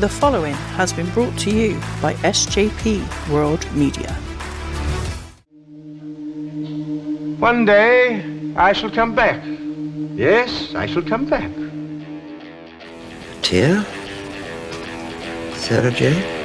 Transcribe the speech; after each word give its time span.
The 0.00 0.08
following 0.08 0.54
has 0.78 0.94
been 0.94 1.10
brought 1.10 1.36
to 1.40 1.50
you 1.50 1.78
by 2.00 2.14
SJP 2.24 3.28
World 3.28 3.70
Media. 3.74 4.10
One 7.38 7.66
day 7.66 8.24
I 8.56 8.72
shall 8.72 8.90
come 8.90 9.14
back. 9.14 9.44
Yes, 10.14 10.74
I 10.74 10.86
shall 10.86 11.02
come 11.02 11.26
back. 11.26 11.50
Tear? 13.42 13.84
Sarah 15.56 15.90
Jane? 15.90 16.39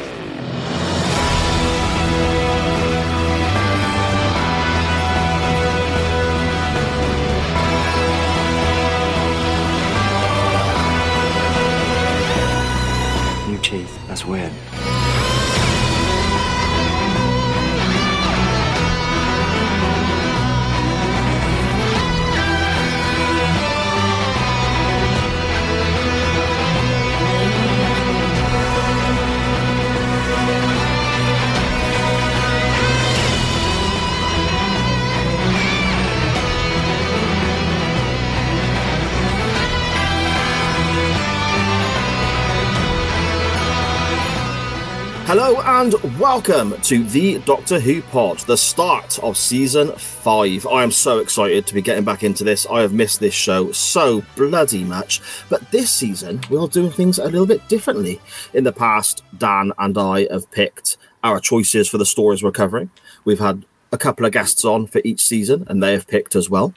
Hello 45.25 45.59
and 45.61 45.91
welcome 46.19 46.79
to 46.81 47.03
the 47.03 47.39
Doctor 47.39 47.79
Who 47.79 48.03
pod, 48.03 48.37
the 48.41 48.55
start 48.55 49.17
of 49.23 49.35
season 49.35 49.91
five. 49.93 50.67
I 50.67 50.83
am 50.83 50.91
so 50.91 51.17
excited 51.17 51.65
to 51.65 51.73
be 51.73 51.81
getting 51.81 52.03
back 52.03 52.23
into 52.23 52.43
this. 52.43 52.67
I 52.67 52.81
have 52.81 52.93
missed 52.93 53.21
this 53.21 53.33
show 53.33 53.71
so 53.71 54.23
bloody 54.35 54.83
much, 54.83 55.23
but 55.49 55.71
this 55.71 55.89
season 55.89 56.41
we're 56.47 56.67
doing 56.67 56.91
things 56.91 57.17
a 57.17 57.25
little 57.25 57.47
bit 57.47 57.67
differently. 57.67 58.21
In 58.53 58.65
the 58.65 58.71
past, 58.71 59.23
Dan 59.35 59.73
and 59.79 59.97
I 59.97 60.27
have 60.31 60.51
picked 60.51 60.97
our 61.23 61.39
choices 61.39 61.89
for 61.89 61.97
the 61.97 62.05
stories 62.05 62.43
we're 62.43 62.51
covering. 62.51 62.91
We've 63.23 63.39
had 63.39 63.65
a 63.91 63.97
couple 63.97 64.27
of 64.27 64.31
guests 64.31 64.63
on 64.63 64.85
for 64.85 65.01
each 65.03 65.23
season, 65.23 65.65
and 65.67 65.81
they 65.81 65.93
have 65.93 66.07
picked 66.07 66.35
as 66.35 66.51
well. 66.51 66.71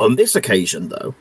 On 0.00 0.16
this 0.16 0.34
occasion, 0.34 0.88
though, 0.88 1.14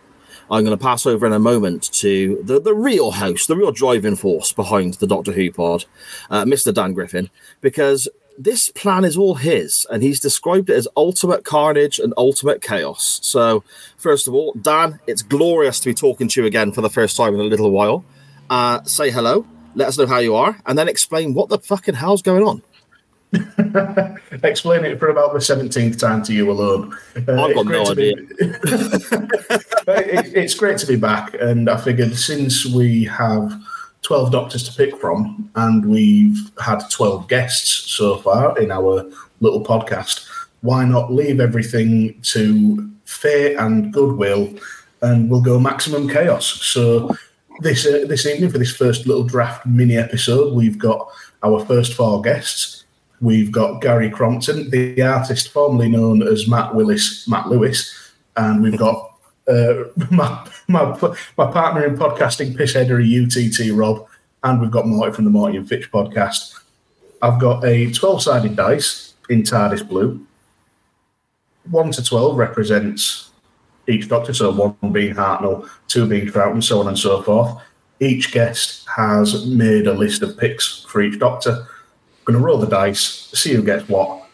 I'm 0.51 0.63
going 0.63 0.77
to 0.77 0.83
pass 0.83 1.05
over 1.05 1.25
in 1.25 1.33
a 1.33 1.39
moment 1.39 1.91
to 1.93 2.41
the, 2.43 2.59
the 2.59 2.73
real 2.73 3.11
host, 3.11 3.47
the 3.47 3.55
real 3.55 3.71
driving 3.71 4.15
force 4.15 4.51
behind 4.51 4.95
the 4.95 5.07
Doctor 5.07 5.31
Who 5.31 5.51
pod, 5.51 5.85
uh, 6.29 6.45
Mr. 6.45 6.73
Dan 6.73 6.93
Griffin, 6.93 7.29
because 7.61 8.07
this 8.37 8.69
plan 8.69 9.05
is 9.05 9.17
all 9.17 9.35
his, 9.35 9.87
and 9.89 10.03
he's 10.03 10.19
described 10.19 10.69
it 10.69 10.75
as 10.75 10.87
ultimate 10.95 11.45
carnage 11.45 11.99
and 11.99 12.13
ultimate 12.17 12.61
chaos. 12.61 13.19
So, 13.23 13.63
first 13.97 14.27
of 14.27 14.33
all, 14.33 14.53
Dan, 14.61 14.99
it's 15.07 15.21
glorious 15.21 15.79
to 15.79 15.89
be 15.89 15.93
talking 15.93 16.27
to 16.27 16.41
you 16.41 16.47
again 16.47 16.71
for 16.71 16.81
the 16.81 16.89
first 16.89 17.15
time 17.15 17.33
in 17.33 17.39
a 17.39 17.43
little 17.43 17.71
while. 17.71 18.03
Uh, 18.49 18.83
say 18.83 19.09
hello, 19.09 19.45
let 19.73 19.87
us 19.87 19.97
know 19.97 20.05
how 20.05 20.19
you 20.19 20.35
are, 20.35 20.59
and 20.65 20.77
then 20.77 20.87
explain 20.87 21.33
what 21.33 21.49
the 21.49 21.59
fucking 21.59 21.95
hell's 21.95 22.21
going 22.21 22.43
on. 22.43 22.61
Explain 24.43 24.85
it 24.85 24.99
for 24.99 25.09
about 25.09 25.33
the 25.33 25.41
seventeenth 25.41 25.97
time 25.97 26.23
to 26.23 26.33
you 26.33 26.51
alone. 26.51 26.93
Uh, 27.27 27.43
I've 27.43 27.55
got 27.55 27.65
no 27.65 27.85
to 27.85 27.95
be- 27.95 28.15
It- 29.87 30.35
it's 30.35 30.55
great 30.55 30.77
to 30.79 30.87
be 30.87 30.95
back, 30.95 31.35
and 31.39 31.69
I 31.69 31.77
figured 31.77 32.15
since 32.15 32.65
we 32.65 33.03
have 33.05 33.53
twelve 34.01 34.31
doctors 34.31 34.63
to 34.69 34.75
pick 34.75 34.99
from, 34.99 35.49
and 35.55 35.85
we've 35.85 36.37
had 36.63 36.81
twelve 36.89 37.27
guests 37.27 37.69
so 37.91 38.17
far 38.17 38.57
in 38.59 38.71
our 38.71 39.05
little 39.41 39.63
podcast, 39.63 40.27
why 40.61 40.85
not 40.85 41.11
leave 41.13 41.39
everything 41.39 42.19
to 42.23 42.89
fate 43.05 43.55
and 43.57 43.93
goodwill, 43.93 44.53
and 45.01 45.29
we'll 45.29 45.41
go 45.41 45.59
maximum 45.59 46.09
chaos. 46.09 46.45
So 46.63 47.15
this 47.61 47.85
uh, 47.85 48.05
this 48.07 48.25
evening 48.25 48.49
for 48.49 48.57
this 48.57 48.75
first 48.75 49.05
little 49.07 49.23
draft 49.23 49.65
mini 49.65 49.97
episode, 49.97 50.53
we've 50.53 50.77
got 50.79 51.07
our 51.43 51.63
first 51.65 51.93
four 51.93 52.21
guests. 52.21 52.84
We've 53.21 53.51
got 53.51 53.81
Gary 53.81 54.09
Crompton, 54.09 54.69
the 54.69 55.01
artist 55.01 55.49
formerly 55.49 55.89
known 55.89 56.21
as 56.21 56.47
Matt 56.47 56.75
Willis, 56.75 57.27
Matt 57.27 57.47
Lewis, 57.47 57.93
and 58.35 58.61
we've 58.61 58.77
got 58.77 59.11
uh, 59.47 59.83
my, 60.09 60.47
my 60.67 61.15
my 61.37 61.51
partner 61.51 61.85
in 61.85 61.95
podcasting, 61.95 62.55
Pissheader 62.55 62.99
UTT 62.99 63.71
Rob, 63.77 64.07
and 64.43 64.59
we've 64.59 64.71
got 64.71 64.87
Morty 64.87 65.13
from 65.13 65.25
the 65.25 65.31
Morty 65.31 65.57
and 65.57 65.67
Fitch 65.67 65.91
podcast. 65.91 66.59
I've 67.21 67.39
got 67.39 67.63
a 67.63 67.91
12 67.91 68.21
sided 68.21 68.55
dice 68.55 69.13
in 69.29 69.43
TARDIS 69.43 69.87
blue. 69.87 70.25
1 71.69 71.91
to 71.93 72.03
12 72.03 72.37
represents 72.37 73.31
each 73.87 74.07
doctor, 74.07 74.33
so 74.33 74.51
one 74.51 74.91
being 74.91 75.15
Hartnell, 75.15 75.69
two 75.87 76.07
being 76.07 76.27
Troughton, 76.27 76.63
so 76.63 76.79
on 76.79 76.87
and 76.87 76.97
so 76.97 77.21
forth. 77.21 77.61
Each 77.99 78.31
guest 78.31 78.87
has 78.95 79.45
made 79.45 79.87
a 79.87 79.93
list 79.93 80.21
of 80.21 80.37
picks 80.37 80.83
for 80.89 81.01
each 81.01 81.19
doctor. 81.19 81.67
Going 82.25 82.39
to 82.39 82.43
roll 82.43 82.57
the 82.57 82.67
dice, 82.67 83.29
see 83.33 83.53
who 83.53 83.63
gets 83.63 83.87
what, 83.87 84.27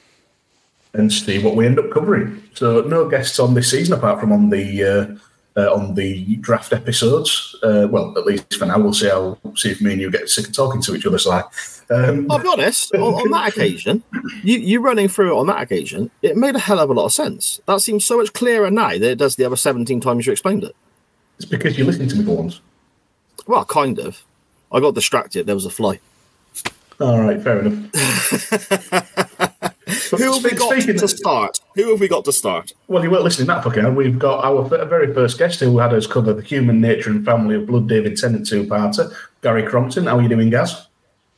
and 0.94 1.12
see 1.12 1.44
what 1.44 1.56
we 1.56 1.66
end 1.66 1.80
up 1.80 1.92
covering. 1.92 2.42
So 2.54 2.82
no 2.82 3.08
guests 3.08 3.40
on 3.40 3.54
this 3.54 3.70
season 3.70 3.94
apart 3.94 4.20
from 4.20 4.32
on 4.32 4.50
the 4.50 5.20
uh, 5.56 5.60
uh, 5.60 5.74
on 5.74 5.96
the 5.96 6.38
draft 6.38 6.74
episodes. 6.74 7.56
Uh, 7.62 7.88
well, 7.90 8.18
at 8.18 8.26
least 8.26 8.56
for 8.56 8.66
now, 8.66 8.80
we'll 8.80 8.94
see 8.94 9.10
how 9.10 9.38
see 9.56 9.72
if 9.72 9.82
me 9.82 9.94
and 9.94 10.02
you 10.02 10.10
get 10.10 10.30
sick 10.30 10.48
of 10.48 10.54
talking 10.54 10.82
to 10.82 10.96
each 10.96 11.06
other. 11.06 11.18
So, 11.18 11.32
um, 11.90 12.32
I'll 12.32 12.40
be 12.40 12.48
honest, 12.48 12.96
on, 12.96 13.14
on 13.14 13.32
that 13.32 13.50
occasion, 13.56 14.04
you, 14.44 14.58
you 14.58 14.82
running 14.82 15.08
through 15.08 15.36
it 15.36 15.40
on 15.40 15.48
that 15.48 15.62
occasion, 15.62 16.10
it 16.22 16.38
made 16.38 16.56
a 16.56 16.60
hell 16.60 16.80
of 16.80 16.90
a 16.90 16.94
lot 16.94 17.06
of 17.06 17.14
sense. 17.14 17.60
That 17.66 17.82
seems 17.82 18.06
so 18.06 18.18
much 18.18 18.34
clearer 18.34 18.72
now 18.72 18.92
than 18.92 19.04
it 19.04 19.18
does 19.18 19.36
the 19.36 19.46
other 19.46 19.58
17 19.58 20.00
times 20.00 20.26
you 20.26 20.32
explained 20.32 20.64
it. 20.64 20.76
it's 21.38 21.46
because 21.46 21.78
you 21.78 21.84
listened 21.84 22.10
to 22.12 22.16
me 22.16 22.26
for 22.26 22.38
once. 22.38 22.62
Well, 23.48 23.66
kind 23.66 24.00
of. 24.00 24.24
I 24.72 24.80
got 24.80 24.96
distracted. 24.96 25.48
There 25.48 25.56
was 25.56 25.66
a 25.66 25.70
fly. 25.70 26.00
All 27.02 27.20
right, 27.20 27.42
fair 27.42 27.62
enough. 27.62 27.74
Who 30.12 30.34
have 30.34 30.44
we 30.44 30.52
got 30.52 30.74
Speaking 30.74 31.00
to 31.00 31.08
start? 31.08 31.60
Who 31.74 31.90
have 31.90 32.00
we 32.00 32.08
got 32.08 32.26
to 32.26 32.32
start? 32.32 32.74
Well, 32.88 33.04
you 33.04 33.10
weren't 33.10 33.24
listening 33.24 33.48
that 33.48 33.64
fucking 33.64 33.82
hard. 33.82 33.96
We've 33.96 34.20
got 34.20 34.46
our 34.46 34.64
very 34.86 35.12
first 35.12 35.40
guest 35.40 35.62
who 35.62 35.80
had 35.80 35.96
us 35.96 36.06
cover 36.06 36.32
the 36.34 36.44
human 36.44 36.80
nature 36.80 37.10
and 37.10 37.26
family 37.26 37.56
of 37.56 37.66
Blood 37.66 37.90
David 37.90 38.18
Tennant 38.18 38.46
two-parter, 38.46 39.12
Gary 39.42 39.64
Crompton. 39.64 40.06
How 40.06 40.20
are 40.20 40.22
you 40.22 40.30
doing, 40.30 40.52
Gaz? 40.52 40.90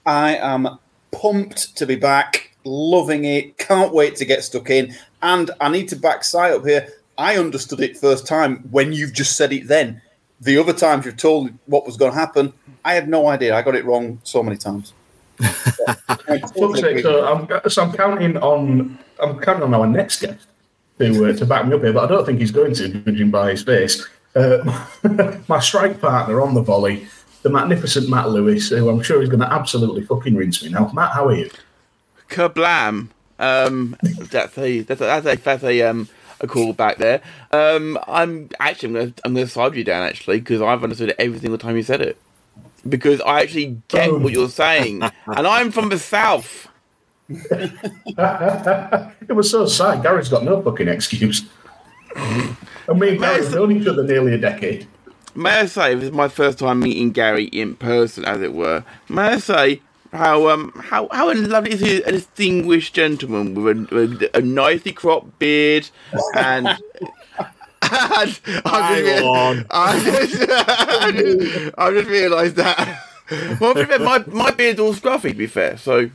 I 0.06 0.36
am 0.36 0.68
pumped 1.12 1.78
to 1.78 1.86
be 1.86 1.96
back, 1.96 2.54
loving 2.66 3.24
it, 3.24 3.58
can't 3.58 3.94
wait 3.94 4.18
to 4.18 4.26
get 4.26 4.44
stuck 4.44 4.70
in. 4.70 4.94
And 5.22 5.50
I 5.62 5.70
need 5.70 5.88
to 5.90 5.96
back 5.96 6.26
Si 6.26 6.38
up 6.38 6.66
here. 6.66 6.90
I 7.18 7.38
understood 7.38 7.80
it 7.80 7.96
first 7.96 8.28
time 8.28 8.58
when 8.72 8.92
you've 8.92 9.14
just 9.14 9.38
said 9.38 9.54
it 9.54 9.70
then. 9.70 10.02
The 10.42 10.58
other 10.58 10.74
times 10.74 11.06
you've 11.06 11.16
told 11.16 11.52
what 11.68 11.86
was 11.86 11.96
going 11.96 12.12
to 12.12 12.20
happen, 12.20 12.52
I 12.84 12.96
had 12.96 13.08
no 13.08 13.28
idea. 13.28 13.56
I 13.56 13.62
got 13.62 13.76
it 13.76 13.86
wrong 13.86 14.20
so 14.24 14.44
many 14.44 14.58
times. 14.58 14.92
I 15.40 16.40
Fuck's 16.40 16.80
sake, 16.80 17.00
so 17.00 17.26
I'm 17.26 17.70
so 17.70 17.84
I'm 17.84 17.94
counting 17.94 18.38
on 18.38 18.98
I'm 19.20 19.40
counting 19.40 19.64
on 19.64 19.74
our 19.74 19.88
next 19.88 20.22
guest 20.22 20.48
to 21.00 21.26
uh, 21.26 21.34
to 21.34 21.46
back 21.46 21.66
me 21.68 21.76
up 21.76 21.82
here, 21.82 21.94
but 21.94 22.06
I 22.06 22.08
don't 22.08 22.26
think 22.26 22.40
he's 22.40 22.52
going 22.52 22.74
to, 22.76 22.88
judging 22.90 23.32
by 23.32 23.52
his 23.52 23.64
face. 23.64 24.08
Uh, 24.36 24.86
my 25.48 25.60
strike 25.60 26.00
partner 26.02 26.42
on 26.42 26.54
the 26.54 26.62
volley, 26.62 27.08
the 27.42 27.50
magnificent 27.50 28.10
Matt 28.10 28.30
Lewis, 28.30 28.70
who 28.70 28.90
I'm 28.90 29.02
sure 29.02 29.22
is 29.22 29.30
going 29.30 29.42
to 29.42 29.52
absolutely 29.52 30.04
fucking 30.04 30.36
rinse 30.36 30.64
me 30.64 30.70
now. 30.70 30.92
Matt, 30.94 31.12
how 31.12 31.28
are 31.28 31.36
you? 31.36 31.50
Kablam. 32.30 33.10
Um, 33.40 33.98
that's 34.02 34.58
a 34.58 34.82
that's 34.82 35.02
a 35.02 35.06
that's 35.06 35.26
a, 35.26 35.36
that's 35.36 35.64
a 35.64 35.82
um 35.82 36.08
a 36.40 36.48
call 36.48 36.74
back 36.74 36.98
there. 36.98 37.22
Um, 37.52 37.98
I'm 38.08 38.50
actually 38.60 38.90
I'm 38.90 38.94
gonna 38.94 39.14
I'm 39.26 39.34
gonna 39.34 39.48
side 39.48 39.76
you 39.76 39.84
down 39.84 40.04
actually 40.04 40.40
because 40.40 40.62
I've 40.62 40.84
understood 40.84 41.10
it 41.10 41.16
every 41.20 41.40
single 41.40 41.58
time 41.58 41.76
you 41.76 41.84
said 41.84 42.02
it 42.02 42.18
because 42.88 43.22
I 43.22 43.42
actually 43.42 43.82
get 43.88 44.10
Oh. 44.10 44.18
what 44.20 44.34
you're 44.34 44.50
saying 44.50 45.02
and 45.28 45.48
I'm 45.48 45.72
from 45.72 45.90
the 45.90 46.00
south. 46.00 46.68
It 49.28 49.34
was 49.34 49.50
so 49.50 49.66
sad. 49.66 50.04
Gary's 50.04 50.30
got 50.30 50.44
no 50.44 50.62
fucking 50.62 50.88
excuse. 50.88 51.46
And 52.16 53.00
me 53.00 53.10
and 53.12 53.20
Gary 53.20 53.44
have 53.44 53.54
known 53.56 53.72
each 53.72 53.88
other 53.88 54.04
nearly 54.04 54.34
a 54.34 54.38
decade. 54.38 54.88
May 55.36 55.50
I 55.62 55.66
say 55.66 55.96
this 55.96 56.06
is 56.06 56.12
my 56.12 56.28
first 56.28 56.60
time 56.60 56.80
meeting 56.82 57.12
Gary 57.12 57.46
in 57.46 57.76
person, 57.76 58.24
as 58.26 58.42
it 58.42 58.54
were. 58.54 58.84
May 59.10 59.22
I 59.24 59.38
say 59.40 59.82
how 60.12 60.48
um 60.50 60.72
how 60.76 61.08
how 61.12 61.34
lovely 61.34 61.72
is 61.72 61.80
he 61.80 62.04
a 62.04 62.12
distinguished 62.12 62.94
gentleman 62.94 63.56
with 63.56 63.78
a, 63.92 63.96
with 63.96 64.24
a 64.36 64.42
nicely 64.42 64.92
cropped 64.92 65.40
beard 65.40 65.90
and. 66.36 66.78
and 68.46 68.62
I 68.66 68.82
Hang 68.82 69.06
just, 69.06 69.24
on. 69.24 69.66
I 69.72 70.04
just, 70.04 70.50
I 70.50 71.12
just, 71.12 71.74
I 71.78 71.92
just 71.92 72.10
realised 72.10 72.56
that. 72.58 73.00
Well, 73.60 73.74
be 73.74 73.86
fair, 73.86 74.00
my 74.00 74.24
my 74.28 74.52
beard's 74.52 74.82
all 74.82 74.94
scruffy. 74.94 75.30
To 75.30 75.34
be 75.34 75.48
fair, 75.48 75.78
so 75.78 76.10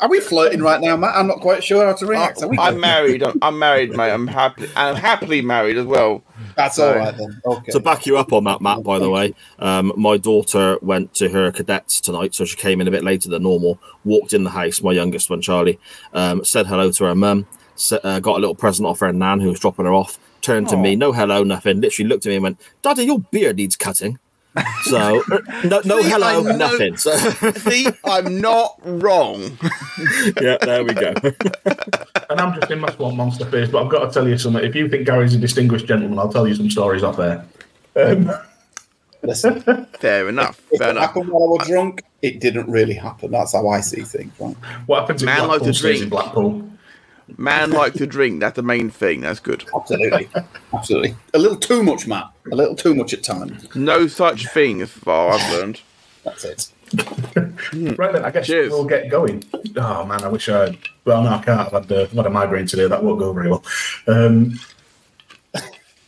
Are 0.00 0.08
we 0.08 0.18
flirting 0.18 0.62
right 0.62 0.80
now, 0.80 0.96
Matt? 0.96 1.14
I'm 1.14 1.26
not 1.26 1.40
quite 1.40 1.62
sure 1.62 1.84
how 1.84 1.92
to 1.92 2.06
react. 2.06 2.42
Are? 2.42 2.50
I'm 2.58 2.80
married. 2.80 3.22
I'm, 3.22 3.38
I'm 3.42 3.58
married, 3.58 3.90
mate. 3.90 4.10
I'm 4.10 4.26
happy. 4.26 4.68
I'm 4.74 4.96
happily 4.96 5.42
married 5.42 5.76
as 5.76 5.84
well. 5.84 6.22
That's 6.56 6.78
all 6.78 6.94
right 6.94 7.16
then. 7.16 7.40
Okay. 7.44 7.72
To 7.72 7.80
back 7.80 8.06
you 8.06 8.16
up 8.16 8.32
on 8.32 8.44
that, 8.44 8.60
Matt, 8.60 8.82
by 8.82 8.98
the 8.98 9.10
way, 9.10 9.34
um, 9.58 9.92
my 9.96 10.16
daughter 10.16 10.78
went 10.80 11.14
to 11.14 11.28
her 11.28 11.52
cadets 11.52 12.00
tonight, 12.00 12.34
so 12.34 12.44
she 12.46 12.56
came 12.56 12.80
in 12.80 12.88
a 12.88 12.90
bit 12.90 13.04
later 13.04 13.28
than 13.28 13.42
normal. 13.42 13.78
Walked 14.04 14.32
in 14.32 14.42
the 14.42 14.50
house, 14.50 14.82
my 14.82 14.92
youngest 14.92 15.28
one, 15.30 15.42
Charlie, 15.42 15.78
um, 16.14 16.44
said 16.44 16.66
hello 16.66 16.90
to 16.92 17.04
her 17.04 17.14
mum, 17.14 17.46
uh, 17.92 18.20
got 18.20 18.36
a 18.36 18.40
little 18.40 18.54
present 18.54 18.88
off 18.88 19.00
her 19.00 19.12
nan 19.12 19.40
who 19.40 19.50
was 19.50 19.60
dropping 19.60 19.84
her 19.84 19.94
off, 19.94 20.18
turned 20.42 20.68
to 20.68 20.76
me, 20.76 20.96
no 20.96 21.12
hello, 21.12 21.42
nothing, 21.44 21.80
literally 21.80 22.08
looked 22.08 22.26
at 22.26 22.30
me 22.30 22.36
and 22.36 22.42
went, 22.42 22.60
Daddy, 22.82 23.04
your 23.04 23.18
beard 23.20 23.56
needs 23.56 23.76
cutting. 23.76 24.18
So, 24.84 25.22
uh, 25.30 25.38
no, 25.64 25.80
no 25.84 26.00
See, 26.02 26.08
hello, 26.08 26.26
I 26.26 26.40
know- 26.42 26.56
nothing. 26.56 26.96
So, 26.96 27.16
See, 27.56 27.86
I'm 28.04 28.40
not 28.40 28.80
wrong. 28.82 29.56
yeah, 30.40 30.56
there 30.60 30.84
we 30.84 30.94
go. 30.94 31.14
And 32.30 32.38
I'm 32.42 32.60
just 32.60 32.70
in 32.70 32.78
my 32.80 32.90
swamp 32.92 33.16
monster 33.16 33.46
phase, 33.46 33.70
but 33.70 33.82
I've 33.82 33.90
got 33.90 34.04
to 34.04 34.10
tell 34.12 34.28
you 34.28 34.36
something. 34.36 34.62
If 34.62 34.74
you 34.74 34.86
think 34.90 35.06
Gary's 35.06 35.34
a 35.34 35.38
distinguished 35.38 35.86
gentleman, 35.86 36.18
I'll 36.18 36.28
tell 36.30 36.46
you 36.46 36.54
some 36.54 36.68
stories 36.68 37.02
off 37.02 37.16
there. 37.16 37.42
Um, 37.96 38.30
Listen, 39.22 39.86
Fair 39.98 40.28
enough. 40.28 40.60
if 40.70 40.78
Fair 40.78 40.88
it 40.88 40.90
enough. 40.92 41.06
happened 41.06 41.30
while 41.30 41.44
I 41.44 41.46
was 41.58 41.66
drunk, 41.66 42.02
it 42.22 42.38
didn't 42.40 42.70
really 42.70 42.92
happen. 42.94 43.30
That's 43.30 43.52
how 43.54 43.66
I 43.68 43.80
see 43.80 44.02
things. 44.02 44.32
Right? 44.38 44.54
what 44.86 45.00
happens 45.00 45.22
in 45.22 45.26
Man 45.26 45.38
Blackpool 45.46 45.56
likes 45.58 45.64
to 45.64 45.74
stays 45.74 46.02
in. 46.02 46.08
Blackpool. 46.10 46.70
Man 47.36 47.70
like 47.70 47.92
to 47.94 48.06
drink. 48.06 48.40
That's 48.40 48.56
the 48.56 48.62
main 48.62 48.90
thing. 48.90 49.20
That's 49.20 49.40
good. 49.40 49.64
Absolutely, 49.74 50.28
absolutely. 50.72 51.14
A 51.34 51.38
little 51.38 51.58
too 51.58 51.82
much, 51.82 52.06
Matt. 52.06 52.30
A 52.50 52.56
little 52.56 52.74
too 52.74 52.94
much 52.94 53.12
at 53.12 53.22
times. 53.22 53.74
No 53.74 54.06
such 54.06 54.46
thing 54.48 54.80
as 54.80 54.90
far 54.90 55.32
I've 55.34 55.52
learned. 55.52 55.80
That's 56.24 56.44
it. 56.44 56.72
Right 57.98 58.12
then, 58.12 58.24
I 58.24 58.30
guess 58.30 58.46
Cheers. 58.46 58.70
we'll 58.70 58.84
get 58.86 59.10
going. 59.10 59.44
Oh 59.76 60.04
man, 60.06 60.22
I 60.24 60.28
wish 60.28 60.48
I. 60.48 60.76
Well, 61.04 61.22
no, 61.22 61.30
I 61.30 61.42
can't. 61.42 61.60
I've 61.60 61.72
had, 61.84 61.92
uh, 61.92 62.02
I've 62.02 62.12
had 62.12 62.26
a 62.26 62.30
migraine 62.30 62.66
today. 62.66 62.88
That 62.88 63.04
won't 63.04 63.18
go 63.18 63.32
very 63.32 63.50
well. 63.50 63.64
Um, 64.06 64.58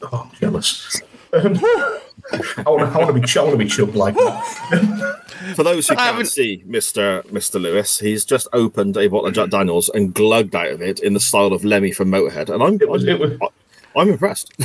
oh, 0.03 0.31
I'm 0.31 0.31
jealous. 0.39 1.03
Um, 1.33 1.61
I 2.33 2.71
want 2.71 2.93
to. 2.93 2.99
I 2.99 3.05
want 3.05 3.07
to 3.09 3.21
be. 3.21 3.39
I 3.41 3.43
want 3.43 3.53
to 3.53 3.65
be 3.65 3.67
chubbed 3.69 3.95
like 3.97 4.15
that. 4.15 5.21
For 5.57 5.63
those 5.63 5.89
who 5.89 5.95
can't 5.97 6.07
haven't- 6.07 6.27
see 6.27 6.63
Mr. 6.69 7.23
Mr. 7.27 7.61
Lewis, 7.61 7.99
he's 7.99 8.25
just 8.25 8.47
opened 8.53 8.97
a 8.97 9.09
bottle 9.09 9.27
of 9.29 9.35
Jack 9.35 9.51
Daniels 9.51 9.89
and 9.89 10.15
glugged 10.15 10.55
out 10.55 10.69
of 10.71 10.83
it 10.83 11.01
in 11.01 11.15
the 11.15 11.21
style 11.21 11.53
of 11.53 11.65
Lemmy 11.65 11.93
from 11.93 12.11
Motorhead, 12.11 12.49
and 12.53 12.63
I'm 12.63 12.75
It 12.81 12.89
was. 12.89 13.05
It 13.05 13.19
was. 13.19 13.33
I'm 13.97 14.09
impressed. 14.09 14.53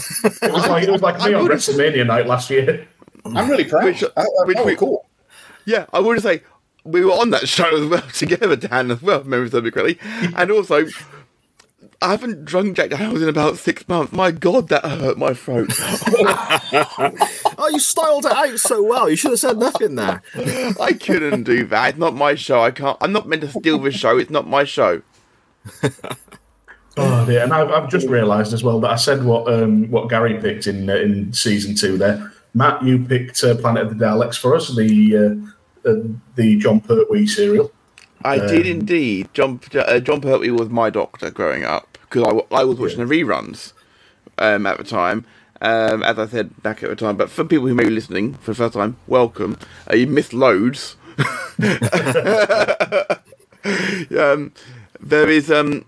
It 0.43 0.51
was 0.51 0.67
like. 0.67 0.83
It 0.87 0.91
was 0.91 1.01
like 1.01 1.17
me 1.19 1.33
on 1.33 1.47
WrestleMania 1.47 2.05
night 2.05 2.27
last 2.27 2.49
year. 2.49 2.87
I'm 3.25 3.49
really 3.49 3.63
proud. 3.65 3.85
Which- 3.85 4.03
I, 4.03 4.21
I, 4.21 4.25
which 4.45 4.57
that 4.57 4.65
was 4.65 4.71
we- 4.73 4.77
cool. 4.77 5.05
Yeah, 5.65 5.85
I 5.93 5.99
would 5.99 6.21
say 6.21 6.43
we 6.83 7.03
were 7.03 7.13
on 7.13 7.31
that 7.31 7.47
show 7.49 7.75
as 7.75 7.87
well 7.87 8.01
together, 8.13 8.55
Dan, 8.55 8.91
as 8.91 9.01
well, 9.01 9.21
if 9.21 9.25
memory 9.25 9.49
serves 9.49 9.63
me 9.63 9.71
correctly. 9.71 9.97
And 10.35 10.51
also, 10.51 10.85
I 12.05 12.11
haven't 12.11 12.45
drunk 12.45 12.77
Jack 12.77 12.91
Daniels 12.91 13.23
in 13.23 13.29
about 13.29 13.57
six 13.57 13.87
months. 13.87 14.13
My 14.13 14.29
God, 14.29 14.69
that 14.69 14.85
hurt 14.85 15.17
my 15.17 15.33
throat. 15.33 15.69
oh, 17.57 17.69
you 17.71 17.79
styled 17.79 18.27
it 18.27 18.31
out 18.31 18.59
so 18.59 18.83
well. 18.83 19.09
You 19.09 19.15
should 19.15 19.31
have 19.31 19.39
said 19.39 19.57
nothing 19.57 19.95
there. 19.95 20.21
I 20.79 20.93
couldn't 20.93 21.43
do 21.43 21.65
that. 21.65 21.89
It's 21.89 21.97
not 21.97 22.13
my 22.13 22.35
show. 22.35 22.61
I 22.61 22.69
can't. 22.69 22.95
I'm 23.01 23.11
not 23.11 23.27
meant 23.27 23.41
to 23.41 23.49
steal 23.49 23.79
the 23.79 23.91
show. 23.91 24.19
It's 24.19 24.29
not 24.29 24.47
my 24.47 24.63
show. 24.63 25.01
Oh 26.97 27.25
dear! 27.25 27.43
And 27.43 27.51
I've, 27.51 27.69
I've 27.71 27.89
just 27.89 28.07
realised 28.07 28.53
as 28.53 28.63
well 28.63 28.79
that 28.79 28.89
I 28.91 28.95
said 28.95 29.25
what 29.25 29.51
um, 29.51 29.91
what 29.91 30.09
Gary 30.09 30.39
picked 30.39 30.65
in 30.65 30.89
uh, 30.89 30.95
in 30.95 31.33
season 31.33 31.75
two. 31.75 31.97
There, 31.97 32.31
Matt, 32.53 32.81
you 32.83 33.03
picked 33.03 33.43
uh, 33.43 33.55
Planet 33.55 33.87
of 33.87 33.97
the 33.99 34.05
Daleks 34.05 34.37
for 34.37 34.55
us, 34.55 34.73
the 34.73 35.17
uh, 35.17 35.89
uh, 35.89 36.03
the 36.35 36.55
Jon 36.55 36.79
Pertwee 36.79 37.27
serial. 37.27 37.69
I 38.23 38.37
did 38.37 38.65
indeed. 38.65 39.27
John 39.33 39.59
uh, 39.73 39.99
Jon 39.99 40.21
Pertwee 40.21 40.51
was 40.51 40.69
my 40.69 40.89
doctor 40.89 41.29
growing 41.31 41.65
up 41.65 41.94
because 42.15 42.43
I 42.51 42.63
was 42.63 42.79
watching 42.79 43.05
the 43.05 43.05
reruns 43.05 43.73
um, 44.37 44.65
at 44.65 44.77
the 44.77 44.83
time. 44.83 45.25
Um, 45.61 46.03
as 46.03 46.19
I 46.19 46.27
said 46.27 46.61
back 46.61 46.83
at 46.83 46.89
the 46.89 46.95
time, 46.95 47.15
but 47.15 47.29
for 47.29 47.45
people 47.45 47.67
who 47.67 47.73
may 47.73 47.85
be 47.85 47.89
listening 47.89 48.33
for 48.35 48.51
the 48.51 48.55
first 48.55 48.73
time, 48.73 48.97
welcome. 49.07 49.57
Uh, 49.89 49.95
you 49.95 50.05
missed 50.05 50.33
loads. 50.33 50.97
um, 54.19 54.51
there 54.99 55.29
is 55.29 55.49
um, 55.49 55.85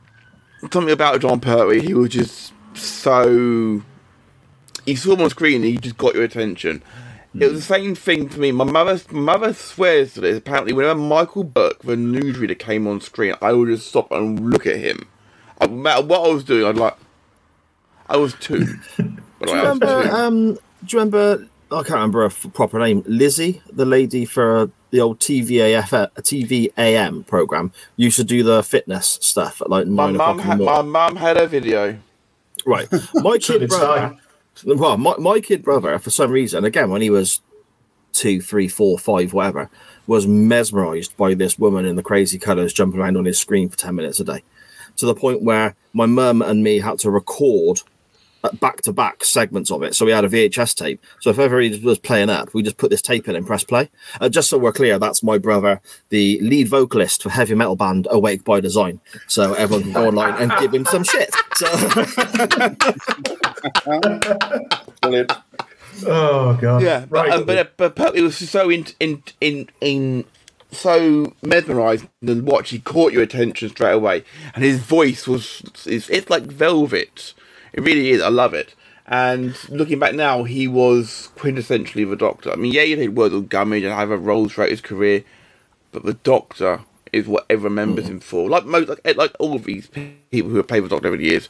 something 0.72 0.90
about 0.90 1.20
Jon 1.20 1.42
Pertwee. 1.42 1.82
He 1.82 1.94
was 1.94 2.10
just 2.10 2.54
so. 2.74 3.82
You 4.86 4.96
saw 4.96 5.14
him 5.14 5.22
on 5.22 5.30
screen, 5.30 5.56
and 5.58 5.66
he 5.66 5.78
just 5.78 5.98
got 5.98 6.16
your 6.16 6.24
attention. 6.24 6.82
It 7.36 7.52
was 7.52 7.68
the 7.68 7.74
same 7.74 7.94
thing 7.94 8.30
for 8.30 8.40
me. 8.40 8.54
My 8.54 8.64
mother, 8.64 9.00
my 9.12 9.38
mother 9.38 9.54
swears 9.54 10.14
to 10.14 10.22
this. 10.22 10.38
Apparently, 10.38 10.72
whenever 10.74 10.98
Michael 10.98 11.44
Buerk, 11.44 11.80
the 11.80 11.96
newsreader, 11.96 12.58
came 12.58 12.88
on 12.88 13.02
screen, 13.02 13.36
I 13.42 13.52
would 13.52 13.68
just 13.68 13.88
stop 13.88 14.12
and 14.12 14.50
look 14.50 14.66
at 14.66 14.78
him. 14.78 15.08
I- 15.62 15.68
No 15.68 15.74
matter 15.76 16.06
what 16.06 16.30
I 16.30 16.34
was 16.34 16.44
doing, 16.44 16.66
I'd 16.66 16.76
like. 16.78 16.96
I 18.10 18.18
was 18.18 18.34
two. 18.40 18.66
But 19.40 19.50
Do 19.50 19.54
I 19.54 19.58
you 19.58 19.70
was 19.70 19.80
remember? 19.82 20.04
two. 20.04 20.16
Um, 20.16 20.54
do 20.54 20.60
you 20.88 20.98
remember? 21.00 21.48
I 21.72 21.76
can't 21.84 21.90
remember 21.92 22.28
her 22.28 22.50
proper 22.50 22.80
name. 22.80 23.04
Lizzie, 23.06 23.62
the 23.72 23.86
lady 23.86 24.26
for 24.26 24.72
the 24.90 25.00
old 25.02 25.20
TVAF, 25.20 25.94
uh, 25.94 26.08
TVAM 26.22 27.28
program, 27.28 27.72
used 27.98 28.16
to 28.18 28.24
do 28.24 28.42
the 28.42 28.64
fitness 28.64 29.20
stuff 29.22 29.62
at 29.62 29.70
like 29.70 29.86
my 29.86 30.06
nine 30.08 30.16
mum 30.18 30.40
o'clock 30.40 30.46
in 30.46 30.52
had 30.52 30.60
my 30.60 30.66
morning. 30.66 30.92
mum 30.92 31.16
had 31.18 31.38
a 31.38 31.46
video. 31.46 32.00
Right, 32.66 32.88
my 33.14 33.38
kid 33.42 33.70
brother. 33.70 34.18
Well, 34.66 34.98
my, 34.98 35.16
my 35.18 35.40
kid 35.40 35.62
brother, 35.62 36.00
for 36.00 36.10
some 36.10 36.32
reason, 36.32 36.66
again 36.66 36.90
when 36.90 37.04
he 37.04 37.12
was 37.12 37.42
two, 38.14 38.42
three, 38.42 38.68
four, 38.68 38.98
five, 38.98 39.34
whatever, 39.34 39.70
was 40.08 40.26
mesmerised 40.26 41.16
by 41.16 41.36
this 41.36 41.60
woman 41.60 41.86
in 41.86 41.96
the 41.96 42.02
crazy 42.02 42.40
colours 42.40 42.74
jumping 42.74 43.00
around 43.00 43.18
on 43.18 43.26
his 43.26 43.38
screen 43.38 43.70
for 43.70 43.78
ten 43.78 43.94
minutes 43.94 44.20
a 44.20 44.24
day, 44.24 44.42
to 44.98 45.06
the 45.06 45.16
point 45.16 45.42
where 45.42 45.76
my 45.94 46.06
mum 46.06 46.42
and 46.42 46.64
me 46.64 46.80
had 46.80 47.00
to 47.00 47.12
record 47.12 47.82
back 48.60 48.82
to 48.84 48.94
back 48.94 49.24
segments 49.24 49.72
of 49.72 49.84
it. 49.84 49.96
So 49.96 50.06
we 50.06 50.12
had 50.12 50.26
a 50.26 50.30
VHS 50.30 50.76
tape. 50.76 51.04
So 51.22 51.30
if 51.30 51.40
ever 51.40 51.60
he 51.60 51.78
was 51.80 52.00
playing 52.00 52.30
up, 52.30 52.54
we 52.54 52.64
just 52.64 52.78
put 52.78 52.90
this 52.90 53.02
tape 53.02 53.28
in 53.28 53.36
and 53.36 53.46
press 53.46 53.64
play. 53.64 53.90
Uh, 54.22 54.30
just 54.30 54.50
so 54.50 54.58
we're 54.58 54.72
clear, 54.72 55.00
that's 55.00 55.24
my 55.24 55.38
brother, 55.38 55.82
the 56.10 56.40
lead 56.42 56.68
vocalist 56.68 57.24
for 57.24 57.30
heavy 57.30 57.56
metal 57.56 57.76
band 57.76 58.08
Awake 58.10 58.44
by 58.44 58.60
Design. 58.60 59.00
So 59.28 59.54
everyone 59.54 59.84
can 59.84 59.94
go 59.94 60.08
online 60.08 60.42
and 60.42 60.52
give 60.60 60.74
him 60.74 60.86
some 60.86 61.04
shit. 61.04 61.34
So 61.56 61.68
Brilliant. 65.02 65.34
Oh 66.06 66.56
god! 66.62 66.84
Yeah, 66.84 67.06
but 67.10 67.12
right. 67.12 67.32
um, 67.32 67.46
but, 67.46 67.76
but 67.76 67.96
Pertwee 67.96 68.22
was 68.22 68.38
so 68.38 68.70
in 68.70 68.86
in 69.00 69.24
in 69.42 69.68
in 69.82 70.26
so 70.72 71.34
mesmerised 71.42 72.08
and 72.22 72.46
watch 72.46 72.70
he 72.70 72.80
caught 72.80 73.14
your 73.14 73.24
attention 73.24 73.70
straight 73.70 73.94
away, 73.94 74.24
and 74.54 74.64
his 74.64 74.80
voice 74.80 75.28
was 75.28 75.62
it's, 75.86 76.10
it's 76.10 76.30
like 76.30 76.44
velvet. 76.44 77.34
It 77.74 77.82
really 77.82 78.12
is. 78.12 78.22
I 78.22 78.30
love 78.30 78.54
it. 78.54 78.74
And 79.06 79.58
looking 79.70 80.00
back 80.00 80.16
now, 80.16 80.44
he 80.44 80.68
was 80.68 81.30
quintessentially 81.38 82.10
the 82.10 82.18
Doctor. 82.18 82.52
I 82.52 82.56
mean, 82.56 82.74
yeah, 82.74 82.84
he 82.84 82.96
did 82.96 83.16
Worzel 83.16 83.48
Gummidge 83.48 83.84
and 83.84 83.94
have 83.94 84.12
a 84.12 84.18
role 84.18 84.50
throughout 84.50 84.70
his 84.70 84.82
career, 84.82 85.24
but 85.94 86.04
the 86.04 86.16
Doctor 86.16 86.82
is 87.14 87.26
what 87.26 87.46
everyone 87.50 87.78
remembers 87.78 88.06
mm. 88.06 88.10
him 88.10 88.20
for. 88.20 88.50
Like 88.50 88.66
most, 88.66 88.90
like, 88.90 89.18
like 89.18 89.34
all 89.40 89.56
of 89.56 89.64
these 89.64 89.88
people 89.88 90.52
who 90.52 90.58
have 90.58 90.68
played 90.68 90.84
the 90.84 90.90
Doctor 90.90 91.08
over 91.08 91.18
the 91.18 91.24
years, 91.24 91.48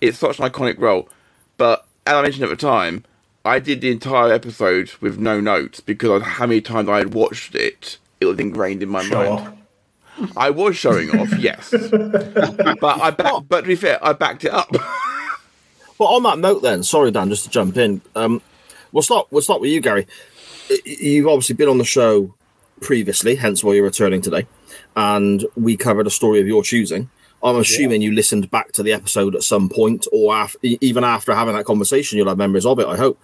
it's 0.00 0.18
such 0.18 0.40
an 0.40 0.50
iconic 0.50 0.78
role. 0.78 1.08
But 1.56 1.86
as 2.04 2.14
I 2.14 2.22
mentioned 2.22 2.44
at 2.44 2.50
the 2.50 2.56
time, 2.56 3.04
I 3.44 3.60
did 3.60 3.80
the 3.80 3.90
entire 3.90 4.32
episode 4.32 4.92
with 5.00 5.18
no 5.18 5.40
notes 5.40 5.80
because 5.80 6.10
of 6.10 6.22
how 6.22 6.46
many 6.46 6.60
times 6.60 6.88
I 6.88 6.98
had 6.98 7.14
watched 7.14 7.54
it. 7.54 7.98
It 8.20 8.26
was 8.26 8.38
ingrained 8.38 8.82
in 8.82 8.88
my 8.88 9.02
Show 9.02 9.16
mind. 9.16 9.28
off. 9.48 10.36
I 10.36 10.50
was 10.50 10.76
showing 10.76 11.16
off, 11.18 11.32
yes, 11.38 11.70
but 11.90 12.84
I 12.84 13.10
back, 13.12 13.34
but 13.48 13.60
to 13.60 13.66
be 13.68 13.76
fair, 13.76 14.04
I 14.04 14.12
backed 14.14 14.44
it 14.44 14.52
up. 14.52 14.68
well, 15.98 16.08
on 16.08 16.24
that 16.24 16.38
note, 16.40 16.60
then, 16.62 16.82
sorry, 16.82 17.12
Dan, 17.12 17.28
just 17.28 17.44
to 17.44 17.50
jump 17.50 17.76
in. 17.76 18.00
Um, 18.16 18.42
we'll 18.90 19.02
start. 19.02 19.28
We'll 19.30 19.42
start 19.42 19.60
with 19.60 19.70
you, 19.70 19.80
Gary. 19.80 20.08
You've 20.84 21.28
obviously 21.28 21.54
been 21.54 21.68
on 21.68 21.78
the 21.78 21.84
show 21.84 22.34
previously, 22.80 23.36
hence 23.36 23.62
why 23.62 23.74
you're 23.74 23.84
returning 23.84 24.20
today, 24.20 24.46
and 24.96 25.46
we 25.54 25.76
covered 25.76 26.08
a 26.08 26.10
story 26.10 26.40
of 26.40 26.48
your 26.48 26.64
choosing. 26.64 27.08
I'm 27.40 27.54
assuming 27.56 28.02
you 28.02 28.10
listened 28.12 28.50
back 28.50 28.72
to 28.72 28.82
the 28.82 28.92
episode 28.92 29.36
at 29.36 29.44
some 29.44 29.68
point, 29.68 30.08
or 30.10 30.36
af- 30.36 30.56
even 30.62 31.04
after 31.04 31.32
having 31.32 31.54
that 31.54 31.64
conversation, 31.66 32.18
you'll 32.18 32.26
have 32.26 32.38
memories 32.38 32.66
of 32.66 32.80
it. 32.80 32.88
I 32.88 32.96
hope. 32.96 33.20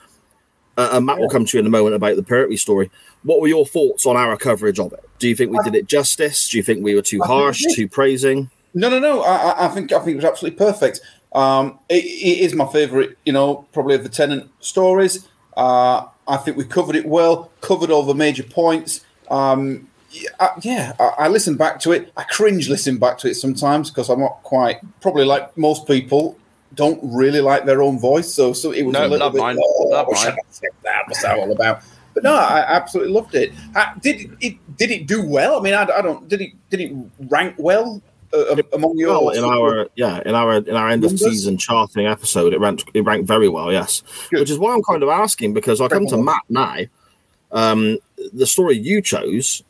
Uh, 0.77 0.91
and 0.93 1.07
Matt 1.07 1.19
will 1.19 1.29
come 1.29 1.45
to 1.45 1.57
you 1.57 1.61
in 1.61 1.67
a 1.67 1.71
moment 1.71 1.95
about 1.95 2.17
the 2.17 2.23
Pertwee 2.23 2.57
story. 2.57 2.91
What 3.23 3.41
were 3.41 3.49
your 3.49 3.65
thoughts 3.65 4.07
on 4.07 4.17
our 4.17 4.37
coverage 4.37 4.79
of 4.81 4.93
it? 4.93 5.09
Do 5.19 5.29
you 5.29 5.37
think 5.37 5.53
we 5.53 5.59
did 5.63 5.75
it 5.75 5.87
justice? 5.87 6.49
Do 6.49 6.57
you 6.57 6.63
think 6.63 6.83
we 6.83 6.95
were 6.95 7.03
too 7.03 7.23
harsh, 7.23 7.63
too 7.75 7.89
praising? 7.89 8.51
No, 8.75 8.89
no, 8.91 8.99
no. 8.99 9.23
I, 9.23 9.67
I- 9.67 9.69
think 9.69 9.93
I 9.93 9.99
think 10.01 10.15
it 10.15 10.17
was 10.17 10.25
absolutely 10.25 10.59
perfect. 10.59 11.01
Um, 11.33 11.79
it, 11.89 12.05
it 12.05 12.39
is 12.45 12.55
my 12.55 12.67
favourite, 12.67 13.17
you 13.25 13.33
know, 13.33 13.67
probably 13.73 13.95
of 13.95 14.03
the 14.03 14.09
Tennant 14.09 14.51
stories. 14.61 15.29
Uh, 15.57 16.07
I 16.27 16.37
think 16.39 16.57
we 16.57 16.65
covered 16.65 16.97
it 16.97 17.07
well, 17.07 17.51
covered 17.61 17.91
all 17.91 18.03
the 18.03 18.15
major 18.15 18.43
points. 18.43 19.05
Um, 19.31 19.89
yeah, 20.11 20.31
I, 20.41 20.49
yeah 20.63 20.93
I, 20.99 21.05
I 21.25 21.29
listened 21.29 21.59
back 21.59 21.81
to 21.81 21.93
it. 21.93 22.13
I 22.17 22.23
cringe 22.25 22.69
listening 22.69 22.99
back 22.99 23.19
to 23.19 23.29
it 23.29 23.35
sometimes 23.35 23.91
because 23.91 24.09
I'm 24.09 24.21
not 24.21 24.43
quite, 24.43 24.79
probably 25.01 25.25
like 25.25 25.57
most 25.57 25.87
people, 25.87 26.39
don't 26.75 27.01
really 27.03 27.41
like 27.41 27.65
their 27.65 27.83
own 27.83 27.99
voice. 27.99 28.33
So, 28.33 28.53
so 28.53 28.73
it 28.73 28.83
was 28.85 28.93
No, 28.93 29.07
a 29.07 29.09
little 29.09 29.31
bit. 29.31 29.39
mine. 29.41 29.59
Oh, 29.61 29.89
Love 29.89 30.07
what's 30.09 30.25
mine. 30.25 30.37
that? 30.85 31.05
was 31.09 31.23
that 31.23 31.39
all 31.39 31.51
about? 31.53 31.83
But 32.15 32.23
no, 32.23 32.33
I 32.35 32.61
absolutely 32.69 33.13
loved 33.13 33.35
it. 33.35 33.53
Uh, 33.75 33.87
did 34.01 34.37
it 34.41 34.77
did 34.77 34.91
it 34.93 35.07
do 35.07 35.27
well? 35.27 35.59
I 35.59 35.63
mean, 35.63 35.75
I, 35.75 35.83
I 35.83 36.01
don't 36.03 36.29
did 36.29 36.41
it 36.41 36.53
did 36.71 36.81
it 36.81 36.93
rank 37.29 37.57
well 37.59 38.01
uh, 38.33 38.57
among 38.73 38.97
your 38.97 39.11
Well, 39.11 39.31
in 39.31 39.43
our 39.45 39.89
yeah, 39.97 40.23
in 40.25 40.35
our 40.35 40.59
in 40.59 40.77
our 40.77 40.89
end 40.91 41.05
of 41.05 41.19
season 41.19 41.59
charting 41.59 42.07
episode, 42.07 42.53
it 42.55 42.61
ranked 42.61 42.85
it 42.95 43.03
ranked 43.03 43.27
very 43.27 43.49
well. 43.49 43.73
Yes, 43.73 44.03
Good. 44.31 44.41
which 44.41 44.51
is 44.51 44.59
why 44.59 44.73
I'm 44.75 44.83
kind 44.85 45.03
of 45.03 45.09
asking 45.09 45.55
because 45.55 45.81
I 45.81 45.89
come 45.89 46.07
to 46.07 46.17
Matt 46.17 46.43
now. 46.49 46.77
Um, 47.51 47.99
the 48.33 48.47
story 48.47 48.77
you 48.79 49.01
chose. 49.03 49.63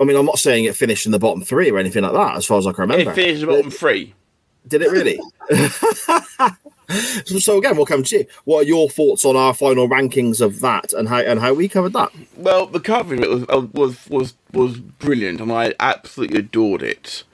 I 0.00 0.04
mean, 0.04 0.16
I'm 0.16 0.26
not 0.26 0.38
saying 0.38 0.64
it 0.64 0.76
finished 0.76 1.06
in 1.06 1.12
the 1.12 1.18
bottom 1.18 1.42
three 1.42 1.70
or 1.72 1.78
anything 1.78 2.04
like 2.04 2.12
that, 2.12 2.36
as 2.36 2.46
far 2.46 2.58
as 2.58 2.66
I 2.68 2.72
can 2.72 2.82
remember. 2.82 3.10
It 3.10 3.14
finished 3.14 3.42
at 3.42 3.48
bottom 3.48 3.70
three. 3.70 4.14
Did 4.68 4.82
it 4.82 4.90
really? 4.90 5.20
so, 7.26 7.58
again, 7.58 7.76
we'll 7.76 7.86
come 7.86 8.02
to 8.04 8.18
you. 8.18 8.26
What 8.44 8.64
are 8.64 8.68
your 8.68 8.88
thoughts 8.88 9.24
on 9.24 9.36
our 9.36 9.54
final 9.54 9.88
rankings 9.88 10.40
of 10.40 10.60
that 10.60 10.92
and 10.92 11.08
how 11.08 11.18
and 11.18 11.40
how 11.40 11.54
we 11.54 11.68
covered 11.68 11.92
that? 11.94 12.10
Well, 12.36 12.66
the 12.66 12.80
covering 12.80 13.22
it 13.22 13.30
was 13.30 13.44
uh, 13.48 13.66
was 13.72 14.08
was 14.08 14.34
was 14.52 14.78
brilliant, 14.78 15.40
and 15.40 15.52
I 15.52 15.74
absolutely 15.80 16.38
adored 16.38 16.82
it. 16.82 17.24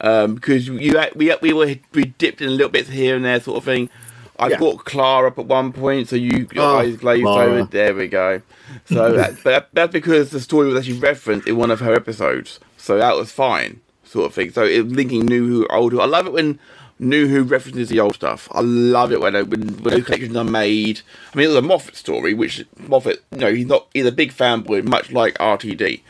Um, 0.00 0.34
because 0.34 0.66
you 0.68 1.00
we 1.14 1.34
we 1.40 1.52
were 1.52 1.76
we 1.92 2.04
dipped 2.04 2.40
in 2.40 2.48
a 2.48 2.52
little 2.52 2.68
bits 2.68 2.88
here 2.90 3.16
and 3.16 3.24
there, 3.24 3.40
sort 3.40 3.58
of 3.58 3.64
thing. 3.64 3.88
I 4.36 4.48
Yeah. 4.48 4.58
brought 4.58 4.84
Clara 4.84 5.28
up 5.28 5.38
at 5.38 5.46
one 5.46 5.72
point, 5.72 6.08
so 6.08 6.16
you 6.16 6.48
your 6.52 6.64
Oh, 6.64 6.78
eyes 6.78 6.96
glazed 6.96 7.22
Clara. 7.22 7.50
over. 7.60 7.68
There 7.70 7.94
we 7.94 8.08
go. 8.08 8.42
So, 8.86 9.12
that, 9.16 9.36
but 9.44 9.50
that, 9.50 9.68
that's 9.72 9.92
because 9.92 10.30
the 10.30 10.40
story 10.40 10.66
was 10.66 10.76
actually 10.76 10.98
referenced 10.98 11.46
in 11.46 11.56
one 11.56 11.70
of 11.70 11.78
her 11.80 11.94
episodes, 11.94 12.58
so 12.76 12.98
that 12.98 13.14
was 13.14 13.30
fine, 13.30 13.80
sort 14.02 14.26
of 14.26 14.34
thing. 14.34 14.50
So 14.50 14.64
it 14.64 14.88
linking 14.88 15.24
New 15.26 15.46
Who, 15.46 15.66
Old 15.68 15.92
Who. 15.92 16.00
I 16.00 16.06
love 16.06 16.26
it 16.26 16.32
when 16.32 16.58
New 16.98 17.26
Who 17.26 17.42
references 17.42 17.88
the 17.88 18.00
old 18.00 18.14
stuff. 18.14 18.48
I 18.52 18.60
love 18.60 19.12
it 19.12 19.20
when 19.20 19.34
when, 19.34 19.48
when 19.48 19.94
those 19.94 20.04
connections 20.04 20.36
are 20.36 20.44
made. 20.44 21.00
I 21.32 21.36
mean, 21.36 21.44
it 21.46 21.48
was 21.48 21.56
a 21.56 21.62
Moffat 21.62 21.96
story, 21.96 22.34
which 22.34 22.64
Moffat, 22.78 23.22
you 23.32 23.38
know, 23.38 23.52
he's 23.52 23.66
not 23.66 23.88
he's 23.92 24.06
a 24.06 24.12
big 24.12 24.32
fanboy, 24.32 24.84
much 24.84 25.10
like 25.10 25.34
RTD. 25.38 26.00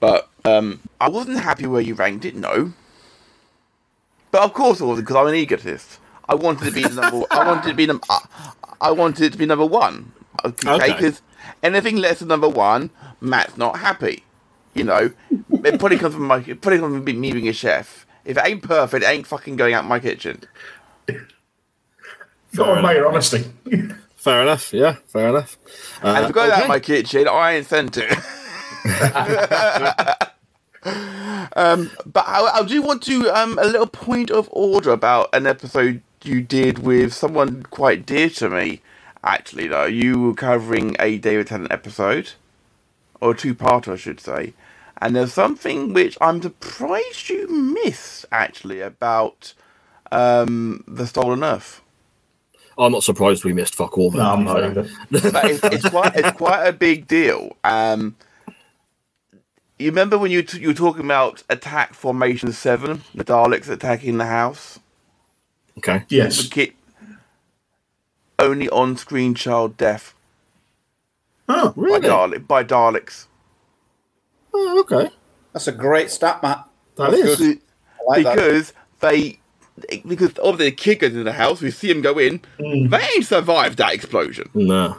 But 0.00 0.28
um, 0.44 0.80
I 1.00 1.08
wasn't 1.08 1.38
happy 1.38 1.66
where 1.66 1.80
you 1.80 1.94
ranked 1.94 2.24
it. 2.24 2.34
No, 2.34 2.72
but 4.32 4.42
of 4.42 4.52
course 4.52 4.80
I 4.80 4.84
wasn't 4.84 5.06
because 5.06 5.20
I'm 5.20 5.28
an 5.28 5.34
egotist. 5.34 5.98
I 6.28 6.34
wanted 6.34 6.64
to 6.66 6.70
be 6.72 6.82
the 6.82 7.00
number. 7.00 7.26
I 7.30 7.46
wanted 7.46 7.68
to 7.68 7.74
be 7.74 7.86
number. 7.86 8.04
I, 8.80 8.90
wanted 8.90 9.24
it 9.24 9.32
to 9.32 9.38
be 9.38 9.46
number 9.46 9.66
one. 9.66 10.12
Okay, 10.44 10.70
Okay. 10.70 10.92
because 10.92 11.20
anything 11.62 11.96
less 11.96 12.20
than 12.20 12.28
number 12.28 12.48
one, 12.48 12.90
Matt's 13.20 13.56
not 13.56 13.78
happy. 13.78 14.24
You 14.74 14.84
know, 14.84 15.12
it 15.30 15.78
probably 15.78 15.98
comes 15.98 16.14
from 16.14 16.26
my. 16.26 16.38
It 16.38 16.60
probably 16.60 16.78
comes 16.78 16.96
from 16.96 17.04
me 17.04 17.32
being 17.32 17.48
a 17.48 17.52
chef. 17.52 18.06
If 18.24 18.36
it 18.36 18.42
ain't 18.44 18.62
perfect, 18.62 19.04
it 19.04 19.08
ain't 19.08 19.26
fucking 19.26 19.56
going 19.56 19.74
out 19.74 19.84
my 19.84 19.98
kitchen. 19.98 20.42
Got 22.54 22.68
on 22.68 22.82
my 22.82 23.00
honesty. 23.00 23.44
Fair 24.16 24.42
enough. 24.42 24.72
Yeah, 24.72 24.96
fair 25.06 25.30
enough. 25.30 25.56
Uh, 26.02 26.08
and 26.08 26.24
if 26.24 26.30
it 26.30 26.34
goes 26.34 26.50
out 26.50 26.68
my 26.68 26.78
kitchen, 26.78 27.26
I 27.26 27.54
ain't 27.54 27.66
sent 27.66 27.96
it. 27.96 28.12
um, 31.56 31.90
but 32.06 32.24
I, 32.26 32.58
I 32.58 32.62
do 32.64 32.82
want 32.82 33.02
to 33.04 33.30
um, 33.30 33.58
a 33.58 33.64
little 33.64 33.86
point 33.86 34.30
of 34.30 34.48
order 34.52 34.90
about 34.90 35.30
an 35.32 35.46
episode 35.46 36.02
you 36.22 36.40
did 36.40 36.80
with 36.80 37.12
someone 37.12 37.64
quite 37.64 38.06
dear 38.06 38.28
to 38.30 38.48
me. 38.48 38.80
Actually, 39.24 39.68
though, 39.68 39.86
you 39.86 40.20
were 40.20 40.34
covering 40.34 40.96
a 40.98 41.18
David 41.18 41.46
Tennant 41.46 41.72
episode, 41.72 42.32
or 43.20 43.34
two-part, 43.34 43.88
I 43.88 43.96
should 43.96 44.20
say. 44.20 44.52
And 45.02 45.16
there's 45.16 45.32
something 45.32 45.92
which 45.92 46.16
I'm 46.20 46.40
surprised 46.40 47.28
you 47.28 47.48
missed 47.48 48.24
actually 48.30 48.80
about 48.80 49.52
um, 50.12 50.84
the 50.86 51.08
Stolen 51.08 51.42
Earth. 51.42 51.82
I'm 52.78 52.92
not 52.92 53.02
surprised 53.02 53.44
we 53.44 53.52
missed 53.52 53.74
fuck 53.74 53.98
all. 53.98 54.12
No, 54.12 54.30
I'm 54.30 54.44
not 54.44 54.62
either. 54.62 54.88
but 55.10 55.44
it's, 55.44 55.64
it's 55.64 55.88
quite 55.90 56.14
it's 56.14 56.30
quite 56.36 56.64
a 56.66 56.72
big 56.72 57.08
deal. 57.08 57.56
Um, 57.64 58.14
you 59.76 59.90
remember 59.90 60.16
when 60.16 60.30
you 60.30 60.42
t- 60.44 60.60
you 60.60 60.68
were 60.68 60.74
talking 60.74 61.04
about 61.04 61.42
attack 61.50 61.94
formation 61.94 62.52
seven, 62.52 63.02
the 63.12 63.24
Daleks 63.24 63.68
attacking 63.68 64.18
the 64.18 64.26
house? 64.26 64.78
Okay. 65.78 66.04
Yes. 66.10 66.48
Ki- 66.48 66.74
only 68.38 68.68
on-screen 68.70 69.34
child 69.34 69.76
death 69.76 70.14
Oh, 71.48 71.70
by 71.70 71.82
Really? 71.82 72.08
Dalek 72.08 72.46
by 72.46 72.62
Daleks. 72.64 73.26
Oh, 74.54 74.80
okay. 74.80 75.10
That's 75.52 75.68
a 75.68 75.72
great 75.72 76.10
stat, 76.10 76.42
Matt. 76.42 76.66
That 76.96 77.10
That's 77.10 77.22
is. 77.22 77.36
good. 77.38 77.60
I 78.00 78.04
like 78.06 78.24
that. 78.24 78.34
because 78.36 78.72
they 79.00 79.38
because 80.06 80.38
obviously 80.38 80.70
the 80.70 80.72
kid 80.72 80.98
goes 80.98 81.10
into 81.12 81.24
the 81.24 81.32
house, 81.32 81.60
we 81.60 81.70
see 81.70 81.90
him 81.90 82.02
go 82.02 82.18
in. 82.18 82.40
Hmm. 82.60 82.88
They 82.88 83.02
ain't 83.16 83.26
survived 83.26 83.78
that 83.78 83.94
explosion. 83.94 84.48
No. 84.54 84.98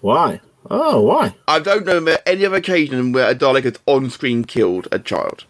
Why? 0.00 0.40
Oh, 0.70 1.02
why? 1.02 1.34
I 1.48 1.58
don't 1.58 1.86
know 1.86 1.98
about 1.98 2.20
any 2.26 2.44
other 2.44 2.56
occasion 2.56 3.12
where 3.12 3.30
a 3.30 3.34
Dalek 3.34 3.64
has 3.64 3.78
on-screen 3.86 4.44
killed 4.44 4.88
a 4.92 4.98
child. 4.98 5.44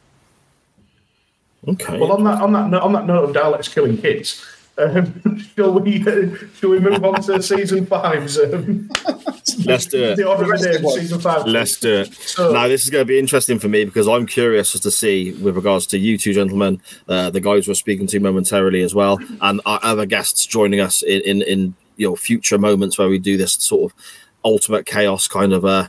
Okay. 1.67 1.99
Well, 1.99 2.13
on 2.13 2.25
that 2.25 2.41
on 2.43 2.53
that 2.53 2.69
note, 2.69 2.83
on 2.83 2.93
that 2.93 3.07
note 3.07 3.25
of 3.25 3.35
Daleks 3.35 3.73
killing 3.73 3.97
kids, 3.97 4.45
um, 4.79 5.39
shall 5.57 5.79
we 5.79 6.03
uh, 6.07 6.37
shall 6.57 6.71
we 6.71 6.81
move 6.81 7.05
on 7.05 7.21
to 7.23 7.43
season 7.43 7.87
five's? 7.87 8.39
Um, 8.55 8.91
Let's 9.67 9.87
do 9.87 10.03
it. 10.03 10.17
the 10.17 10.27
order 10.27 10.53
of 10.55 10.61
the 10.61 10.91
season 10.97 11.21
five. 11.21 11.47
Let's 11.47 11.79
do 11.79 12.01
it. 12.01 12.15
So- 12.15 12.53
now, 12.53 12.67
this 12.67 12.83
is 12.83 12.91
going 12.91 13.03
to 13.03 13.07
be 13.07 13.19
interesting 13.19 13.59
for 13.59 13.69
me 13.69 13.85
because 13.85 14.09
I'm 14.09 14.27
curious 14.27 14.75
as 14.75 14.81
to 14.83 14.91
see, 14.91 15.33
with 15.33 15.55
regards 15.55 15.87
to 15.89 15.99
you 15.99 16.17
two 16.17 16.33
gentlemen, 16.33 16.81
uh, 17.09 17.29
the 17.31 17.41
guys 17.41 17.69
we're 17.69 17.75
speaking 17.75 18.07
to 18.09 18.21
momentarily 18.21 18.81
as 18.81 18.95
well, 18.95 19.19
and 19.43 19.61
our 19.67 19.79
other 19.83 20.07
guests 20.07 20.47
joining 20.47 20.81
us 20.81 21.03
in, 21.03 21.21
in, 21.23 21.43
in 21.43 21.75
you 21.97 22.09
know 22.09 22.17
future 22.17 22.59
moments 22.59 22.99
where 22.99 23.09
we 23.09 23.19
do 23.19 23.37
this 23.37 23.53
sort 23.55 23.93
of 23.93 23.99
ultimate 24.45 24.87
chaos 24.87 25.29
kind 25.29 25.53
of 25.53 25.65
uh, 25.65 25.89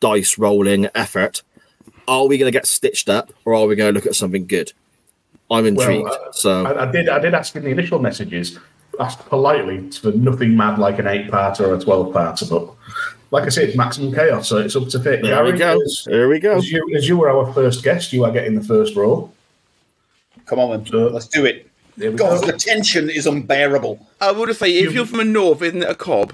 dice 0.00 0.38
rolling 0.38 0.88
effort. 0.94 1.42
Are 2.06 2.26
we 2.26 2.38
going 2.38 2.50
to 2.50 2.56
get 2.56 2.66
stitched 2.66 3.08
up, 3.08 3.32
or 3.44 3.54
are 3.54 3.66
we 3.66 3.74
going 3.76 3.92
to 3.92 3.94
look 3.94 4.06
at 4.06 4.14
something 4.14 4.46
good? 4.46 4.72
I'm 5.52 5.66
intrigued. 5.66 6.04
Well, 6.04 6.12
uh, 6.28 6.32
so 6.32 6.64
I, 6.66 6.88
I 6.88 6.90
did 6.92 7.08
I 7.08 7.18
did 7.18 7.34
ask 7.34 7.54
in 7.56 7.62
the 7.64 7.70
initial 7.70 7.98
messages, 7.98 8.58
asked 9.00 9.20
politely 9.26 9.90
for 9.90 10.12
nothing 10.12 10.56
mad 10.56 10.78
like 10.78 10.98
an 10.98 11.06
eight 11.06 11.30
part 11.30 11.60
or 11.60 11.74
a 11.74 11.78
twelve 11.80 12.12
parter, 12.14 12.48
but 12.48 12.74
like 13.30 13.44
I 13.44 13.48
said, 13.48 13.68
it's 13.68 13.76
maximum 13.76 14.12
chaos, 14.14 14.48
so 14.48 14.58
it's 14.58 14.76
up 14.76 14.88
to 14.88 15.00
fit. 15.00 15.22
there 15.22 15.42
we 15.44 15.52
go. 15.52 15.80
As, 15.80 16.04
There 16.06 16.28
we 16.28 16.38
go. 16.38 16.56
as 16.56 16.70
you, 16.70 16.94
as 16.94 17.08
you 17.08 17.16
were 17.16 17.30
our 17.30 17.50
first 17.54 17.82
guest, 17.82 18.12
you 18.12 18.24
are 18.24 18.30
getting 18.30 18.54
the 18.54 18.62
first 18.62 18.94
roll. 18.94 19.32
Come 20.44 20.58
on, 20.58 20.70
then. 20.70 20.86
So- 20.86 21.08
Let's 21.08 21.28
do 21.28 21.46
it. 21.46 21.66
There 21.96 22.10
we 22.10 22.16
God, 22.18 22.40
go. 22.42 22.46
the 22.46 22.52
tension 22.58 23.08
is 23.08 23.26
unbearable. 23.26 24.06
I 24.20 24.32
would 24.32 24.48
just 24.48 24.60
say, 24.60 24.70
if 24.70 24.92
you're 24.92 25.06
from 25.06 25.18
the 25.18 25.24
north, 25.24 25.62
isn't 25.62 25.82
it 25.82 25.88
a 25.88 25.94
cob? 25.94 26.32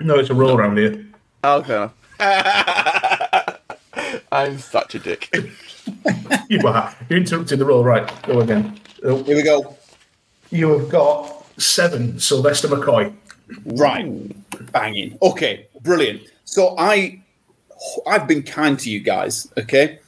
No, 0.00 0.18
it's 0.18 0.30
a 0.30 0.34
roll 0.34 0.56
around 0.56 0.78
here. 0.78 1.04
Oh, 1.44 1.62
fair 1.62 1.76
enough. 2.20 3.58
I'm 4.32 4.58
such 4.58 4.94
a 4.96 4.98
dick. 4.98 5.32
You 6.48 6.66
are. 6.66 6.94
You 7.10 7.18
interrupted 7.18 7.58
the 7.58 7.66
roll. 7.66 7.84
Right, 7.84 8.10
go 8.22 8.40
again. 8.40 8.80
Uh, 9.04 9.16
Here 9.24 9.36
we 9.36 9.42
go. 9.42 9.76
You 10.50 10.78
have 10.78 10.88
got 10.88 11.44
seven 11.60 12.18
Sylvester 12.18 12.68
McCoy. 12.68 13.14
Right. 13.66 14.72
Banging. 14.72 15.18
Okay, 15.20 15.68
brilliant. 15.82 16.22
So 16.44 16.74
I 16.78 17.22
I've 18.06 18.26
been 18.26 18.42
kind 18.42 18.78
to 18.80 18.90
you 18.90 19.00
guys, 19.00 19.52
okay? 19.58 19.98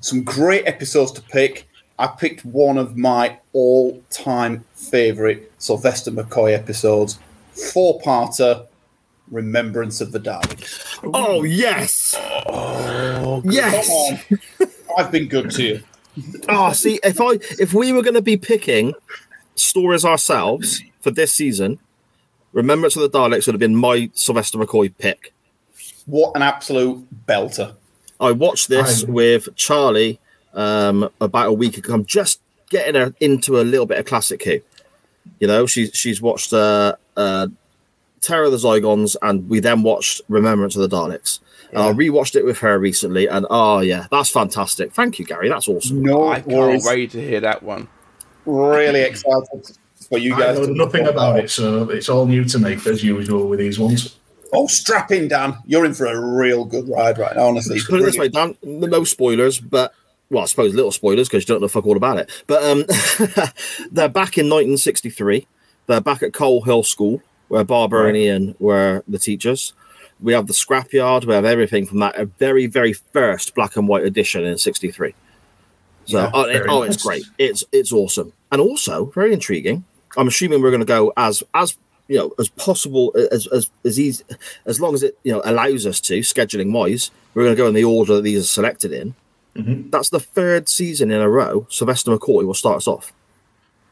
Some 0.00 0.22
great 0.22 0.66
episodes 0.66 1.12
to 1.12 1.22
pick. 1.22 1.68
I 1.98 2.06
picked 2.06 2.44
one 2.44 2.78
of 2.78 2.96
my 2.96 3.38
all-time 3.52 4.64
favorite 4.74 5.52
Sylvester 5.58 6.10
McCoy 6.10 6.54
episodes, 6.54 7.18
four-parter 7.72 8.66
Remembrance 9.30 10.00
of 10.00 10.12
the 10.12 10.20
Daleks. 10.20 10.98
Oh 11.14 11.42
yes, 11.42 12.14
yes. 13.44 13.88
Come 13.88 14.38
on. 14.68 14.70
I've 14.98 15.10
been 15.10 15.28
good 15.28 15.50
to 15.52 15.62
you. 15.62 15.82
Oh, 16.48 16.72
see, 16.72 17.00
if 17.02 17.20
I 17.20 17.38
if 17.58 17.74
we 17.74 17.92
were 17.92 18.02
going 18.02 18.14
to 18.14 18.22
be 18.22 18.36
picking 18.36 18.94
stories 19.56 20.04
ourselves 20.04 20.82
for 21.00 21.10
this 21.10 21.32
season, 21.32 21.78
Remembrance 22.52 22.96
of 22.96 23.02
the 23.02 23.10
Daleks 23.18 23.46
would 23.46 23.54
have 23.54 23.60
been 23.60 23.76
my 23.76 24.10
Sylvester 24.14 24.58
McCoy 24.58 24.92
pick. 24.98 25.32
What 26.06 26.36
an 26.36 26.42
absolute 26.42 27.04
belter. 27.26 27.74
I 28.20 28.30
watched 28.32 28.68
this 28.68 29.04
I- 29.04 29.10
with 29.10 29.54
Charlie 29.56 30.20
um, 30.52 31.08
about 31.20 31.48
a 31.48 31.52
week 31.52 31.78
ago. 31.78 31.94
I'm 31.94 32.04
just 32.04 32.40
getting 32.70 32.94
her 32.94 33.14
into 33.20 33.58
a 33.60 33.62
little 33.62 33.86
bit 33.86 33.98
of 33.98 34.04
classic 34.06 34.42
here. 34.42 34.60
You 35.40 35.48
know, 35.48 35.66
she's 35.66 35.90
she's 35.94 36.20
watched 36.22 36.52
uh, 36.52 36.94
uh, 37.16 37.48
Terror 38.24 38.44
of 38.44 38.52
the 38.52 38.58
Zygons, 38.58 39.16
and 39.22 39.48
we 39.48 39.60
then 39.60 39.82
watched 39.82 40.22
Remembrance 40.28 40.76
of 40.76 40.88
the 40.88 40.96
Daleks. 40.96 41.40
And 41.70 41.82
I 41.82 41.92
rewatched 41.92 42.36
it 42.36 42.44
with 42.44 42.58
her 42.58 42.78
recently, 42.78 43.26
and 43.26 43.46
oh 43.50 43.80
yeah, 43.80 44.06
that's 44.10 44.30
fantastic. 44.30 44.92
Thank 44.92 45.18
you, 45.18 45.24
Gary. 45.24 45.48
That's 45.48 45.68
awesome. 45.68 46.02
No 46.02 46.28
I 46.28 46.36
can't 46.36 46.46
worries. 46.46 46.86
wait 46.86 47.10
to 47.12 47.20
hear 47.20 47.40
that 47.40 47.62
one. 47.62 47.88
Really 48.46 49.00
excited 49.00 49.76
for 50.08 50.18
you 50.18 50.36
guys. 50.38 50.58
I 50.58 50.62
know 50.62 50.84
nothing 50.84 51.06
about 51.06 51.38
it, 51.38 51.50
so 51.50 51.88
it's 51.90 52.08
all 52.08 52.26
new 52.26 52.44
to 52.44 52.58
me 52.58 52.74
as 52.74 53.02
usual 53.02 53.48
with 53.48 53.58
these 53.58 53.78
ones. 53.78 54.16
Oh, 54.52 54.68
strap 54.68 55.10
in, 55.10 55.26
Dan. 55.26 55.56
You're 55.66 55.84
in 55.84 55.94
for 55.94 56.06
a 56.06 56.18
real 56.36 56.64
good 56.64 56.88
ride 56.88 57.18
right 57.18 57.34
now, 57.34 57.46
honestly. 57.48 57.80
Put 57.80 58.00
it 58.00 58.04
this 58.04 58.16
way, 58.16 58.28
Dan. 58.28 58.56
No 58.62 59.02
spoilers, 59.02 59.58
but 59.58 59.92
well, 60.30 60.44
I 60.44 60.46
suppose 60.46 60.74
little 60.74 60.92
spoilers 60.92 61.28
because 61.28 61.42
you 61.42 61.46
don't 61.46 61.60
know 61.60 61.68
fuck 61.68 61.86
all 61.86 61.96
about 61.96 62.18
it. 62.18 62.30
But 62.46 62.62
um, 62.62 62.84
they're 63.90 64.08
back 64.08 64.38
in 64.38 64.46
1963. 64.46 65.46
They're 65.86 66.00
back 66.00 66.22
at 66.22 66.32
Coal 66.32 66.62
Hill 66.62 66.82
School, 66.82 67.20
where 67.48 67.64
Barbara 67.64 68.08
and 68.08 68.16
Ian 68.16 68.54
were 68.58 69.02
the 69.08 69.18
teachers. 69.18 69.72
We 70.20 70.32
have 70.32 70.46
the 70.46 70.52
scrapyard. 70.52 71.24
We 71.26 71.34
have 71.34 71.44
everything 71.44 71.86
from 71.86 71.98
that 72.00 72.18
a 72.18 72.24
very 72.26 72.66
very 72.66 72.92
first 72.92 73.54
black 73.54 73.76
and 73.76 73.86
white 73.88 74.04
edition 74.04 74.44
in 74.44 74.58
'63. 74.58 75.14
So 76.06 76.18
Yeah, 76.18 76.30
oh, 76.32 76.42
it- 76.42 76.62
oh, 76.68 76.82
it's 76.82 77.02
great. 77.02 77.24
It's 77.38 77.64
it's 77.72 77.92
awesome 77.92 78.32
and 78.52 78.60
also 78.60 79.06
very 79.06 79.32
intriguing. 79.32 79.84
I'm 80.16 80.28
assuming 80.28 80.62
we're 80.62 80.70
going 80.70 80.80
to 80.80 80.86
go 80.86 81.12
as 81.16 81.42
as 81.54 81.76
you 82.08 82.18
know 82.18 82.32
as 82.38 82.48
possible 82.50 83.12
as 83.32 83.46
as 83.48 83.70
as 83.84 83.98
easy 83.98 84.22
as 84.66 84.80
long 84.80 84.94
as 84.94 85.02
it 85.02 85.18
you 85.24 85.32
know 85.32 85.42
allows 85.44 85.86
us 85.86 86.00
to 86.02 86.20
scheduling 86.20 86.72
wise. 86.72 87.10
We're 87.34 87.42
going 87.44 87.56
to 87.56 87.62
go 87.62 87.66
in 87.66 87.74
the 87.74 87.84
order 87.84 88.14
that 88.16 88.22
these 88.22 88.40
are 88.44 88.46
selected 88.46 88.92
in. 88.92 89.14
Mm-hmm. 89.56 89.90
That's 89.90 90.10
the 90.10 90.20
third 90.20 90.68
season 90.68 91.10
in 91.10 91.20
a 91.20 91.28
row. 91.28 91.66
Sylvester 91.70 92.16
McCoy 92.16 92.44
will 92.46 92.54
start 92.54 92.76
us 92.76 92.86
off. 92.88 93.12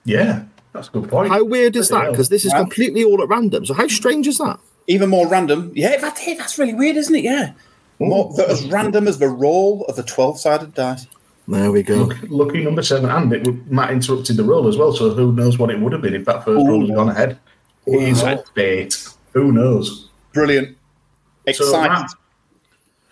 Yeah, 0.05 0.45
that's 0.73 0.89
a 0.89 0.91
good 0.93 1.09
point. 1.09 1.29
How 1.31 1.45
weird 1.45 1.77
is 1.77 1.89
that? 1.91 2.11
Because 2.11 2.29
this 2.29 2.45
is 2.45 2.53
Wow. 2.53 2.61
completely 2.61 3.05
all 3.05 3.23
at 3.23 3.29
random. 3.29 3.65
So 3.67 3.75
how 3.75 3.87
strange 3.89 4.27
is 4.27 4.39
that? 4.39 4.59
Even 4.87 5.09
more 5.11 5.29
random. 5.29 5.71
Yeah, 5.75 5.97
that's 5.99 6.27
it. 6.27 6.39
That's 6.39 6.59
really 6.59 6.75
weird, 6.75 6.97
isn't 6.97 7.15
it? 7.15 7.25
Yeah. 7.25 7.53
More, 8.01 8.33
the- 8.35 8.49
as 8.49 8.65
random 8.65 9.07
as 9.07 9.19
the 9.19 9.29
roll 9.29 9.85
of 9.89 9.97
the 9.97 10.03
12 10.03 10.41
sided 10.41 10.75
dice. 10.75 11.07
There 11.47 11.71
we 11.73 11.83
go. 11.83 11.95
Look, 11.97 12.17
lucky 12.29 12.65
number 12.65 12.83
seven, 12.83 13.11
and 13.11 13.33
it 13.33 13.47
would, 13.47 13.71
Matt 13.71 13.91
interrupted 13.91 14.37
the 14.37 14.45
roll 14.45 14.67
as 14.69 14.77
well. 14.77 14.93
So 14.93 15.11
who 15.11 15.33
knows 15.33 15.59
what 15.59 15.71
it 15.71 15.79
would 15.81 15.93
have 15.93 16.03
been 16.03 16.15
if 16.15 16.25
that 16.25 16.45
first 16.45 16.67
roll 16.67 16.87
had 16.87 16.95
gone 16.95 17.09
ahead? 17.09 17.39
He's 17.85 18.23
Wow. 18.23 18.43
bait. 18.55 18.97
Who 19.33 19.51
knows? 19.53 20.09
Brilliant. 20.33 20.69
So 20.69 21.65
Excited. 21.65 21.89
Matt, 21.91 22.11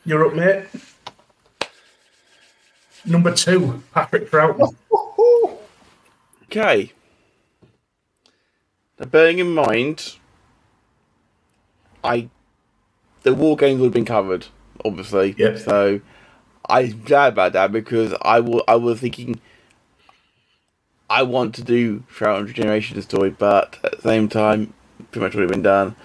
you're 0.04 0.26
up, 0.26 0.34
mate. 0.34 0.64
Number 3.04 3.32
two, 3.34 3.82
Patrick 3.92 4.30
Troughton. 4.30 4.74
Okay. 6.44 6.92
Now, 9.00 9.06
bearing 9.06 9.38
in 9.38 9.54
mind, 9.54 10.16
I 12.04 12.28
the 13.22 13.34
war 13.34 13.56
games 13.56 13.80
would 13.80 13.86
have 13.86 13.92
been 13.94 14.04
covered, 14.04 14.46
obviously. 14.84 15.34
Yep. 15.38 15.58
So 15.58 16.00
I'm 16.68 17.02
glad 17.02 17.32
about 17.32 17.54
that 17.54 17.72
because 17.72 18.14
I 18.22 18.40
wa- 18.40 18.62
I 18.68 18.76
was 18.76 19.00
thinking 19.00 19.40
I 21.08 21.22
want 21.22 21.54
to 21.56 21.62
do 21.62 22.04
Shroud 22.10 22.42
of 22.42 22.48
Regeneration 22.48 23.00
story, 23.02 23.30
but 23.30 23.78
at 23.82 23.96
the 23.96 24.02
same 24.02 24.28
time, 24.28 24.74
pretty 25.10 25.24
much 25.24 25.34
already 25.34 25.50
been 25.50 25.62
done. 25.62 25.96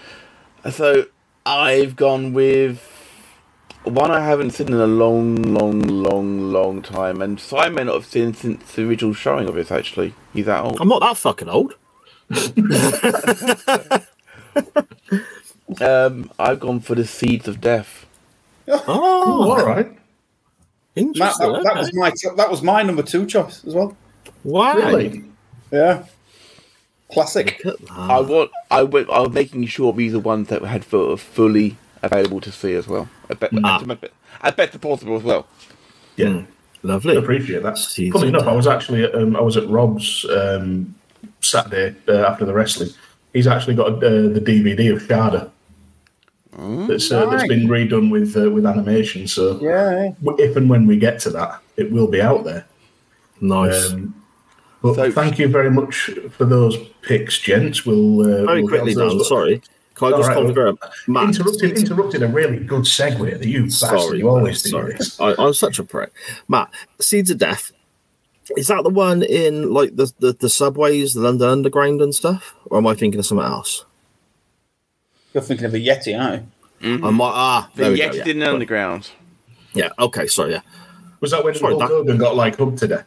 So 0.70 1.06
I've 1.44 1.94
gone 1.96 2.32
with 2.32 2.82
one 3.84 4.10
I 4.10 4.20
haven't 4.20 4.50
seen 4.50 4.68
in 4.68 4.74
a 4.74 4.86
long, 4.86 5.36
long, 5.36 5.80
long, 5.80 6.50
long 6.50 6.82
time, 6.82 7.22
and 7.22 7.38
Simon 7.38 7.74
may 7.74 7.84
not 7.84 7.94
have 7.94 8.06
seen 8.06 8.34
since 8.34 8.72
the 8.74 8.88
original 8.88 9.14
showing 9.14 9.48
of 9.48 9.56
it. 9.56 9.70
Actually, 9.70 10.14
he's 10.32 10.46
that 10.46 10.64
old. 10.64 10.78
I'm 10.80 10.88
not 10.88 11.02
that 11.02 11.16
fucking 11.16 11.48
old. 11.48 11.74
Um, 15.80 16.30
I've 16.38 16.60
gone 16.60 16.80
for 16.80 16.94
the 16.94 17.06
Seeds 17.06 17.48
of 17.48 17.60
Death. 17.60 18.06
Oh, 18.68 19.50
all 19.50 19.66
right. 19.66 19.88
Matt, 19.88 19.98
Interesting. 20.94 21.52
that, 21.52 21.62
that 21.64 21.72
okay. 21.72 21.80
was 21.80 21.94
my 21.94 22.12
that 22.36 22.50
was 22.50 22.62
my 22.62 22.82
number 22.82 23.02
two 23.02 23.26
choice 23.26 23.64
as 23.64 23.74
well. 23.74 23.96
wow. 24.44 24.74
Really? 24.74 25.24
Yeah. 25.70 26.04
Classic. 27.12 27.60
Look 27.64 27.80
at 27.80 27.86
that. 27.88 27.98
I 27.98 28.20
want. 28.20 28.50
I 28.70 28.82
went. 28.82 29.10
I 29.10 29.20
was 29.20 29.30
making 29.32 29.66
sure 29.66 29.92
these 29.92 30.14
are 30.14 30.20
ones 30.20 30.48
that 30.48 30.62
had 30.62 30.84
fu- 30.84 31.16
fully 31.16 31.76
available 32.02 32.40
to 32.40 32.50
see 32.50 32.74
as 32.74 32.88
well. 32.88 33.08
I 33.30 33.34
bet. 33.34 33.50
Ah. 33.62 33.84
I 34.42 34.50
bet 34.50 34.72
the 34.72 34.78
possible 34.78 35.16
as 35.16 35.22
well. 35.22 35.46
Yeah. 36.16 36.42
Lovely. 36.82 37.16
appreciate 37.16 37.62
that. 37.62 37.78
Season 37.78 38.12
Funny 38.12 38.28
enough, 38.28 38.46
I 38.46 38.54
was 38.54 38.66
actually 38.66 39.04
at, 39.04 39.14
um, 39.14 39.34
I 39.36 39.40
was 39.40 39.56
at 39.56 39.68
Rob's 39.68 40.24
um, 40.26 40.94
Saturday 41.50 41.96
uh, 42.08 42.26
after 42.26 42.44
the 42.44 42.52
wrestling. 42.54 42.90
He's 43.32 43.46
actually 43.46 43.74
got 43.74 43.88
uh, 44.02 44.28
the 44.36 44.42
DVD 44.44 44.92
of 44.94 45.02
Shada. 45.02 45.50
That's, 46.88 47.12
uh, 47.12 47.26
that's 47.26 47.46
been 47.48 47.68
redone 47.68 48.10
with 48.10 48.34
uh, 48.36 48.50
with 48.50 48.64
animation. 48.64 49.28
So 49.28 49.58
Yeah. 49.60 50.12
if 50.38 50.56
and 50.56 50.70
when 50.70 50.86
we 50.86 50.96
get 50.98 51.20
to 51.20 51.30
that, 51.30 51.60
it 51.76 51.92
will 51.92 52.08
be 52.08 52.22
out 52.22 52.44
there. 52.44 52.64
Nice. 53.42 53.92
Um, 53.92 54.14
but 54.80 54.94
So- 54.94 55.10
thank 55.12 55.38
you 55.38 55.48
very 55.48 55.70
much 55.70 56.10
for 56.30 56.46
those 56.46 56.78
picks, 57.02 57.38
gents. 57.38 57.84
We'll 57.84 58.20
uh, 58.22 58.46
Very 58.46 58.62
we'll 58.62 58.68
quickly, 58.68 58.94
get 58.94 59.02
onto 59.02 59.08
Dan. 59.10 59.18
those. 59.18 59.28
Sorry. 59.28 59.62
Can 59.96 60.08
I 60.08 60.10
All 60.12 60.18
just 60.18 60.28
right, 60.28 60.46
confirm? 60.46 60.78
Matt, 61.06 61.24
Interrupted, 61.36 61.78
interrupted 61.78 62.22
a 62.22 62.28
really 62.28 62.58
good 62.58 62.82
segue 62.82 63.38
that 63.38 63.46
you 63.48 63.62
bastard. 63.64 63.98
Sorry, 64.00 64.18
You 64.18 64.28
always 64.28 64.60
do 64.62 64.68
sorry. 64.70 64.92
this. 64.94 65.18
I, 65.18 65.34
I'm 65.38 65.54
such 65.54 65.78
a 65.78 65.84
prick. 65.84 66.12
Matt, 66.48 66.70
Seeds 67.00 67.30
of 67.30 67.38
Death. 67.38 67.72
Is 68.56 68.68
that 68.68 68.82
the 68.84 68.90
one 68.90 69.22
in 69.22 69.72
like 69.72 69.96
the, 69.96 70.12
the, 70.20 70.32
the 70.32 70.48
subways, 70.48 71.14
the 71.14 71.20
London 71.20 71.48
Underground 71.48 72.00
and 72.00 72.14
stuff? 72.14 72.54
Or 72.66 72.78
am 72.78 72.86
I 72.86 72.94
thinking 72.94 73.18
of 73.18 73.26
something 73.26 73.44
else? 73.46 73.84
You're 75.34 75.42
thinking 75.42 75.66
of 75.66 75.72
the 75.72 75.84
Yeti, 75.86 76.18
aren't 76.18 76.46
you? 76.80 77.04
I 77.04 77.10
might 77.10 77.32
ah 77.34 77.70
The 77.74 77.84
Yeti 77.84 77.96
go, 78.10 78.12
yeah. 78.16 78.24
in 78.28 78.38
the 78.38 78.52
underground. 78.52 79.10
yeah, 79.74 79.88
okay, 79.98 80.26
sorry, 80.26 80.52
yeah. 80.52 80.60
Was 81.20 81.30
that 81.32 81.42
when 81.44 81.54
Sorry, 81.54 81.72
Hulk 81.72 81.80
that- 81.80 81.88
Hogan 81.88 82.18
got 82.18 82.36
like 82.36 82.56
hugged 82.56 82.78
to 82.78 82.88
death? 82.88 83.06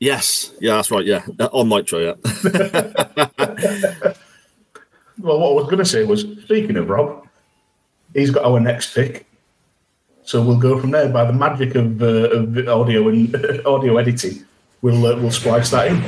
Yes, 0.00 0.52
yeah, 0.60 0.76
that's 0.76 0.90
right, 0.90 1.04
yeah. 1.06 1.22
Uh, 1.38 1.48
On 1.52 1.68
Nitro, 1.68 1.98
yeah. 2.00 2.14
Well, 5.18 5.38
what 5.38 5.50
I 5.50 5.54
was 5.54 5.64
going 5.66 5.78
to 5.78 5.84
say 5.84 6.04
was, 6.04 6.22
speaking 6.42 6.76
of 6.76 6.88
Rob, 6.88 7.28
he's 8.14 8.30
got 8.30 8.44
our 8.44 8.58
next 8.58 8.94
pick, 8.94 9.26
so 10.24 10.42
we'll 10.42 10.58
go 10.58 10.80
from 10.80 10.90
there. 10.90 11.08
By 11.10 11.24
the 11.26 11.32
magic 11.32 11.74
of, 11.76 12.02
uh, 12.02 12.06
of 12.30 12.56
audio 12.68 13.08
and 13.08 13.32
audio 13.66 13.98
editing, 13.98 14.42
we'll 14.82 15.06
uh, 15.06 15.16
we'll 15.16 15.30
splice 15.30 15.70
that 15.70 15.86
in. 15.88 16.00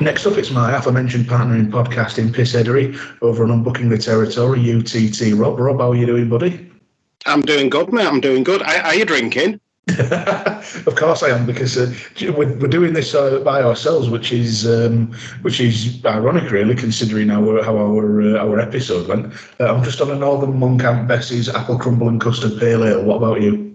Next 0.00 0.26
up, 0.26 0.36
it's 0.36 0.50
my 0.50 0.76
aforementioned 0.76 1.26
partner 1.26 1.56
in 1.56 1.72
podcasting, 1.72 2.32
Piss 2.32 2.54
Edery, 2.54 2.96
over 3.20 3.42
on 3.42 3.50
Unbooking 3.50 3.88
the 3.88 3.98
Territory, 3.98 4.60
UTT. 4.60 5.36
Rob, 5.36 5.58
Rob, 5.58 5.80
how 5.80 5.90
are 5.90 5.96
you 5.96 6.06
doing, 6.06 6.28
buddy? 6.28 6.70
I'm 7.26 7.42
doing 7.42 7.68
good, 7.68 7.92
mate. 7.92 8.06
I'm 8.06 8.20
doing 8.20 8.44
good. 8.44 8.62
Are, 8.62 8.76
are 8.76 8.94
you 8.94 9.04
drinking? 9.04 9.60
of 9.98 10.94
course 10.96 11.22
I 11.22 11.30
am 11.30 11.46
because 11.46 11.78
uh, 11.78 11.92
we're, 12.36 12.56
we're 12.58 12.68
doing 12.68 12.92
this 12.92 13.14
uh, 13.14 13.40
by 13.40 13.62
ourselves, 13.62 14.10
which 14.10 14.32
is 14.32 14.66
um, 14.66 15.12
which 15.42 15.60
is 15.60 16.04
ironic, 16.04 16.50
really, 16.50 16.74
considering 16.74 17.30
our 17.30 17.64
how 17.64 17.76
our 17.76 18.22
uh, 18.22 18.38
our 18.38 18.60
episode 18.60 19.08
went. 19.08 19.32
Uh, 19.58 19.74
I'm 19.74 19.82
just 19.82 20.00
on 20.00 20.10
a 20.10 20.14
Northern 20.14 20.58
Monk 20.58 20.82
Bessie's 21.08 21.48
apple 21.48 21.78
crumble 21.78 22.08
and 22.08 22.20
custard 22.20 22.60
pale 22.60 22.84
ale. 22.84 23.02
What 23.02 23.16
about 23.16 23.40
you? 23.40 23.68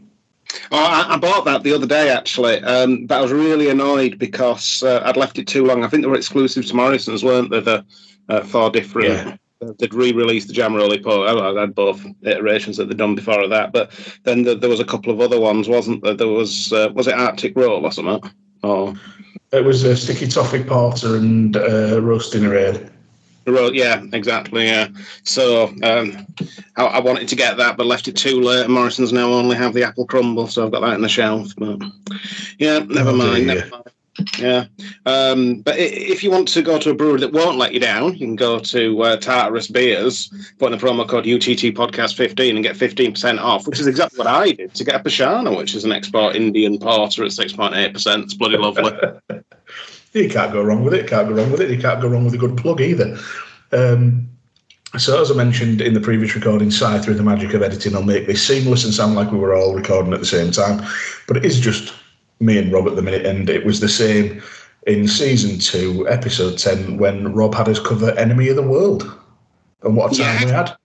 Oh, 0.72 0.78
I, 0.78 1.13
I 1.13 1.18
bought 1.18 1.46
that 1.46 1.63
the 1.63 1.74
other 1.74 1.88
day, 1.88 2.10
actually, 2.10 2.62
um, 2.63 3.06
but 3.06 3.18
I 3.18 3.22
was 3.22 3.32
really 3.32 3.70
annoyed 3.70 4.20
because 4.20 4.84
uh, 4.84 5.02
I'd 5.06 5.18
left 5.18 5.39
it 5.39 5.48
too 5.48 5.66
long. 5.66 5.84
I 5.84 5.88
think 5.88 6.04
they 6.04 6.10
were 6.10 6.16
exclusive 6.16 6.66
to 6.66 6.76
Morrison's, 6.76 7.24
weren't 7.24 7.50
they? 7.50 7.60
The 7.60 7.86
uh, 8.30 8.42
four 8.44 8.70
different. 8.70 9.10
Yeah. 9.10 9.38
They'd 9.80 9.94
re-released 9.94 10.48
the 10.48 10.54
Jam 10.54 10.76
Roly 10.76 11.02
Pole. 11.02 11.28
I 11.28 11.58
I 11.58 11.62
had 11.62 11.74
both 11.74 12.06
iterations 12.24 12.76
that 12.78 12.89
they'd 12.89 12.98
done 12.98 13.16
before 13.16 13.42
of 13.42 13.50
that, 13.52 13.72
but 13.72 13.92
then 14.24 14.44
there, 14.44 14.56
there 14.56 14.70
was 14.70 14.82
a 14.82 14.86
couple 14.86 15.12
of 15.12 15.22
other 15.22 15.39
ones, 15.39 15.70
wasn't 15.70 16.04
there? 16.04 16.13
There 16.13 16.28
was 16.28 16.74
uh, 16.74 16.89
was 16.94 17.08
it 17.08 17.13
Arctic 17.13 17.56
Roll 17.56 17.86
or 17.86 17.92
something? 17.92 18.30
Oh, 18.63 18.98
It 19.52 19.63
was 19.63 19.84
a 19.84 19.96
sticky 19.96 20.28
toffee 20.28 20.63
porter 20.63 21.16
and 21.16 21.56
uh, 21.56 22.02
roast 22.02 22.34
dinner 22.34 22.54
Yeah, 23.45 24.03
exactly. 24.13 24.65
Yeah. 24.65 24.88
So 25.23 25.67
um, 25.84 26.25
I, 26.77 26.86
I 26.86 26.99
wanted 26.99 27.27
to 27.29 27.36
get 27.36 27.58
that, 27.58 27.77
but 27.77 27.86
left 27.86 28.08
it 28.08 28.15
too 28.15 28.39
late. 28.41 28.69
Morrison's 28.69 29.13
now 29.13 29.32
only 29.32 29.56
have 29.58 29.73
the 29.73 29.84
apple 29.84 30.06
crumble, 30.06 30.47
so 30.47 30.65
I've 30.65 30.71
got 30.71 30.82
that 30.82 30.95
in 30.95 31.01
the 31.01 31.10
shelf. 31.10 31.49
But 31.58 31.79
yeah, 32.60 32.79
never 32.79 33.12
Oh, 33.12 33.15
mind. 33.15 33.47
Never 33.47 33.69
mind. 33.69 33.84
Yeah, 34.38 34.65
um, 35.08 35.62
but 35.62 35.75
if 35.79 36.23
you 36.23 36.29
want 36.29 36.47
to 36.49 36.62
go 36.62 36.77
to 36.77 36.91
a 36.91 36.93
brewery 36.93 37.19
that 37.21 37.34
won't 37.34 37.58
let 37.58 37.73
you 37.73 37.79
down, 37.79 38.13
you 38.13 38.19
can 38.19 38.36
go 38.36 38.60
to 38.60 39.01
uh, 39.01 39.17
Tartarus 39.17 39.67
Beers, 39.67 40.32
put 40.60 40.71
in 40.71 40.77
the 40.77 40.86
promo 40.86 41.08
code 41.08 41.25
UTT 41.25 41.73
Podcast 41.75 42.15
15 42.15 42.56
and 42.56 42.63
get 42.63 42.75
15% 42.75 43.39
off, 43.41 43.65
which 43.65 43.79
is 43.79 43.88
exactly 43.88 44.19
what 44.19 44.27
I 44.27 44.51
did 44.51 44.75
to 44.75 44.84
get 44.84 44.95
a 44.95 44.99
Pashana, 44.99 45.58
which 45.58 45.73
is 45.73 45.84
an 45.84 45.91
export 45.91 46.36
Indian 46.36 46.77
porter 46.77 47.23
at 47.23 47.32
6.8%. 47.32 48.23
It's 48.23 48.36
bloody 48.36 48.58
lovely. 48.58 48.91
You 50.13 50.30
can't 50.30 50.54
go 50.54 50.62
wrong 50.62 50.84
with 50.84 50.93
it. 50.93 51.08
Can't 51.08 51.28
go 51.28 51.36
wrong 51.36 51.52
with 51.52 51.62
it. 51.62 51.71
You 51.71 51.80
can't 51.80 52.02
go 52.02 52.08
wrong 52.08 52.23
with 52.26 52.34
a 52.34 52.38
good 52.38 52.56
plug 52.58 52.82
either. 52.82 53.17
Um, 53.71 54.30
so, 54.97 55.19
as 55.19 55.32
I 55.32 55.34
mentioned 55.34 55.82
in 55.82 55.95
the 55.95 55.99
previous 55.99 56.36
recording, 56.36 56.69
Si, 56.69 56.99
through 56.99 57.15
the 57.15 57.23
magic 57.23 57.54
of 57.56 57.63
editing, 57.63 57.93
will 57.93 58.04
make 58.04 58.28
this 58.28 58.45
seamless 58.45 58.84
and 58.86 58.93
sound 58.93 59.15
like 59.15 59.32
we 59.32 59.39
were 59.39 59.56
all 59.56 59.73
recording 59.73 60.13
at 60.13 60.19
the 60.19 60.26
same 60.26 60.52
time. 60.52 60.86
But 61.28 61.38
it 61.38 61.45
is 61.45 61.60
just 61.60 61.93
me 62.39 62.60
and 62.60 62.71
Rob 62.71 62.88
at 62.88 62.95
the 62.95 63.02
minute, 63.02 63.26
and 63.26 63.49
it 63.49 63.65
was 63.65 63.80
the 63.80 63.89
same 63.89 64.41
in 64.86 65.08
season 65.08 65.58
two, 65.60 66.08
episode 66.10 66.60
10, 66.60 66.97
when 66.97 67.34
Rob 67.34 67.56
had 67.56 67.69
us 67.69 67.80
cover 67.80 68.12
Enemy 68.12 68.49
of 68.49 68.58
the 68.58 68.62
World. 68.62 69.10
And 69.82 69.95
what 69.95 70.13
a 70.13 70.17
time 70.17 70.39
Yeah. 70.41 70.45
we 70.45 70.52
had. 70.52 70.76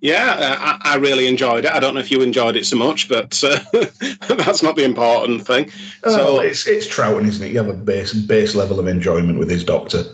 Yeah, 0.00 0.34
uh, 0.38 0.56
I, 0.82 0.94
I 0.94 0.96
really 0.96 1.26
enjoyed 1.26 1.66
it. 1.66 1.72
I 1.72 1.78
don't 1.78 1.94
know 1.94 2.00
if 2.00 2.10
you 2.10 2.22
enjoyed 2.22 2.56
it 2.56 2.64
so 2.64 2.76
much, 2.76 3.08
but 3.08 3.42
uh, 3.44 3.58
that's 4.34 4.62
not 4.62 4.76
the 4.76 4.84
important 4.84 5.46
thing. 5.46 5.70
Oh, 6.04 6.16
So 6.16 6.40
it's 6.40 6.66
it's 6.66 6.86
Troughton, 6.86 7.26
isn't 7.26 7.46
it? 7.46 7.52
You 7.52 7.58
have 7.58 7.68
a 7.68 7.74
base 7.74 8.14
base 8.14 8.54
level 8.54 8.80
of 8.80 8.86
enjoyment 8.86 9.38
with 9.38 9.50
his 9.50 9.62
doctor. 9.62 10.04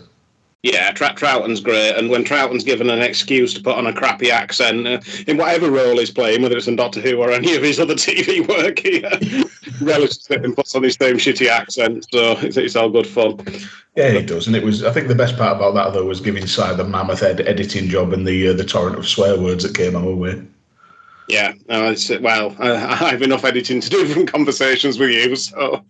Yeah, 0.63 0.91
Tra- 0.91 1.13
Troughton's 1.13 1.59
great, 1.59 1.95
and 1.95 2.09
when 2.09 2.23
Troughton's 2.23 2.63
given 2.63 2.89
an 2.89 3.01
excuse 3.01 3.53
to 3.53 3.61
put 3.61 3.75
on 3.75 3.85
a 3.85 3.93
crappy 3.93 4.31
accent 4.31 4.87
uh, 4.87 4.99
in 5.27 5.37
whatever 5.37 5.69
role 5.69 5.99
he's 5.99 6.09
playing, 6.09 6.41
whether 6.41 6.57
it's 6.57 6.67
in 6.67 6.75
Doctor 6.75 6.99
Who 6.99 7.21
or 7.21 7.31
any 7.31 7.55
of 7.55 7.61
his 7.61 7.79
other 7.79 7.93
TV 7.95 8.47
work, 8.47 8.79
he 8.79 9.03
uh, 9.03 9.19
relishes 9.81 10.27
it 10.31 10.43
and 10.43 10.55
puts 10.55 10.75
on 10.75 10.83
his 10.83 10.95
same 10.95 11.17
shitty 11.17 11.47
accent. 11.47 12.07
So 12.11 12.37
it's, 12.39 12.57
it's 12.57 12.75
all 12.75 12.89
good 12.89 13.05
fun. 13.05 13.39
Yeah, 13.95 14.11
he 14.11 14.23
does, 14.23 14.47
and 14.47 14.55
it 14.55 14.63
was. 14.63 14.83
I 14.83 14.91
think 14.91 15.07
the 15.07 15.15
best 15.15 15.37
part 15.37 15.55
about 15.55 15.75
that 15.75 15.93
though 15.93 16.05
was 16.05 16.21
giving 16.21 16.47
Si 16.47 16.75
the 16.75 16.83
mammoth 16.83 17.23
ed- 17.23 17.41
editing 17.41 17.87
job 17.87 18.11
and 18.13 18.27
the 18.27 18.49
uh, 18.49 18.53
the 18.53 18.65
torrent 18.65 18.97
of 18.97 19.07
swear 19.07 19.39
words 19.39 19.63
that 19.63 19.75
came 19.75 19.95
our 19.95 20.13
way. 20.13 20.41
Yeah, 21.27 21.53
no, 21.67 21.93
well, 22.21 22.55
I, 22.59 22.71
I 22.71 22.95
have 23.09 23.21
enough 23.21 23.45
editing 23.45 23.81
to 23.81 23.89
do 23.89 24.05
from 24.07 24.25
conversations 24.25 24.97
with 24.97 25.11
you, 25.11 25.35
so 25.35 25.83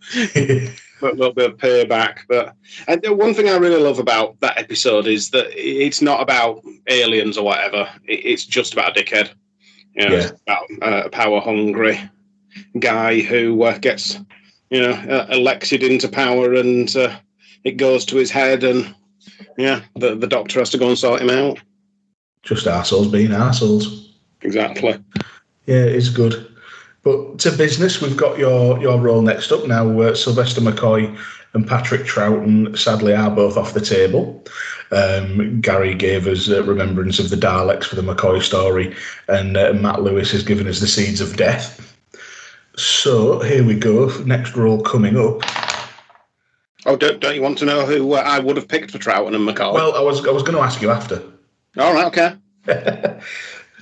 a 1.02 1.06
little 1.08 1.34
bit 1.34 1.52
of 1.52 1.58
payback. 1.58 2.20
But 2.28 2.56
and 2.88 3.02
the 3.02 3.14
one 3.14 3.34
thing 3.34 3.50
I 3.50 3.58
really 3.58 3.82
love 3.82 4.00
about 4.00 4.40
that 4.42 4.58
episode 4.58 5.08
is 5.08 5.30
that 5.32 5.48
it's 5.56 6.02
not 6.02 6.22
about 6.22 6.64
aliens 6.88 7.38
or 7.38 7.46
whatever. 7.46 7.88
It's 8.06 8.46
just 8.46 8.74
about 8.74 8.98
a 8.98 9.04
dickhead. 9.04 9.32
You 9.96 10.10
know, 10.10 10.16
Yeah. 10.16 10.30
about 10.48 10.64
uh, 10.82 11.04
a 11.06 11.10
power 11.10 11.42
hungry 11.42 12.00
guy 12.80 13.22
who 13.22 13.64
uh, 13.64 13.78
gets, 13.80 14.20
you 14.70 14.82
know, 14.82 14.92
uh, 14.92 15.28
elected 15.32 15.84
into 15.84 16.08
power 16.08 16.54
and 16.54 16.96
uh, 16.96 17.16
it 17.64 17.78
goes 17.78 18.06
to 18.06 18.18
his 18.18 18.32
head, 18.32 18.64
and 18.64 18.94
yeah, 19.58 19.82
the 19.96 20.16
the 20.16 20.28
doctor 20.28 20.60
has 20.60 20.70
to 20.72 20.78
go 20.78 20.88
and 20.90 20.98
sort 20.98 21.22
him 21.22 21.30
out. 21.30 21.60
Just 22.44 22.68
assholes 22.68 23.08
being 23.12 23.34
assholes. 23.34 24.14
Exactly. 24.42 24.96
Yeah, 25.66 25.84
it's 25.84 26.10
good. 26.10 26.48
But 27.08 27.40
to 27.40 27.52
business, 27.52 28.02
we've 28.02 28.18
got 28.18 28.38
your 28.38 28.82
your 28.82 29.00
roll 29.00 29.22
next 29.22 29.54
up 29.54 29.66
now. 29.66 29.98
Uh, 29.98 30.14
Sylvester 30.14 30.60
McCoy 30.60 31.18
and 31.54 31.66
Patrick 31.66 32.02
Troughton 32.02 32.78
sadly 32.78 33.14
are 33.14 33.32
both 33.32 33.56
off 33.56 33.74
the 33.74 33.80
table. 33.80 34.44
Um, 34.92 35.62
Gary 35.62 35.96
gave 35.96 36.28
us 36.28 36.50
uh, 36.50 36.64
remembrance 36.64 37.18
of 37.18 37.30
the 37.30 37.38
Daleks 37.38 37.86
for 37.86 37.96
the 37.96 38.02
McCoy 38.02 38.42
story, 38.42 38.94
and 39.30 39.56
uh, 39.56 39.72
Matt 39.72 40.02
Lewis 40.02 40.32
has 40.34 40.44
given 40.44 40.68
us 40.68 40.82
the 40.82 40.88
Seeds 40.88 41.22
of 41.22 41.38
Death. 41.38 41.98
So 42.76 43.40
here 43.40 43.64
we 43.64 43.76
go. 43.76 44.08
Next 44.26 44.58
roll 44.58 44.82
coming 44.82 45.16
up. 45.16 45.44
Oh, 46.86 46.98
don't, 46.98 47.22
don't 47.22 47.36
you 47.36 47.42
want 47.42 47.58
to 47.60 47.66
know 47.66 47.86
who 47.86 48.16
uh, 48.16 48.18
I 48.18 48.40
would 48.40 48.58
have 48.58 48.68
picked 48.68 48.92
for 48.92 48.98
Troughton 48.98 49.34
and 49.34 49.48
McCoy? 49.48 49.74
Well, 49.74 49.96
I 49.96 50.02
was 50.02 50.28
I 50.28 50.32
was 50.32 50.44
going 50.44 50.58
to 50.58 50.62
ask 50.62 50.82
you 50.82 50.92
after. 50.92 51.24
all 51.78 51.94
right, 51.94 52.08
okay. 52.08 52.36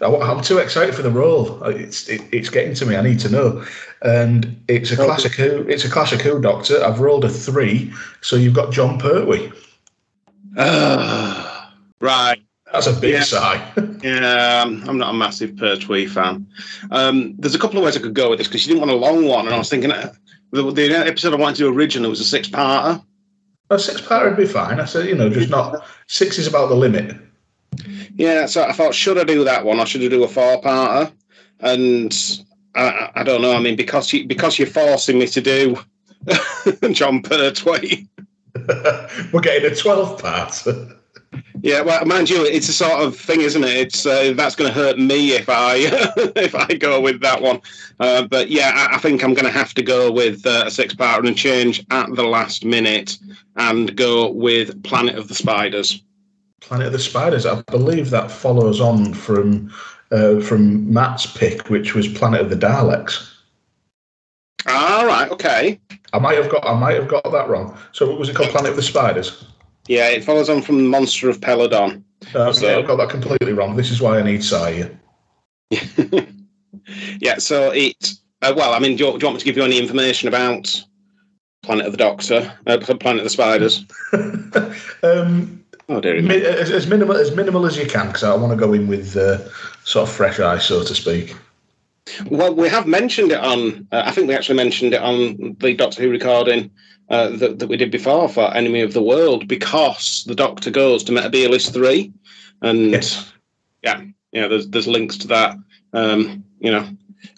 I- 0.01 0.07
I'm 0.07 0.41
too 0.41 0.57
excited 0.57 0.93
for 0.95 1.01
the 1.01 1.09
roll. 1.11 1.63
It's 1.63 2.07
it, 2.09 2.21
it's 2.31 2.49
getting 2.49 2.73
to 2.75 2.85
me. 2.85 2.95
I 2.95 3.01
need 3.01 3.19
to 3.21 3.29
know, 3.29 3.63
and 4.01 4.61
it's 4.67 4.91
a 4.91 4.95
classic 4.95 5.33
Who. 5.33 5.61
It's 5.67 5.85
a 5.85 5.89
classic 5.89 6.21
Who 6.21 6.41
Doctor. 6.41 6.83
I've 6.83 6.99
rolled 6.99 7.23
a 7.25 7.29
three, 7.29 7.93
so 8.21 8.35
you've 8.35 8.53
got 8.53 8.71
Jon 8.73 8.99
Pertwee. 8.99 9.51
Ah, 10.57 11.73
right. 12.01 12.39
That's 12.71 12.87
a 12.87 12.93
big 12.93 13.13
Yeah. 13.13 13.23
sigh. 13.23 13.71
Yeah, 14.05 14.61
um, 14.63 14.83
I'm 14.87 14.99
not 14.99 15.15
a 15.15 15.17
massive 15.17 15.55
Pertwee 15.55 16.05
fan. 16.05 16.45
Um, 16.91 17.33
there's 17.39 17.55
a 17.55 17.59
couple 17.59 17.79
of 17.79 17.85
ways 17.85 17.97
I 17.97 18.01
could 18.01 18.13
go 18.13 18.29
with 18.29 18.37
this 18.37 18.47
because 18.47 18.61
she 18.61 18.67
didn't 18.67 18.81
want 18.81 18.91
a 18.91 18.95
long 18.95 19.25
one, 19.25 19.45
and 19.47 19.55
I 19.55 19.57
was 19.57 19.67
thinking 19.67 19.91
uh, 19.91 20.13
the, 20.51 20.61
the 20.71 20.91
episode 20.91 21.33
I 21.33 21.37
wanted 21.37 21.55
to 21.55 21.63
do 21.63 21.73
originally 21.75 22.07
was 22.09 22.19
a 22.19 22.23
six-parter. 22.23 23.03
a 23.71 23.79
six-parter 23.79 24.25
would 24.27 24.37
be 24.37 24.45
fine. 24.45 24.79
I 24.79 24.85
said, 24.85 25.07
you 25.07 25.15
know, 25.15 25.27
just 25.31 25.49
not 25.49 25.87
six 26.05 26.37
is 26.37 26.45
about 26.45 26.69
the 26.69 26.75
limit. 26.75 27.17
Yeah, 28.15 28.45
so 28.45 28.63
I 28.63 28.71
thought, 28.71 28.95
should 28.95 29.17
I 29.17 29.23
do 29.25 29.43
that 29.43 29.65
one 29.65 29.79
or 29.79 29.85
should 29.85 30.01
I 30.01 30.07
do 30.07 30.23
a 30.23 30.27
four-parter? 30.27 31.11
And 31.59 32.41
I, 32.73 33.11
I- 33.15 33.23
don't 33.23 33.41
know. 33.41 33.53
I 33.53 33.59
mean, 33.59 33.75
because 33.75 34.11
you 34.13 34.25
because 34.27 34.57
you're 34.57 34.67
forcing 34.67 35.19
me 35.19 35.27
to 35.27 35.41
do 35.41 35.77
Jon 36.91 37.21
Pertwee. 37.21 38.07
We're 39.33 39.41
getting 39.41 39.71
a 39.71 39.75
twelve 39.75 40.21
part. 40.21 40.63
Yeah, 41.61 41.81
well, 41.81 42.05
mind 42.05 42.29
you, 42.29 42.45
it's 42.45 42.69
a 42.69 42.73
sort 42.73 43.01
of 43.01 43.17
thing, 43.17 43.41
isn't 43.41 43.63
it? 43.63 43.69
It's 43.75 44.05
uh, 44.05 44.33
that's 44.37 44.55
going 44.55 44.71
to 44.71 44.79
hurt 44.79 44.97
me 44.97 45.31
if 45.33 45.49
I 45.49 45.75
if 46.35 46.55
I 46.55 46.75
go 46.75 47.01
with 47.01 47.19
that 47.21 47.41
one. 47.41 47.59
Uh, 47.99 48.25
but 48.27 48.49
yeah, 48.49 48.71
I, 48.73 48.95
I 48.95 48.99
think 48.99 49.21
I'm 49.23 49.33
going 49.33 49.45
to 49.45 49.51
have 49.51 49.73
to 49.73 49.81
go 49.81 50.09
with 50.11 50.45
uh, 50.45 50.63
a 50.67 50.71
six-parter 50.71 51.27
and 51.27 51.35
change 51.35 51.83
at 51.91 52.13
the 52.15 52.23
last 52.23 52.63
minute 52.63 53.17
and 53.57 53.93
go 53.97 54.31
with 54.31 54.81
Planet 54.83 55.17
of 55.17 55.27
the 55.27 55.35
Spiders. 55.35 56.01
Planet 56.65 56.87
of 56.87 56.93
the 56.93 56.99
Spiders. 56.99 57.45
I 57.45 57.61
believe 57.63 58.09
that 58.09 58.31
follows 58.31 58.81
on 58.81 59.13
from 59.13 59.71
uh, 60.11 60.39
from 60.41 60.91
Matt's 60.91 61.25
pick, 61.25 61.69
which 61.69 61.93
was 61.93 62.07
Planet 62.07 62.41
of 62.41 62.49
the 62.49 62.55
Daleks. 62.55 63.31
All 64.67 65.05
right, 65.05 65.29
okay. 65.29 65.79
I 66.11 66.17
might 66.17 66.37
have 66.37 66.49
got 66.49 66.65
I 66.65 66.73
might 66.73 66.95
have 66.95 67.07
got 67.07 67.23
that 67.31 67.47
wrong. 67.49 67.77
So 67.91 68.09
what 68.09 68.17
was 68.17 68.29
it 68.29 68.35
called? 68.35 68.49
Planet 68.49 68.71
of 68.71 68.77
the 68.77 68.81
Spiders. 68.81 69.45
Yeah, 69.87 70.09
it 70.09 70.23
follows 70.23 70.49
on 70.49 70.63
from 70.63 70.87
Monster 70.87 71.29
of 71.29 71.39
Peladon. 71.39 72.01
Uh, 72.33 72.51
So- 72.51 72.79
I've 72.79 72.87
got 72.87 72.95
that 72.95 73.09
completely 73.09 73.53
wrong. 73.53 73.75
This 73.75 73.91
is 73.91 74.01
why 74.01 74.17
I 74.17 74.23
need 74.23 74.43
Si. 74.43 74.85
yeah, 77.21 77.37
so 77.37 77.71
it. 77.71 78.13
Uh, 78.41 78.53
well, 78.57 78.73
I 78.73 78.79
mean, 78.79 78.97
do 78.97 79.05
you, 79.05 79.11
do 79.11 79.17
you 79.19 79.25
want 79.25 79.35
me 79.35 79.39
to 79.39 79.45
give 79.45 79.57
you 79.57 79.63
any 79.63 79.77
information 79.77 80.27
about 80.27 80.83
Planet 81.63 81.85
of 81.85 81.91
the 81.91 81.97
Doctor, 81.97 82.51
uh, 82.65 82.77
Planet 82.79 83.19
of 83.19 83.23
the 83.23 83.29
Spiders? 83.29 83.85
um, 85.03 85.64
Oh 85.87 86.01
dear. 86.01 86.21
mi- 86.21 86.43
as, 86.43 86.71
as 86.71 86.87
minimal 86.87 87.15
as 87.15 87.35
minimal 87.35 87.65
as 87.65 87.77
you 87.77 87.85
can, 87.85 88.07
because 88.07 88.23
I 88.23 88.35
want 88.35 88.51
to 88.51 88.57
go 88.65 88.73
in 88.73 88.87
with 88.87 89.15
uh, 89.15 89.37
sort 89.83 90.09
of 90.09 90.15
fresh 90.15 90.39
eyes, 90.39 90.65
so 90.65 90.83
to 90.83 90.95
speak. 90.95 91.35
Well, 92.29 92.53
we 92.55 92.69
have 92.69 92.87
mentioned 92.87 93.31
it 93.31 93.39
on. 93.39 93.87
Uh, 93.91 94.03
I 94.05 94.11
think 94.11 94.27
we 94.27 94.35
actually 94.35 94.57
mentioned 94.57 94.93
it 94.93 95.01
on 95.01 95.55
the 95.59 95.73
Doctor 95.75 96.01
Who 96.01 96.09
recording 96.09 96.71
uh, 97.09 97.29
that, 97.37 97.59
that 97.59 97.67
we 97.67 97.77
did 97.77 97.91
before 97.91 98.29
for 98.29 98.53
Enemy 98.53 98.81
of 98.81 98.93
the 98.93 99.01
World 99.01 99.47
because 99.47 100.23
the 100.25 100.35
Doctor 100.35 100.71
goes 100.71 101.03
to 101.03 101.11
Metebelis 101.11 101.71
three, 101.71 102.11
and 102.61 102.91
Yes. 102.91 103.31
yeah, 103.83 104.01
yeah. 104.31 104.47
There's 104.47 104.67
there's 104.69 104.87
links 104.87 105.17
to 105.19 105.27
that. 105.27 105.57
Um, 105.93 106.43
you 106.59 106.71
know, 106.71 106.87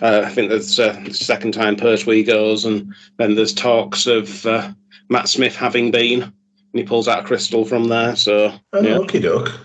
uh, 0.01 0.23
I 0.25 0.29
think 0.29 0.49
there's 0.49 0.79
uh, 0.79 0.99
the 1.05 1.13
second 1.13 1.53
time 1.53 1.75
Pertwee 1.75 2.23
goes, 2.23 2.65
and 2.65 2.93
then 3.17 3.36
there's 3.36 3.53
talks 3.53 4.07
of 4.07 4.45
uh, 4.45 4.71
Matt 5.10 5.27
Smith 5.29 5.55
having 5.55 5.91
been, 5.91 6.33
and 6.78 6.86
he 6.86 6.88
pulls 6.88 7.08
out 7.08 7.24
a 7.24 7.24
crystal 7.24 7.66
from 7.66 7.86
there. 7.86 8.16
So 8.16 8.54
Oh, 8.74 8.82
yeah. 8.82 8.98
okie 8.98 9.22
doke. 9.22 9.60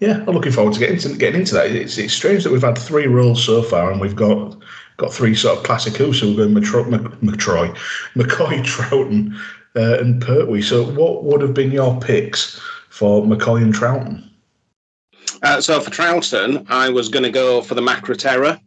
Yeah, 0.00 0.24
I'm 0.26 0.34
looking 0.34 0.52
forward 0.52 0.72
to 0.74 0.80
getting 0.80 0.98
to, 0.98 1.14
getting 1.16 1.40
into 1.40 1.54
that. 1.54 1.70
It's, 1.70 1.98
it's 1.98 2.14
strange 2.14 2.42
that 2.44 2.52
we've 2.52 2.62
had 2.62 2.76
three 2.78 3.06
rolls 3.06 3.44
so 3.44 3.62
far, 3.62 3.92
and 3.92 4.00
we've 4.00 4.16
got 4.16 4.56
got 4.96 5.12
three 5.12 5.34
sort 5.34 5.58
of 5.58 5.64
classic 5.64 5.94
Who. 5.96 6.12
So 6.12 6.28
we're 6.30 6.36
going 6.48 6.54
Matro, 6.54 6.88
Mc, 6.88 7.02
McTroy, 7.20 7.76
McCoy, 8.16 8.64
Troughton, 8.64 9.36
uh, 9.76 9.98
and 10.00 10.22
Pertwee. 10.22 10.62
So 10.62 10.84
what 10.84 11.24
would 11.24 11.42
have 11.42 11.54
been 11.54 11.70
your 11.70 11.98
picks 12.00 12.60
for 12.88 13.22
McCoy 13.22 13.62
and 13.62 13.74
Troughton? 13.74 14.28
Uh, 15.42 15.60
so 15.60 15.80
for 15.80 15.90
Troughton, 15.90 16.66
I 16.70 16.88
was 16.88 17.08
going 17.08 17.24
to 17.24 17.30
go 17.30 17.60
for 17.60 17.74
the 17.74 17.82
Macra 17.82 18.16
Terror, 18.16 18.58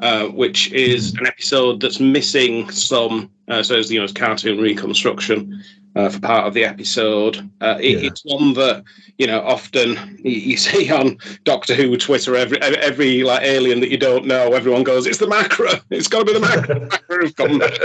uh, 0.00 0.26
which 0.26 0.72
is 0.72 1.14
an 1.14 1.26
episode 1.26 1.80
that's 1.80 2.00
missing 2.00 2.70
some. 2.70 3.30
Uh, 3.48 3.62
so 3.62 3.74
it's 3.76 3.90
you 3.90 3.98
know 3.98 4.04
it's 4.04 4.12
cartoon 4.12 4.58
reconstruction 4.60 5.62
uh, 5.98 6.08
for 6.08 6.20
part 6.20 6.46
of 6.46 6.54
the 6.54 6.64
episode. 6.64 7.50
Uh, 7.60 7.76
it, 7.80 7.98
Yeah. 7.98 8.08
It's 8.08 8.24
one 8.24 8.54
that 8.54 8.84
you 9.18 9.26
know 9.26 9.40
often 9.40 10.18
you, 10.22 10.30
you 10.30 10.56
see 10.68 10.90
on 10.90 11.18
Doctor 11.44 11.74
Who 11.74 11.96
Twitter. 11.96 12.36
Every 12.36 12.58
every 12.62 13.24
like 13.24 13.42
alien 13.42 13.80
that 13.80 13.90
you 13.90 13.98
don't 13.98 14.26
know, 14.26 14.52
everyone 14.52 14.84
goes, 14.84 15.06
"It's 15.06 15.18
the 15.18 15.26
Macra. 15.26 15.82
It's 15.90 16.08
got 16.08 16.20
to 16.20 16.24
be 16.24 16.38
the 16.38 16.46
Macra." 16.46 16.88
Macra 16.88 17.22
have 17.22 17.36
come 17.36 17.58
back." 17.58 17.82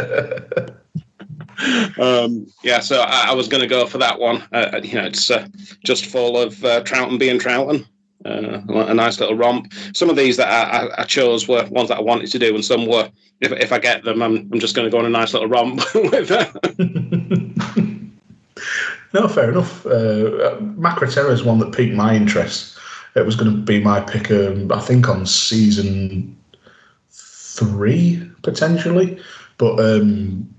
um, 2.00 2.48
yeah, 2.64 2.80
so 2.80 3.02
I, 3.02 3.30
I 3.30 3.34
was 3.34 3.48
going 3.48 3.62
to 3.62 3.68
go 3.68 3.86
for 3.88 3.98
that 3.98 4.20
one. 4.20 4.44
Uh, 4.52 4.80
you 4.84 4.96
know, 4.96 5.06
it's 5.06 5.32
uh, 5.32 5.48
just 5.84 6.06
full 6.06 6.38
of 6.38 6.64
uh, 6.64 6.84
Troughton 6.84 7.18
being 7.18 7.40
Troughton. 7.40 7.86
Uh, 8.26 8.62
a 8.70 8.94
nice 8.94 9.20
little 9.20 9.36
romp. 9.36 9.74
Some 9.94 10.10
of 10.10 10.16
these 10.16 10.38
that 10.38 10.48
I, 10.48 10.86
I, 10.86 11.02
I 11.02 11.04
chose 11.04 11.48
were 11.48 11.66
ones 11.66 11.90
that 11.90 11.98
I 11.98 12.02
wanted 12.02 12.32
to 12.32 12.40
do, 12.40 12.56
and 12.56 12.64
some 12.64 12.86
were, 12.86 13.12
if, 13.42 13.52
if 13.52 13.74
I 13.74 13.80
get 13.80 14.06
them, 14.06 14.22
I'm, 14.22 14.50
I'm 14.52 14.60
just 14.60 14.76
going 14.76 14.86
to 14.86 14.92
go 14.92 15.00
on 15.00 15.06
a 15.06 15.10
nice 15.10 15.34
little 15.34 15.50
romp 15.50 15.82
with 15.96 16.30
them. 16.30 17.93
No, 19.14 19.28
fair 19.28 19.52
enough. 19.52 19.86
Uh, 19.86 20.58
Macra 20.60 21.32
is 21.32 21.44
one 21.44 21.60
that 21.60 21.72
piqued 21.72 21.96
my 21.96 22.16
interest. 22.16 22.78
It 23.16 23.26
was 23.26 23.36
going 23.36 23.52
to 23.52 23.58
be 23.62 23.80
my 23.80 24.02
pick, 24.02 24.32
um, 24.32 24.72
I 24.72 24.80
think, 24.80 25.08
on 25.08 25.26
season 25.28 26.36
three 27.12 28.28
potentially, 28.42 29.20
but 29.58 29.80
um, 29.80 30.50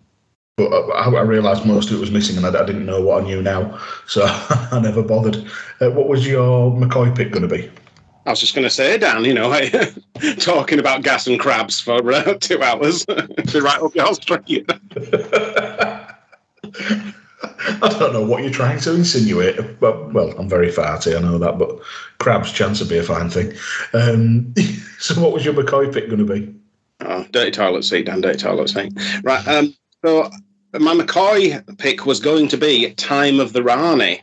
but 0.56 0.70
I, 0.72 1.10
I 1.10 1.22
realised 1.22 1.66
most 1.66 1.90
of 1.90 1.96
it 1.96 2.00
was 2.00 2.12
missing, 2.12 2.36
and 2.36 2.46
I, 2.46 2.62
I 2.62 2.64
didn't 2.64 2.86
know 2.86 3.00
what 3.00 3.22
I 3.22 3.26
knew 3.26 3.42
now, 3.42 3.80
so 4.06 4.22
I 4.26 4.78
never 4.80 5.02
bothered. 5.02 5.36
Uh, 5.80 5.90
what 5.90 6.08
was 6.08 6.26
your 6.26 6.70
McCoy 6.70 7.14
pick 7.16 7.32
going 7.32 7.48
to 7.48 7.52
be? 7.52 7.68
I 8.26 8.30
was 8.30 8.40
just 8.40 8.54
going 8.54 8.64
to 8.64 8.70
say, 8.70 8.96
Dan, 8.96 9.24
you 9.24 9.34
know, 9.34 9.52
talking 10.38 10.78
about 10.78 11.02
gas 11.02 11.26
and 11.26 11.38
crabs 11.38 11.80
for 11.80 12.12
uh, 12.12 12.34
two 12.34 12.62
hours, 12.62 13.04
be 13.52 13.60
right 13.60 13.82
up 13.82 13.94
your 13.94 14.14
street. 14.14 14.70
I 17.82 17.88
don't 17.98 18.12
know 18.12 18.24
what 18.24 18.42
you're 18.42 18.52
trying 18.52 18.80
to 18.80 18.94
insinuate. 18.94 19.80
But, 19.80 20.12
well, 20.12 20.34
I'm 20.38 20.48
very 20.48 20.70
farty, 20.70 21.16
I 21.16 21.20
know 21.20 21.38
that, 21.38 21.58
but 21.58 21.80
crab's 22.18 22.52
chance 22.52 22.80
would 22.80 22.88
be 22.88 22.98
a 22.98 23.02
fine 23.02 23.30
thing. 23.30 23.52
Um, 23.92 24.54
so, 24.98 25.20
what 25.20 25.32
was 25.32 25.44
your 25.44 25.54
McCoy 25.54 25.92
pick 25.92 26.08
going 26.08 26.26
to 26.26 26.32
be? 26.32 26.54
Oh, 27.00 27.26
dirty 27.30 27.50
toilet 27.50 27.84
seat, 27.84 28.06
Dan, 28.06 28.20
dirty 28.20 28.38
toilet 28.38 28.68
seat. 28.68 28.92
Right. 29.22 29.46
Um, 29.46 29.74
so 30.04 30.30
my 30.72 30.94
McCoy 30.94 31.78
pick 31.78 32.06
was 32.06 32.20
going 32.20 32.48
to 32.48 32.56
be 32.56 32.94
Time 32.94 33.40
of 33.40 33.52
the 33.52 33.62
Rani. 33.62 34.22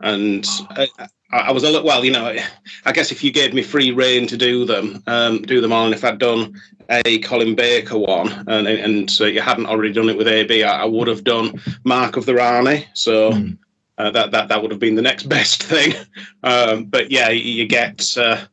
and 0.00 0.46
I, 0.70 0.88
I 1.30 1.52
was 1.52 1.62
a 1.62 1.70
little 1.70 1.86
well, 1.86 2.04
you 2.04 2.10
know. 2.10 2.34
I 2.86 2.92
guess 2.92 3.12
if 3.12 3.22
you 3.22 3.30
gave 3.30 3.52
me 3.52 3.62
free 3.62 3.90
reign 3.90 4.26
to 4.28 4.36
do 4.36 4.64
them, 4.64 5.02
um, 5.06 5.42
do 5.42 5.60
them 5.60 5.72
all, 5.72 5.84
and 5.84 5.94
if 5.94 6.02
I'd 6.02 6.18
done 6.18 6.58
a 6.88 7.18
Colin 7.18 7.54
Baker 7.54 7.98
one, 7.98 8.32
and 8.48 8.66
and 8.66 9.10
so 9.10 9.26
you 9.26 9.42
hadn't 9.42 9.66
already 9.66 9.92
done 9.92 10.08
it 10.08 10.16
with 10.16 10.26
AB, 10.26 10.62
I, 10.62 10.82
I 10.82 10.84
would 10.86 11.08
have 11.08 11.24
done 11.24 11.60
Mark 11.84 12.16
of 12.16 12.26
the 12.26 12.34
Rani. 12.34 12.86
So. 12.94 13.32
Uh, 13.98 14.12
that 14.12 14.30
that 14.30 14.46
that 14.46 14.62
would 14.62 14.70
have 14.70 14.78
been 14.78 14.94
the 14.94 15.02
next 15.02 15.24
best 15.28 15.60
thing, 15.60 15.92
um, 16.44 16.84
but 16.84 17.10
yeah, 17.10 17.30
you, 17.30 17.42
you 17.42 17.66
get 17.66 18.16
uh, 18.16 18.44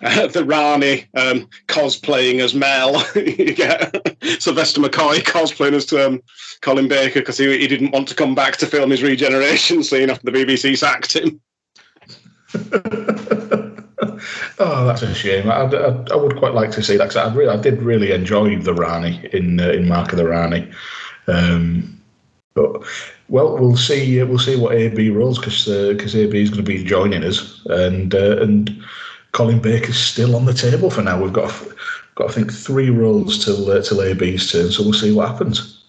the 0.00 0.44
Rani 0.46 1.06
um, 1.14 1.48
cosplaying 1.68 2.40
as 2.40 2.54
Mel. 2.54 3.02
you 3.16 3.54
get 3.54 3.96
Sylvester 4.38 4.78
McCoy 4.78 5.20
cosplaying 5.20 5.72
as 5.72 5.90
um, 5.94 6.22
Colin 6.60 6.86
Baker 6.86 7.20
because 7.20 7.38
he, 7.38 7.46
he 7.58 7.66
didn't 7.66 7.92
want 7.92 8.08
to 8.08 8.14
come 8.14 8.34
back 8.34 8.58
to 8.58 8.66
film 8.66 8.90
his 8.90 9.02
regeneration 9.02 9.82
scene 9.82 10.10
after 10.10 10.30
the 10.30 10.38
BBC 10.38 10.76
sacked 10.76 11.14
him. 11.14 11.40
Oh, 14.58 14.86
that's 14.86 15.02
a 15.02 15.14
shame. 15.14 15.50
I, 15.50 15.62
I, 15.62 16.04
I 16.12 16.16
would 16.16 16.36
quite 16.36 16.52
like 16.52 16.70
to 16.72 16.82
see 16.82 16.98
that 16.98 17.08
because 17.08 17.16
I, 17.16 17.34
really, 17.34 17.50
I 17.50 17.56
did 17.56 17.80
really 17.80 18.12
enjoy 18.12 18.58
the 18.58 18.74
Rani 18.74 19.28
in 19.32 19.58
uh, 19.58 19.70
in 19.70 19.88
Mark 19.88 20.12
of 20.12 20.18
the 20.18 20.28
Rani. 20.28 20.70
Um, 21.26 21.98
but 22.54 22.82
well, 23.28 23.56
we'll 23.56 23.76
see. 23.76 24.20
Uh, 24.20 24.26
we'll 24.26 24.38
see 24.38 24.56
what 24.56 24.74
AB 24.74 25.10
rolls 25.10 25.38
because 25.38 25.64
because 25.64 26.14
AB 26.14 26.42
is 26.42 26.50
going 26.50 26.62
to 26.64 26.70
be 26.70 26.84
joining 26.84 27.24
us, 27.24 27.64
and 27.66 28.14
uh, 28.14 28.42
and 28.42 28.82
Colin 29.32 29.60
Baker's 29.60 29.98
still 29.98 30.36
on 30.36 30.44
the 30.44 30.52
table 30.52 30.90
for 30.90 31.02
now. 31.02 31.22
We've 31.22 31.32
got 31.32 31.50
got 32.16 32.28
I 32.28 32.32
think 32.32 32.52
three 32.52 32.90
rolls 32.90 33.42
till 33.42 33.70
uh, 33.70 33.82
till 33.82 34.02
AB's 34.02 34.52
turn, 34.52 34.70
so 34.70 34.82
we'll 34.82 34.92
see 34.92 35.12
what 35.12 35.28
happens. 35.28 35.82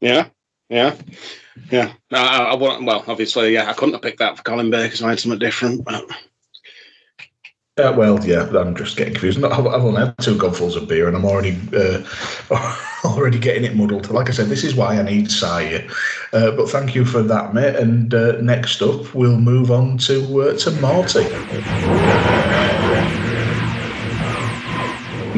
Yeah, 0.00 0.28
yeah, 0.70 0.96
yeah. 1.70 1.92
I, 2.12 2.44
I, 2.44 2.54
well, 2.54 3.04
obviously, 3.06 3.54
yeah, 3.54 3.68
I 3.68 3.72
couldn't 3.72 3.94
have 3.94 4.02
picked 4.02 4.18
that 4.18 4.36
for 4.36 4.42
Colin 4.42 4.70
Baker 4.70 4.84
because 4.84 5.02
I 5.02 5.10
had 5.10 5.20
something 5.20 5.38
different. 5.38 5.84
But 5.84 6.04
Uh, 7.78 7.94
well, 7.96 8.18
yeah, 8.26 8.42
I'm 8.58 8.74
just 8.74 8.96
getting 8.96 9.14
confused. 9.14 9.42
I've 9.44 9.66
I've 9.66 9.84
only 9.84 10.00
had 10.00 10.18
two 10.18 10.36
gobfuls 10.36 10.74
of 10.74 10.88
beer, 10.88 11.06
and 11.06 11.16
I'm 11.16 11.24
already 11.24 11.56
uh, 11.72 12.02
already 13.04 13.38
getting 13.38 13.64
it 13.64 13.76
muddled. 13.76 14.10
Like 14.10 14.28
I 14.28 14.32
said, 14.32 14.48
this 14.48 14.64
is 14.64 14.74
why 14.74 14.98
I 14.98 15.02
need 15.02 15.30
Saya. 15.30 15.88
Uh, 16.32 16.50
but 16.50 16.68
thank 16.68 16.96
you 16.96 17.04
for 17.04 17.22
that, 17.22 17.54
mate. 17.54 17.76
And 17.76 18.12
uh, 18.12 18.40
next 18.40 18.82
up, 18.82 19.14
we'll 19.14 19.38
move 19.38 19.70
on 19.70 19.98
to 19.98 20.42
uh, 20.42 20.58
to 20.58 20.70
Marty. 20.80 21.22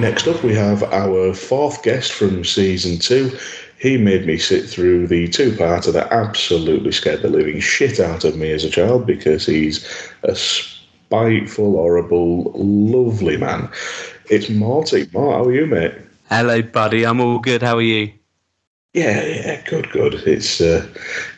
Next 0.01 0.27
up, 0.27 0.43
we 0.43 0.55
have 0.55 0.83
our 0.85 1.35
fourth 1.35 1.83
guest 1.83 2.13
from 2.13 2.43
season 2.43 2.99
two. 2.99 3.39
He 3.81 3.97
made 3.97 4.27
me 4.27 4.37
sit 4.37 4.69
through 4.69 5.07
the 5.07 5.27
two-parter 5.29 5.91
that 5.95 6.13
absolutely 6.13 6.93
scared 6.93 7.23
the 7.23 7.31
living 7.31 7.61
shit 7.61 7.99
out 7.99 8.25
of 8.25 8.37
me 8.37 8.53
as 8.53 8.63
a 8.63 8.69
child 8.69 9.07
because 9.07 9.47
he's 9.47 9.83
a 10.23 10.37
spiteful, 10.37 11.73
horrible, 11.73 12.53
lovely 12.55 13.39
man. 13.39 13.71
It's 14.29 14.51
Marty. 14.51 15.09
Mart, 15.15 15.35
how 15.35 15.45
are 15.45 15.55
you, 15.55 15.65
mate? 15.65 15.95
Hello, 16.29 16.61
buddy. 16.61 17.07
I'm 17.07 17.23
all 17.23 17.39
good. 17.39 17.63
How 17.63 17.79
are 17.79 17.83
you? 17.83 18.13
Yeah, 18.93 19.25
yeah, 19.25 19.63
good, 19.63 19.89
good. 19.93 20.15
It's 20.27 20.61
uh, 20.61 20.87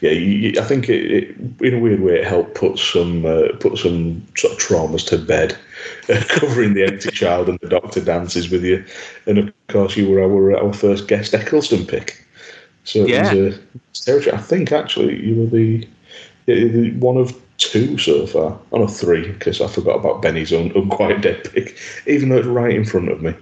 yeah. 0.01 0.11
You- 0.11 0.59
I 0.61 0.65
think 0.65 0.89
it, 0.89 1.11
it, 1.13 1.37
in 1.61 1.75
a 1.75 1.79
weird 1.79 2.01
way, 2.01 2.15
it 2.19 2.27
helped 2.27 2.55
put 2.55 2.79
some 2.79 3.25
uh, 3.25 3.49
put 3.61 3.79
some 3.79 4.27
sort 4.37 4.55
of 4.55 4.59
traumas 4.59 5.07
to 5.09 5.19
bed, 5.19 5.57
uh, 6.09 6.23
covering 6.29 6.73
the 6.75 6.85
empty 6.85 7.11
child 7.11 7.49
and 7.51 7.59
the 7.61 7.69
doctor 7.69 8.01
dances 8.01 8.51
with 8.51 8.65
you, 8.65 8.83
and 9.27 9.37
of 9.39 9.53
course 9.69 9.97
you 9.99 10.11
were 10.11 10.23
our 10.23 10.57
our 10.65 10.73
first 10.73 11.09
guest 11.09 11.35
Eccleston 11.35 11.87
pick. 11.87 12.22
So 12.85 13.01
it 13.05 13.09
Yeah. 13.09 13.33
was 13.35 13.55
uh, 13.55 13.59
territory. 13.95 14.37
I 14.37 14.41
think 14.41 14.73
actually 14.73 15.25
you 15.25 15.37
were 15.37 15.47
the, 15.47 15.87
the 16.47 16.91
one 16.93 17.17
of 17.17 17.35
two 17.59 17.97
so 17.99 18.27
far. 18.27 18.59
Oh 18.73 18.79
no, 18.79 18.87
three 18.87 19.31
because 19.31 19.61
I 19.61 19.69
forgot 19.69 20.01
about 20.01 20.23
Benny's 20.23 20.53
un, 20.53 20.73
unquiet 20.75 21.23
dead 21.23 21.45
pick, 21.53 21.79
even 22.07 22.29
though 22.29 22.39
it's 22.39 22.47
right 22.47 22.75
in 22.75 22.85
front 22.85 23.09
of 23.09 23.23
me. 23.23 23.35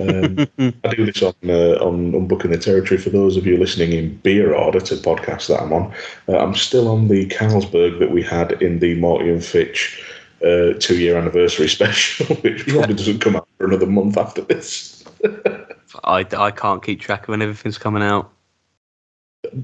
Um, 0.00 0.46
I 0.84 0.94
do 0.94 1.06
this 1.06 1.22
on 1.22 1.34
uh, 1.44 1.78
on 1.80 2.12
Unbooking 2.12 2.50
the 2.50 2.58
Territory. 2.58 2.98
For 2.98 3.10
those 3.10 3.36
of 3.36 3.46
you 3.46 3.56
listening 3.56 3.92
in 3.92 4.16
beer 4.18 4.54
order 4.54 4.80
to 4.80 4.94
podcast 4.96 5.48
that 5.48 5.60
I'm 5.60 5.72
on, 5.72 5.92
uh, 6.28 6.38
I'm 6.38 6.54
still 6.54 6.88
on 6.88 7.08
the 7.08 7.26
Carlsberg 7.26 7.98
that 7.98 8.12
we 8.12 8.22
had 8.22 8.62
in 8.62 8.78
the 8.78 8.94
Morty 8.94 9.28
and 9.30 9.44
Fitch 9.44 10.04
uh, 10.42 10.74
two 10.78 10.98
year 10.98 11.16
anniversary 11.16 11.68
special, 11.78 12.36
which 12.36 12.66
probably 12.66 12.94
doesn't 12.94 13.20
come 13.20 13.36
out 13.36 13.48
for 13.58 13.66
another 13.66 13.86
month 13.86 14.16
after 14.16 14.42
this. 14.42 15.04
I, 16.04 16.24
I 16.36 16.50
can't 16.52 16.82
keep 16.82 17.00
track 17.00 17.22
of 17.24 17.28
when 17.30 17.42
everything's 17.42 17.78
coming 17.78 18.02
out. 18.02 18.30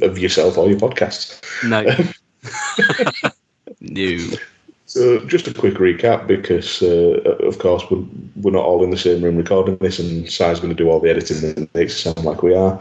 Of 0.02 0.18
yourself 0.18 0.58
or 0.58 0.68
your 0.68 0.78
podcasts. 0.78 1.42
No. 1.62 1.84
no. 3.80 4.36
So, 4.86 5.24
just 5.26 5.48
a 5.48 5.54
quick 5.54 5.74
recap 5.74 6.26
because, 6.26 6.82
uh, 6.82 7.18
of 7.40 7.58
course, 7.58 7.82
we're, 7.90 8.04
we're 8.36 8.50
not 8.50 8.66
all 8.66 8.84
in 8.84 8.90
the 8.90 8.98
same 8.98 9.22
room 9.22 9.36
recording 9.36 9.76
this, 9.78 9.98
and 9.98 10.30
Si's 10.30 10.60
going 10.60 10.68
to 10.68 10.74
do 10.74 10.90
all 10.90 11.00
the 11.00 11.08
editing 11.08 11.40
that 11.40 11.74
makes 11.74 11.94
it 11.94 12.02
sound 12.02 12.24
like 12.24 12.42
we 12.42 12.54
are. 12.54 12.78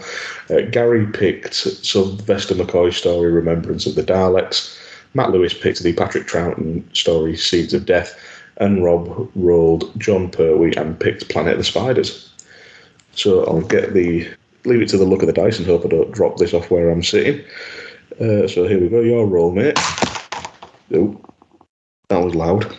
Uh, 0.50 0.62
Gary 0.70 1.08
picked 1.08 1.54
Sylvester 1.56 2.56
McCoy's 2.56 2.98
story, 2.98 3.32
Remembrance 3.32 3.86
of 3.86 3.96
the 3.96 4.04
Daleks. 4.04 4.78
Matt 5.14 5.32
Lewis 5.32 5.54
picked 5.54 5.82
the 5.82 5.94
Patrick 5.94 6.28
Troughton 6.28 6.84
story, 6.96 7.38
Seeds 7.38 7.74
of 7.74 7.86
Death. 7.86 8.20
And 8.58 8.84
Rob 8.84 9.32
rolled 9.34 9.98
Jon 9.98 10.30
Pertwee 10.30 10.76
and 10.76 11.00
picked 11.00 11.30
Planet 11.30 11.54
of 11.54 11.60
the 11.60 11.64
Spiders. 11.64 12.32
So, 13.14 13.46
I'll 13.46 13.62
get 13.62 13.94
the 13.94 14.28
leave 14.66 14.82
it 14.82 14.90
to 14.90 14.98
the 14.98 15.06
look 15.06 15.22
of 15.22 15.28
the 15.28 15.34
dice 15.34 15.58
and 15.58 15.68
hope 15.68 15.86
I 15.86 15.90
don't 15.90 16.12
drop 16.12 16.38
this 16.38 16.54
off 16.54 16.72
where 16.72 16.90
I'm 16.90 17.04
sitting. 17.04 17.44
Uh, 18.20 18.48
so, 18.48 18.68
here 18.68 18.80
we 18.80 18.90
go. 18.90 19.02
Your 19.02 19.26
roll, 19.26 19.52
mate. 19.52 19.78
Oh, 20.94 21.20
that 22.10 22.24
was 22.24 22.36
loud. 22.36 22.66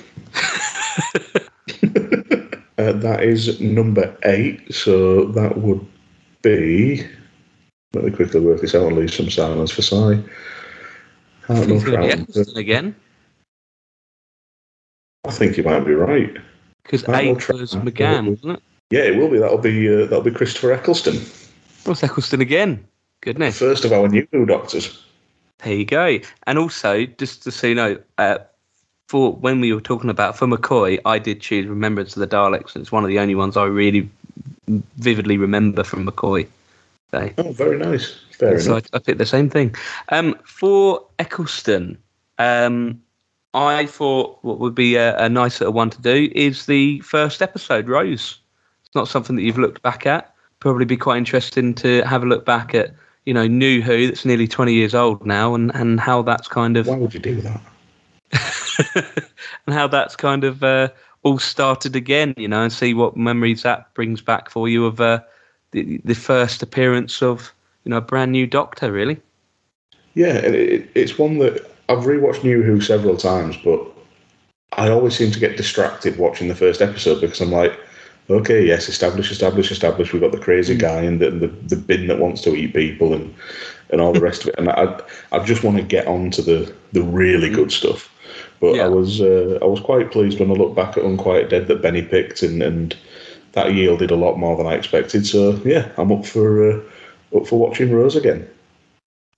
uh, 2.78 2.92
that 2.92 3.20
is 3.22 3.60
number 3.60 4.16
eight, 4.24 4.72
so 4.72 5.26
that 5.26 5.58
would 5.58 5.84
be. 6.42 7.06
Let 7.94 8.04
me 8.04 8.10
quickly 8.10 8.40
work 8.40 8.60
this 8.60 8.74
out 8.74 8.86
and 8.86 8.96
leave 8.96 9.12
some 9.12 9.30
silence 9.30 9.70
for 9.70 9.82
Si. 9.82 9.96
Heart 9.96 10.24
He's 11.48 11.66
no 11.66 11.66
going 11.66 11.78
to 11.78 11.90
Troughton. 11.90 12.08
get 12.08 12.20
Eccleston 12.20 12.56
again 12.56 12.96
I 15.24 15.30
think 15.30 15.56
you 15.56 15.62
might 15.62 15.80
be 15.80 15.94
right. 15.94 16.36
because 16.82 17.02
eight 17.08 17.48
was 17.48 17.74
McGann, 17.74 18.28
wasn't 18.28 18.58
it? 18.58 18.62
Yeah, 18.90 19.02
it 19.04 19.16
will 19.16 19.30
be. 19.30 19.38
That'll 19.38 19.58
be 19.58 19.88
uh, 19.88 20.06
that'll 20.06 20.22
be 20.22 20.30
Christopher 20.30 20.72
Eccleston, 20.72 21.16
What's 21.84 22.02
Eccleston 22.02 22.40
again? 22.40 22.86
Goodness. 23.20 23.58
first 23.58 23.84
of 23.84 23.92
our 23.92 24.08
new 24.08 24.26
doctors. 24.46 25.02
There 25.58 25.74
you 25.74 25.84
go. 25.84 26.18
And 26.46 26.58
also, 26.58 27.06
just 27.06 27.42
to 27.44 27.50
so 27.50 27.68
you 27.68 27.74
know, 27.74 27.98
uh, 28.18 28.38
for 29.08 29.32
when 29.32 29.60
we 29.60 29.72
were 29.72 29.80
talking 29.80 30.10
about 30.10 30.36
for 30.36 30.46
McCoy, 30.46 30.98
I 31.04 31.18
did 31.18 31.40
choose 31.40 31.66
Remembrance 31.66 32.16
of 32.16 32.20
the 32.20 32.26
Daleks, 32.26 32.76
it's 32.76 32.92
one 32.92 33.04
of 33.04 33.08
the 33.08 33.18
only 33.18 33.34
ones 33.34 33.56
I 33.56 33.64
really 33.64 34.08
vividly 34.96 35.36
remember 35.36 35.84
from 35.84 36.06
McCoy. 36.06 36.46
So, 37.10 37.30
Oh, 37.38 37.52
very 37.52 37.78
nice. 37.78 38.18
Fair 38.32 38.60
so 38.60 38.76
I. 38.76 38.82
I 38.92 38.98
picked 38.98 39.18
the 39.18 39.26
same 39.26 39.48
thing. 39.48 39.74
Um, 40.08 40.34
for 40.44 41.06
Eccleston, 41.18 41.96
um, 42.38 43.00
I 43.52 43.86
thought 43.86 44.38
what 44.42 44.58
would 44.58 44.74
be 44.74 44.96
a, 44.96 45.16
a 45.18 45.28
nice 45.28 45.60
little 45.60 45.74
one 45.74 45.90
to 45.90 46.02
do 46.02 46.30
is 46.34 46.66
the 46.66 46.98
first 47.00 47.40
episode, 47.40 47.88
Rose. 47.88 48.38
It's 48.84 48.94
not 48.94 49.06
something 49.06 49.36
that 49.36 49.42
you've 49.42 49.58
looked 49.58 49.82
back 49.82 50.06
at. 50.06 50.33
Probably 50.64 50.86
be 50.86 50.96
quite 50.96 51.18
interesting 51.18 51.74
to 51.74 52.00
have 52.06 52.22
a 52.22 52.26
look 52.26 52.46
back 52.46 52.74
at, 52.74 52.94
you 53.26 53.34
know, 53.34 53.46
New 53.46 53.82
Who, 53.82 54.06
that's 54.06 54.24
nearly 54.24 54.48
20 54.48 54.72
years 54.72 54.94
old 54.94 55.26
now, 55.26 55.54
and, 55.54 55.70
and 55.74 56.00
how 56.00 56.22
that's 56.22 56.48
kind 56.48 56.78
of 56.78 56.86
Why 56.86 56.96
would 56.96 57.12
you 57.12 57.20
do 57.20 57.42
that? 57.42 57.60
and 59.66 59.74
how 59.74 59.86
that's 59.86 60.16
kind 60.16 60.42
of 60.42 60.64
uh, 60.64 60.88
all 61.22 61.38
started 61.38 61.94
again, 61.94 62.32
you 62.38 62.48
know, 62.48 62.62
and 62.62 62.72
see 62.72 62.94
what 62.94 63.14
memories 63.14 63.62
that 63.62 63.92
brings 63.92 64.22
back 64.22 64.48
for 64.48 64.66
you 64.66 64.86
of 64.86 65.02
uh, 65.02 65.20
the, 65.72 66.00
the 66.02 66.14
first 66.14 66.62
appearance 66.62 67.22
of, 67.22 67.52
you 67.84 67.90
know, 67.90 67.98
a 67.98 68.00
brand 68.00 68.32
new 68.32 68.46
Doctor, 68.46 68.90
really. 68.90 69.20
Yeah, 70.14 70.38
and 70.38 70.54
it, 70.54 70.88
it's 70.94 71.18
one 71.18 71.40
that 71.40 71.70
I've 71.90 72.04
rewatched 72.04 72.42
New 72.42 72.62
Who 72.62 72.80
several 72.80 73.18
times, 73.18 73.58
but 73.62 73.86
I 74.72 74.88
always 74.88 75.14
seem 75.14 75.30
to 75.30 75.38
get 75.38 75.58
distracted 75.58 76.16
watching 76.16 76.48
the 76.48 76.54
first 76.54 76.80
episode 76.80 77.20
because 77.20 77.42
I'm 77.42 77.52
like, 77.52 77.78
okay, 78.30 78.66
yes, 78.66 78.88
establish, 78.88 79.30
establish, 79.30 79.70
establish. 79.70 80.12
We've 80.12 80.22
got 80.22 80.32
the 80.32 80.38
crazy 80.38 80.76
guy 80.76 81.02
and 81.02 81.20
the, 81.20 81.30
the, 81.30 81.46
the 81.46 81.76
bin 81.76 82.06
that 82.08 82.18
wants 82.18 82.42
to 82.42 82.54
eat 82.54 82.74
people 82.74 83.14
and, 83.14 83.34
and 83.90 84.00
all 84.00 84.12
the 84.12 84.20
rest 84.20 84.42
of 84.42 84.48
it. 84.48 84.54
And 84.58 84.70
I 84.70 85.00
I 85.32 85.44
just 85.44 85.62
want 85.62 85.76
to 85.76 85.82
get 85.82 86.06
on 86.06 86.30
to 86.32 86.42
the, 86.42 86.74
the 86.92 87.02
really 87.02 87.50
good 87.50 87.72
stuff. 87.72 88.10
But 88.60 88.76
Yeah. 88.76 88.86
I 88.86 88.88
was 88.88 89.20
uh, 89.20 89.58
I 89.62 89.66
was 89.66 89.80
quite 89.80 90.10
pleased 90.10 90.40
when 90.40 90.50
I 90.50 90.54
looked 90.54 90.76
back 90.76 90.96
at 90.96 91.04
Unquiet 91.04 91.50
Dead 91.50 91.68
that 91.68 91.82
Benny 91.82 92.02
picked 92.02 92.42
and, 92.42 92.62
and 92.62 92.96
that 93.52 93.74
yielded 93.74 94.10
a 94.10 94.16
lot 94.16 94.38
more 94.38 94.56
than 94.56 94.66
I 94.66 94.74
expected. 94.74 95.26
So 95.26 95.60
yeah, 95.64 95.90
I'm 95.98 96.12
up 96.12 96.24
for 96.26 96.70
uh, 96.70 96.80
up 97.36 97.46
for 97.46 97.58
watching 97.58 97.92
Rose 97.92 98.16
again. 98.16 98.48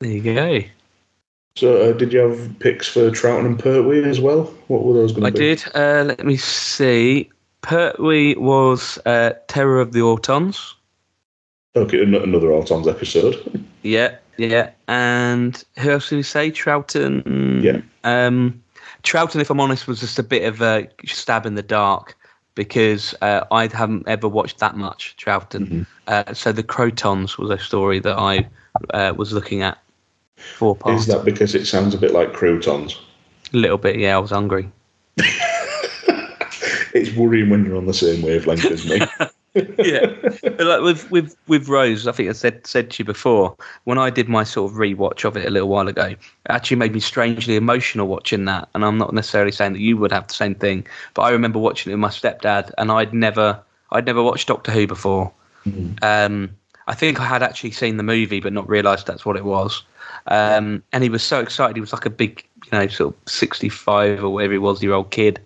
There 0.01 0.11
you 0.11 0.35
go. 0.35 0.61
So, 1.57 1.89
uh, 1.89 1.93
did 1.95 2.13
you 2.13 2.19
have 2.19 2.59
picks 2.59 2.87
for 2.87 3.11
Troughton 3.11 3.47
and 3.47 3.59
Pertwee 3.59 4.05
as 4.05 4.21
well? 4.21 4.45
What 4.69 4.85
were 4.85 4.93
those 4.93 5.13
going 5.13 5.33
to 5.33 5.39
be? 5.39 5.53
I 5.53 5.55
did. 5.55 5.65
Uh, 5.75 6.05
let 6.05 6.27
me 6.27 6.37
see. 6.37 7.31
Pertwee 7.67 8.37
was 8.37 8.97
uh, 9.07 9.33
Terror 9.49 9.81
of 9.81 9.93
the 9.93 9.99
Autons. 9.99 10.75
Okay, 11.75 12.01
an- 12.01 12.15
another 12.15 12.49
Autons 12.49 12.89
episode. 12.89 13.63
Yeah, 13.83 14.17
yeah. 14.37 14.71
And 14.89 15.63
who 15.79 15.93
else 15.93 16.09
did 16.09 16.17
we 16.17 16.25
say? 16.25 16.51
Troughton. 16.51 17.63
Yeah. 17.63 17.83
Um, 18.03 18.61
Troughton, 19.05 19.41
if 19.41 19.49
I'm 19.49 19.61
honest, 19.61 19.87
was 19.87 20.01
just 20.01 20.19
a 20.19 20.25
bit 20.25 20.43
of 20.43 20.61
a 20.61 20.89
stab 21.05 21.47
in 21.47 21.55
the 21.55 21.63
dark 21.63 22.17
because 22.57 23.15
uh, 23.23 23.45
I 23.53 23.69
haven't 23.69 24.09
ever 24.09 24.27
watched 24.27 24.59
that 24.59 24.77
much 24.77 25.15
Troughton. 25.19 25.87
Uh, 26.09 26.35
so 26.35 26.51
the 26.51 26.65
Krotons 26.65 27.39
was 27.39 27.49
a 27.49 27.59
story 27.59 28.01
that 28.01 28.19
I 28.19 28.49
uh, 28.91 29.15
was 29.17 29.33
looking 29.33 29.63
at. 29.63 29.79
Four 30.35 30.75
parts. 30.75 31.03
Is 31.03 31.07
that 31.07 31.25
because 31.25 31.55
it 31.55 31.67
sounds 31.67 31.95
a 31.95 31.99
bit 31.99 32.11
like 32.11 32.33
croutons? 32.33 33.01
A 33.55 33.57
little 33.57 33.79
bit, 33.79 34.01
yeah. 34.01 34.17
I 34.17 34.19
was 34.19 34.31
hungry. 34.31 34.69
It's 36.97 37.17
worrying 37.17 37.51
when 37.51 37.65
you're 37.65 37.77
on 37.77 37.87
the 37.87 37.95
same 37.95 38.23
wavelength 38.23 38.65
as 38.65 38.87
me. 38.87 39.01
yeah, 39.79 40.07
but 40.43 40.61
like 40.61 40.83
with 40.83 41.11
with 41.11 41.37
with 41.47 41.69
Rose, 41.69 42.07
I 42.07 42.13
think 42.13 42.29
I 42.29 42.33
said 42.33 42.67
said 42.67 42.91
to 42.91 43.01
you 43.01 43.05
before 43.05 43.57
when 43.85 43.99
I 43.99 44.11
did 44.11 44.29
my 44.29 44.45
sort 44.45 44.71
of 44.71 44.79
rewatch 44.79 45.25
of 45.25 45.37
it 45.37 45.47
a 45.47 45.51
little 45.51 45.69
while 45.69 45.89
ago. 45.89 46.07
It 46.07 46.19
actually 46.49 46.77
made 46.77 46.93
me 46.93 47.01
strangely 47.01 47.57
emotional 47.57 48.07
watching 48.07 48.45
that, 48.47 48.69
and 48.75 48.85
I'm 48.85 48.99
not 48.99 49.15
necessarily 49.15 49.53
saying 49.53 49.73
that 49.75 49.81
you 49.81 49.97
would 49.97 50.13
have 50.13 50.27
the 50.29 50.35
same 50.35 50.55
thing, 50.55 50.87
but 51.15 51.23
I 51.23 51.31
remember 51.31 51.59
watching 51.59 51.91
it 51.91 51.95
with 51.95 52.01
my 52.01 52.09
stepdad, 52.09 52.71
and 52.79 52.91
I'd 52.91 53.15
never 53.15 53.61
I'd 53.93 54.07
never 54.07 54.23
watched 54.23 54.49
Doctor 54.49 54.73
Who 54.73 54.87
before. 54.87 55.33
Um, 56.03 56.51
I 56.87 56.95
think 56.95 57.21
I 57.21 57.25
had 57.25 57.43
actually 57.43 57.73
seen 57.73 57.97
the 57.97 58.03
movie, 58.03 58.41
but 58.41 58.53
not 58.53 58.69
realised 58.69 59.07
that's 59.07 59.27
what 59.27 59.37
it 59.37 59.45
was. 59.45 59.83
Um, 60.29 60.83
and 60.93 61.03
he 61.03 61.09
was 61.09 61.23
so 61.23 61.41
excited. 61.41 61.77
He 61.77 61.81
was 61.81 61.93
like 61.93 62.07
a 62.07 62.11
big, 62.11 62.45
you 62.65 62.79
know, 62.79 62.87
sort 62.87 63.15
of 63.15 63.29
65 63.29 64.23
or 64.23 64.31
whatever 64.31 64.53
he 64.53 64.59
was, 64.59 64.83
year 64.83 64.93
old 64.93 65.11
kid. 65.11 65.41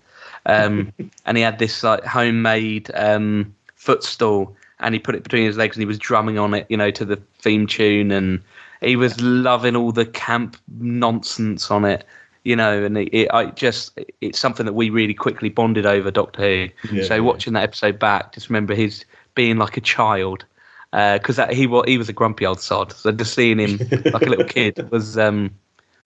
Um, 0.50 0.92
and 1.26 1.36
he 1.36 1.42
had 1.42 1.58
this 1.58 1.82
like 1.82 2.04
homemade 2.04 2.90
um, 2.94 3.54
footstool 3.76 4.56
and 4.80 4.94
he 4.94 4.98
put 4.98 5.14
it 5.14 5.22
between 5.22 5.44
his 5.44 5.56
legs 5.56 5.76
and 5.76 5.82
he 5.82 5.86
was 5.86 5.98
drumming 5.98 6.38
on 6.38 6.54
it, 6.54 6.66
you 6.68 6.76
know, 6.76 6.90
to 6.90 7.04
the 7.04 7.16
theme 7.38 7.66
tune. 7.66 8.10
And 8.10 8.42
he 8.80 8.96
was 8.96 9.20
loving 9.20 9.76
all 9.76 9.92
the 9.92 10.06
camp 10.06 10.56
nonsense 10.78 11.70
on 11.70 11.84
it, 11.84 12.04
you 12.44 12.56
know. 12.56 12.84
And 12.84 12.98
it, 12.98 13.08
it 13.14 13.28
I 13.32 13.46
just, 13.46 13.98
it's 14.20 14.38
something 14.38 14.66
that 14.66 14.72
we 14.72 14.90
really 14.90 15.14
quickly 15.14 15.50
bonded 15.50 15.86
over 15.86 16.10
Doctor 16.10 16.42
Who. 16.42 16.68
Yeah, 16.92 17.04
so 17.04 17.14
yeah. 17.14 17.20
watching 17.20 17.52
that 17.52 17.62
episode 17.62 17.98
back, 17.98 18.32
just 18.32 18.48
remember 18.48 18.74
his 18.74 19.04
being 19.34 19.58
like 19.58 19.76
a 19.76 19.80
child 19.80 20.44
because 20.92 21.36
that 21.36 21.52
he 21.52 21.68
was 21.68 21.84
he 21.86 21.98
was 21.98 22.08
a 22.08 22.12
grumpy 22.12 22.44
old 22.44 22.60
sod. 22.60 22.92
So 22.92 23.12
just 23.12 23.34
seeing 23.34 23.58
him 23.58 23.78
like 24.12 24.22
a 24.22 24.30
little 24.30 24.44
kid 24.44 24.88
was 24.90 25.16
um 25.16 25.50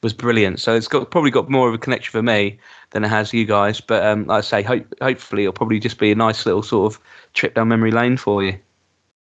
was 0.05 0.12
brilliant. 0.12 0.61
So 0.61 0.77
it's 0.77 0.87
got 0.87 1.11
probably 1.11 1.33
got 1.33 1.51
more 1.51 1.67
of 1.67 1.75
a 1.75 1.79
connection 1.79 2.12
for 2.12 2.23
me 2.23 2.59
than 2.90 3.03
it 3.03 3.09
has 3.09 3.33
you 3.33 3.45
guys. 3.45 3.81
But 3.81 4.05
um, 4.05 4.27
like 4.27 4.38
I 4.38 4.40
say, 4.43 4.62
hope, 4.62 4.87
hopefully 5.03 5.43
it'll 5.43 5.53
probably 5.53 5.81
just 5.81 5.99
be 5.99 6.12
a 6.12 6.14
nice 6.14 6.47
little 6.47 6.62
sort 6.62 6.93
of 6.93 7.01
trip 7.33 7.55
down 7.55 7.69
memory 7.69 7.90
lane 7.90 8.17
for 8.17 8.45
you. 8.45 8.57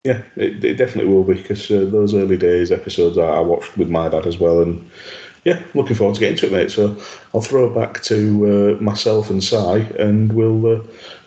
Yeah, 0.06 0.22
it, 0.38 0.64
it 0.64 0.76
definitely 0.76 1.12
will 1.12 1.26
be 1.26 1.34
because 1.34 1.70
uh, 1.70 1.86
those 1.92 2.14
early 2.14 2.38
days 2.38 2.72
episodes 2.72 3.18
I, 3.18 3.26
I 3.26 3.40
watched 3.42 3.78
with 3.78 3.90
my 3.90 4.08
dad 4.08 4.26
as 4.26 4.38
well, 4.38 4.62
and 4.62 4.90
yeah, 5.44 5.62
looking 5.74 5.96
forward 5.96 6.14
to 6.16 6.20
getting 6.22 6.38
to 6.38 6.46
it, 6.46 6.52
mate. 6.54 6.72
So 6.72 6.96
I'll 7.34 7.42
throw 7.42 7.70
back 7.74 8.04
to 8.04 8.78
uh, 8.78 8.82
myself 8.82 9.30
and 9.30 9.44
Si, 9.44 9.56
and 9.56 10.32
we'll 10.32 10.78
uh, 10.78 10.84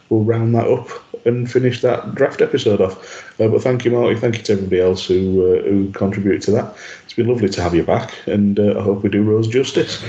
we'll 0.09 0.25
round 0.25 0.55
that 0.55 0.67
up 0.67 0.89
and 1.27 1.51
finish 1.51 1.81
that 1.83 2.15
draft 2.15 2.41
episode 2.41 2.81
off. 2.81 3.39
Uh, 3.41 3.49
but 3.49 3.63
thank 3.63 3.85
you, 3.85 3.91
Marty. 3.91 4.19
Thank 4.19 4.39
you 4.39 4.43
to 4.45 4.53
everybody 4.53 4.81
else 4.81 5.07
who 5.07 5.55
uh, 5.55 5.63
who 5.63 5.91
contributed 5.93 6.43
to 6.43 6.51
that. 6.53 6.77
It's 7.11 7.17
been 7.17 7.27
lovely 7.27 7.49
to 7.49 7.61
have 7.61 7.75
you 7.75 7.83
back, 7.83 8.15
and 8.27 8.61
uh, 8.61 8.79
I 8.79 8.85
hope 8.85 9.03
we 9.03 9.09
do 9.09 9.25
Rose 9.25 9.49
justice. 9.49 10.01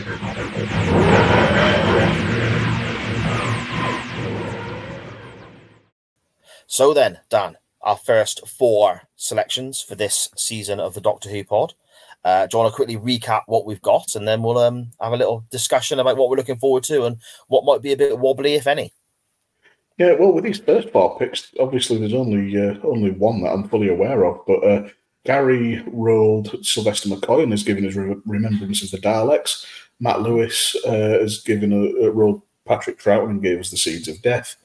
So 6.68 6.94
then, 6.94 7.18
Dan, 7.28 7.58
our 7.82 7.98
first 7.98 8.48
four 8.48 9.02
selections 9.16 9.82
for 9.82 9.96
this 9.96 10.30
season 10.38 10.80
of 10.80 10.94
the 10.94 11.02
Doctor 11.02 11.30
Who 11.30 11.44
pod. 11.44 11.74
Uh, 12.24 12.46
do 12.46 12.56
you 12.56 12.60
want 12.62 12.72
to 12.72 12.76
quickly 12.76 12.98
recap 12.98 13.42
what 13.48 13.66
we've 13.66 13.82
got, 13.82 14.14
and 14.14 14.28
then 14.28 14.44
we'll 14.44 14.60
um, 14.60 14.92
have 15.02 15.14
a 15.14 15.18
little 15.18 15.44
discussion 15.50 16.00
about 16.00 16.18
what 16.18 16.30
we're 16.30 16.38
looking 16.38 16.60
forward 16.60 16.84
to 16.84 17.06
and 17.06 17.18
what 17.48 17.66
might 17.66 17.82
be 17.82 17.94
a 17.94 17.98
bit 17.98 18.20
wobbly, 18.20 18.54
if 18.54 18.68
any. 18.68 18.94
Yeah, 19.98 20.14
well, 20.14 20.34
with 20.34 20.44
these 20.44 20.60
first 20.60 20.92
four 20.92 21.18
picks, 21.18 21.52
obviously 21.60 21.98
there's 21.98 22.14
only 22.14 22.56
uh, 22.56 22.76
only 22.84 23.10
one 23.10 23.42
that 23.42 23.54
I'm 23.54 23.68
fully 23.70 23.90
aware 23.90 24.24
of, 24.24 24.46
but 24.46 24.64
uh, 24.64 24.88
Gary 25.26 25.84
rolled 25.88 26.66
Sylvester 26.66 27.10
McCoy 27.10 27.44
and 27.44 27.52
has 27.52 27.64
given 27.64 27.84
his 27.84 27.96
re- 27.96 28.16
remembrance 28.26 28.84
of 28.84 28.92
the 28.92 28.98
Daleks. 28.98 29.66
Matt 30.00 30.22
Lewis 30.22 30.76
uh, 30.86 31.20
has 31.20 31.42
given 31.42 31.72
a, 31.72 32.08
a 32.08 32.12
rolled 32.12 32.42
Patrick 32.66 33.00
Troughton 33.00 33.30
and 33.30 33.42
gave 33.42 33.60
us 33.60 33.70
the 33.70 33.78
Seeds 33.78 34.08
of 34.08 34.22
Death. 34.22 34.56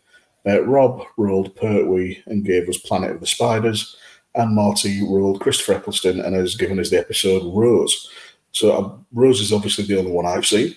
Uh, 0.47 0.63
Rob 0.63 1.03
rolled 1.17 1.55
Pertwee 1.57 2.23
and 2.27 2.45
gave 2.45 2.69
us 2.69 2.79
Planet 2.79 3.11
of 3.11 3.21
the 3.21 3.27
Spiders, 3.27 3.97
and 4.35 4.55
Marty 4.55 5.03
rolled 5.03 5.41
Christopher 5.41 5.75
Eccleston 5.75 6.21
and 6.21 6.35
has 6.35 6.55
given 6.55 6.79
us 6.79 6.91
the 6.91 6.99
episode 6.99 7.43
Rose. 7.55 8.11
So 8.53 8.73
uh, 8.73 8.97
Rose 9.13 9.41
is 9.41 9.53
obviously 9.53 9.85
the 9.85 9.99
only 9.99 10.13
one 10.13 10.27
I've 10.27 10.47
seen. 10.47 10.75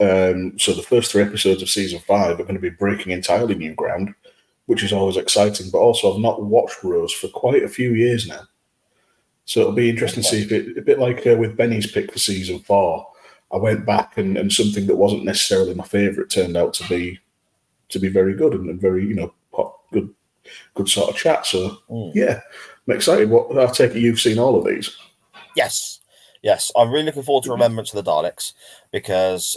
Um, 0.00 0.58
so 0.58 0.72
the 0.72 0.82
first 0.82 1.10
three 1.10 1.22
episodes 1.22 1.62
of 1.62 1.70
season 1.70 2.00
five 2.06 2.38
are 2.38 2.44
going 2.44 2.54
to 2.54 2.60
be 2.60 2.70
breaking 2.70 3.12
entirely 3.12 3.54
new 3.54 3.74
ground, 3.74 4.14
which 4.66 4.84
is 4.84 4.92
always 4.92 5.16
exciting. 5.16 5.70
But 5.70 5.78
also, 5.78 6.12
I've 6.12 6.20
not 6.20 6.44
watched 6.44 6.84
Rose 6.84 7.12
for 7.12 7.28
quite 7.28 7.64
a 7.64 7.68
few 7.68 7.94
years 7.94 8.28
now, 8.28 8.42
so 9.48 9.60
it'll 9.60 9.72
be 9.72 9.88
interesting 9.88 10.22
to 10.22 10.28
see 10.28 10.42
if 10.42 10.52
it, 10.52 10.76
a 10.76 10.82
bit 10.82 10.98
like 10.98 11.26
uh, 11.26 11.34
with 11.34 11.56
Benny's 11.56 11.90
pick 11.90 12.12
for 12.12 12.18
season 12.18 12.58
four. 12.58 13.10
I 13.50 13.56
went 13.56 13.86
back 13.86 14.18
and, 14.18 14.36
and 14.36 14.52
something 14.52 14.86
that 14.86 14.96
wasn't 14.96 15.24
necessarily 15.24 15.72
my 15.72 15.84
favourite 15.84 16.28
turned 16.28 16.54
out 16.54 16.74
to 16.74 16.86
be 16.86 17.18
to 17.88 17.98
be 17.98 18.10
very 18.10 18.34
good 18.34 18.52
and, 18.52 18.68
and 18.68 18.78
very 18.78 19.06
you 19.06 19.14
know 19.14 19.32
pop, 19.50 19.90
good 19.90 20.14
good 20.74 20.90
sort 20.90 21.08
of 21.08 21.16
chat. 21.16 21.46
So 21.46 21.78
yeah, 22.14 22.40
I'm 22.86 22.94
excited. 22.94 23.30
What 23.30 23.58
I 23.58 23.72
take 23.72 23.92
it 23.92 24.00
you've 24.00 24.20
seen 24.20 24.38
all 24.38 24.54
of 24.54 24.66
these. 24.66 24.94
Yes, 25.56 26.00
yes. 26.42 26.70
I'm 26.76 26.90
really 26.90 27.06
looking 27.06 27.22
forward 27.22 27.44
to 27.44 27.50
Remembrance 27.50 27.94
of 27.94 28.04
the 28.04 28.10
Daleks 28.10 28.52
because 28.92 29.56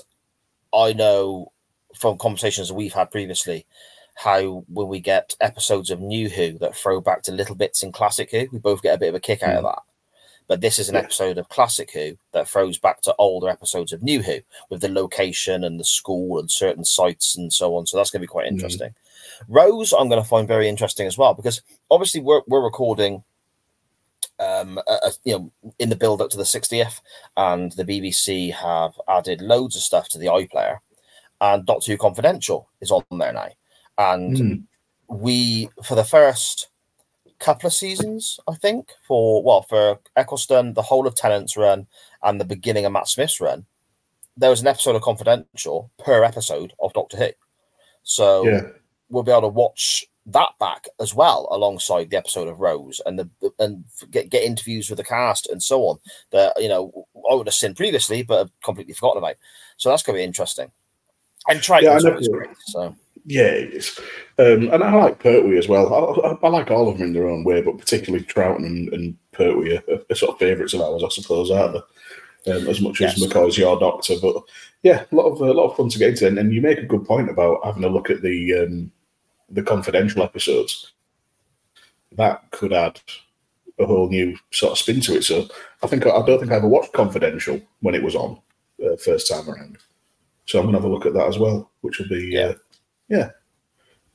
I 0.74 0.94
know 0.94 1.52
from 1.94 2.18
conversations 2.18 2.72
we've 2.72 2.94
had 2.94 3.12
previously 3.12 3.66
how 4.24 4.64
when 4.68 4.88
we 4.88 5.00
get 5.00 5.36
episodes 5.42 5.90
of 5.90 6.00
New 6.00 6.30
Who 6.30 6.58
that 6.60 6.76
throw 6.76 7.02
back 7.02 7.24
to 7.24 7.32
little 7.32 7.56
bits 7.56 7.82
in 7.82 7.92
Classic 7.92 8.30
Who, 8.30 8.48
we 8.52 8.60
both 8.60 8.84
get 8.84 8.94
a 8.94 9.00
bit 9.00 9.10
of 9.10 9.16
a 9.16 9.20
kick 9.20 9.42
out 9.42 9.56
of 9.56 9.64
that. 9.64 9.82
But 10.48 10.62
this 10.62 10.78
is 10.78 10.90
an 10.90 10.96
episode 10.96 11.40
of 11.40 11.50
Classic 11.50 11.90
Who 11.92 12.18
that 12.32 12.48
throws 12.48 12.78
back 12.78 13.02
to 13.02 13.16
older 13.18 13.50
episodes 13.50 13.92
of 13.92 14.04
New 14.04 14.22
Who 14.22 14.40
with 14.70 14.82
the 14.82 14.90
location 14.90 15.64
and 15.64 15.80
the 15.80 15.84
school 15.84 16.40
and 16.40 16.52
certain 16.52 16.86
sites 16.86 17.36
and 17.36 17.52
so 17.52 17.76
on. 17.76 17.88
So 17.88 17.98
that's 17.98 18.12
going 18.12 18.20
to 18.20 18.28
be 18.28 18.32
quite 18.32 18.46
interesting. 18.46 18.94
Rose, 19.48 19.92
I'm 19.92 20.08
going 20.08 20.22
to 20.22 20.30
find 20.30 20.48
very 20.48 20.70
interesting 20.70 21.08
as 21.08 21.18
well 21.18 21.34
because 21.34 21.64
obviously 21.90 22.22
we're, 22.22 22.42
we're 22.48 22.64
recording 22.64 23.24
um, 24.40 24.78
uh, 24.78 24.98
uh, 25.04 25.12
you 25.24 25.34
know, 25.34 25.52
in 25.80 25.90
the 25.90 25.96
build 25.96 26.22
up 26.22 26.30
to 26.32 26.38
the 26.38 26.44
60th, 26.44 27.02
and 27.38 27.72
the 27.74 27.86
BBC 27.86 28.52
have 28.54 28.94
added 29.08 29.40
loads 29.40 29.76
of 29.76 29.84
stuff 29.84 30.10
to 30.10 30.18
the 30.18 30.26
iPlayer, 30.28 30.80
and 31.40 31.66
Doctor 31.66 31.92
Who 31.92 31.98
Confidential 31.98 32.68
is 32.82 32.92
on 32.92 33.04
there 33.12 33.34
now, 33.34 33.50
and 33.98 34.38
Mm. 34.38 34.64
we 35.08 35.70
for 35.84 35.96
the 35.96 36.04
first 36.04 36.70
couple 37.40 37.68
of 37.68 37.74
seasons, 37.74 38.40
I 38.48 38.56
think, 38.56 38.92
for 39.08 39.42
well, 39.44 39.64
for 39.64 40.00
Eccleston, 40.16 40.74
the 40.74 40.82
whole 40.84 41.08
of 41.08 41.16
Tennant's 41.16 41.58
run, 41.58 41.88
and 42.24 42.40
the 42.40 42.46
beginning 42.46 42.86
of 42.86 42.92
Matt 42.92 43.08
Smith's 43.08 43.42
run, 43.42 43.66
there 44.38 44.50
was 44.52 44.62
an 44.62 44.68
episode 44.68 44.96
of 44.96 45.02
Confidential 45.02 45.92
per 45.98 46.24
episode 46.24 46.74
of 46.80 46.94
Doctor 46.94 47.18
Who, 47.18 47.30
so 48.04 48.48
Yeah. 48.48 48.62
we'll 49.10 49.24
be 49.24 49.32
able 49.32 49.42
to 49.42 49.48
watch 49.50 50.06
that 50.28 50.52
back 50.60 50.88
as 51.00 51.16
well 51.16 51.48
alongside 51.50 52.12
the 52.12 52.16
episode 52.18 52.48
of 52.48 52.60
Rose 52.60 53.02
and 53.08 53.18
the 53.18 53.28
and 53.58 53.84
get 54.12 54.30
get 54.30 54.44
interviews 54.44 54.88
with 54.88 54.98
the 54.98 55.04
cast 55.04 55.48
and 55.50 55.64
so 55.64 55.82
on 55.88 55.98
that 56.30 56.54
you 56.62 56.70
know 56.70 57.08
I 57.30 57.34
would 57.34 57.48
have 57.48 57.56
seen 57.56 57.74
previously 57.74 58.22
but 58.22 58.38
have 58.38 58.52
completely 58.64 58.94
forgotten 58.94 59.18
about. 59.18 59.38
So 59.78 59.90
that's 59.90 60.04
going 60.04 60.16
to 60.16 60.20
be 60.20 60.24
interesting. 60.24 60.72
And 61.50 61.60
Troughton's 61.60 62.04
Yeah, 62.04 62.12
I 62.12 62.28
great. 62.28 62.50
So 62.68 62.96
Yeah, 63.26 63.44
it 63.44 63.74
is. 63.74 64.00
Um, 64.40 64.70
and 64.74 64.84
I 64.84 64.94
like 64.96 65.20
Pertwee 65.20 65.58
as 65.58 65.68
well. 65.68 65.94
I, 65.94 66.30
I, 66.30 66.38
I 66.42 66.50
like 66.50 66.72
all 66.72 66.90
of 66.90 66.98
them 66.98 67.08
in 67.08 67.14
their 67.14 67.28
own 67.30 67.44
way, 67.44 67.62
but 67.62 67.78
particularly 67.78 68.26
Troughton 68.26 68.66
and, 68.66 68.92
and 68.94 69.18
Pertwee 69.32 69.78
are, 69.78 70.00
are 70.10 70.16
sort 70.16 70.32
of 70.34 70.40
favourites 70.40 70.74
of 70.74 70.82
ours, 70.82 71.04
I 71.04 71.10
suppose, 71.10 71.52
aren't 71.52 71.74
they? 71.74 72.52
Um, 72.52 72.68
as 72.68 72.82
much 72.82 73.00
as 73.02 73.20
Yes. 73.20 73.30
McCoy's 73.32 73.58
your 73.58 73.80
doctor, 73.80 74.16
but 74.20 74.42
yeah, 74.82 75.04
a 75.12 75.16
lot 75.16 75.28
of 75.28 75.42
a 75.42 75.54
lot 75.54 75.70
of 75.70 75.78
fun 75.78 75.90
to 75.90 76.00
get 76.00 76.10
into. 76.10 76.26
And, 76.26 76.40
and 76.40 76.52
you 76.52 76.60
make 76.60 76.80
a 76.80 76.86
good 76.88 77.06
point 77.06 77.30
about 77.30 77.64
having 77.64 77.84
a 77.84 77.90
look 77.90 78.10
at 78.10 78.24
the 78.24 78.56
um, 78.56 78.92
the 79.52 79.62
confidential 79.62 80.24
episodes. 80.24 80.94
That 82.14 82.50
could 82.50 82.74
add 82.74 83.00
a 83.80 83.86
whole 83.86 84.10
new 84.10 84.36
sort 84.52 84.72
of 84.72 84.80
spin 84.80 85.02
to 85.02 85.18
it. 85.18 85.24
So 85.24 85.48
I 85.84 85.88
think 85.88 86.08
I 86.08 86.26
don't 86.26 86.40
think 86.40 86.52
I 86.52 86.56
ever 86.56 86.68
watched 86.68 86.94
Confidential 86.94 87.62
when 87.82 87.94
it 87.94 88.02
was 88.02 88.16
on 88.16 88.40
uh, 88.84 88.96
first 88.98 89.30
time 89.30 89.48
around. 89.48 89.78
So 90.48 90.60
I'm 90.60 90.66
gonna 90.66 90.80
have 90.80 90.86
a 90.86 90.90
look 90.92 91.06
at 91.06 91.14
that 91.14 91.28
as 91.28 91.38
well, 91.38 91.70
which 91.82 92.00
will 92.00 92.10
be 92.10 92.30
yeah, 92.32 92.42
uh, 92.42 92.54
yeah. 93.12 93.30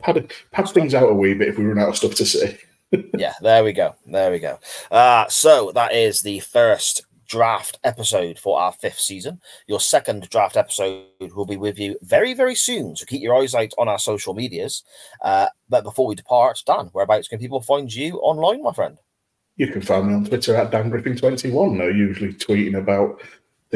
Pad, 0.01 0.33
pad 0.51 0.69
things 0.69 0.95
out 0.95 1.11
a 1.11 1.15
wee 1.15 1.35
bit 1.35 1.49
if 1.49 1.59
we 1.59 1.65
run 1.65 1.79
out 1.79 1.91
of 1.91 1.97
stuff 1.97 2.15
to 2.17 2.27
say. 2.27 2.59
yeah, 3.17 3.35
there 3.41 3.65
we 3.65 3.73
go. 3.73 3.95
There 4.07 4.31
we 4.31 4.39
go. 4.39 4.59
Uh, 4.91 5.27
so 5.29 5.73
that 5.75 5.95
is 5.95 6.23
the 6.23 6.41
first 6.41 7.07
draft 7.29 7.79
episode 7.85 8.39
for 8.39 8.59
our 8.59 8.73
fifth 8.73 9.01
season. 9.01 9.41
Your 9.67 9.81
second 9.81 10.29
draft 10.31 10.57
episode 10.57 11.07
will 11.35 11.47
be 11.47 11.57
with 11.57 11.79
you 11.79 11.97
very, 12.03 12.35
very 12.35 12.55
soon. 12.55 12.97
So 12.97 13.05
keep 13.05 13.23
your 13.23 13.37
eyes 13.37 13.55
out 13.55 13.73
on 13.79 13.89
our 13.89 13.99
social 13.99 14.35
medias. 14.35 14.85
Uh, 15.23 15.49
but 15.69 15.85
before 15.85 16.07
we 16.07 16.15
depart, 16.15 16.63
Dan, 16.67 16.91
whereabouts 16.93 17.29
can 17.29 17.39
people 17.39 17.61
find 17.61 17.93
you 17.93 18.17
online, 18.19 18.63
my 18.63 18.73
friend? 18.73 18.99
You 19.57 19.69
can 19.69 19.81
find 19.81 20.07
me 20.07 20.15
on 20.15 20.25
Twitter 20.25 20.55
at 20.55 20.71
Dan 20.71 20.91
Griffin21. 20.91 21.81
I'm 21.83 21.97
usually 21.97 22.35
tweeting 22.35 22.79
about 22.79 23.21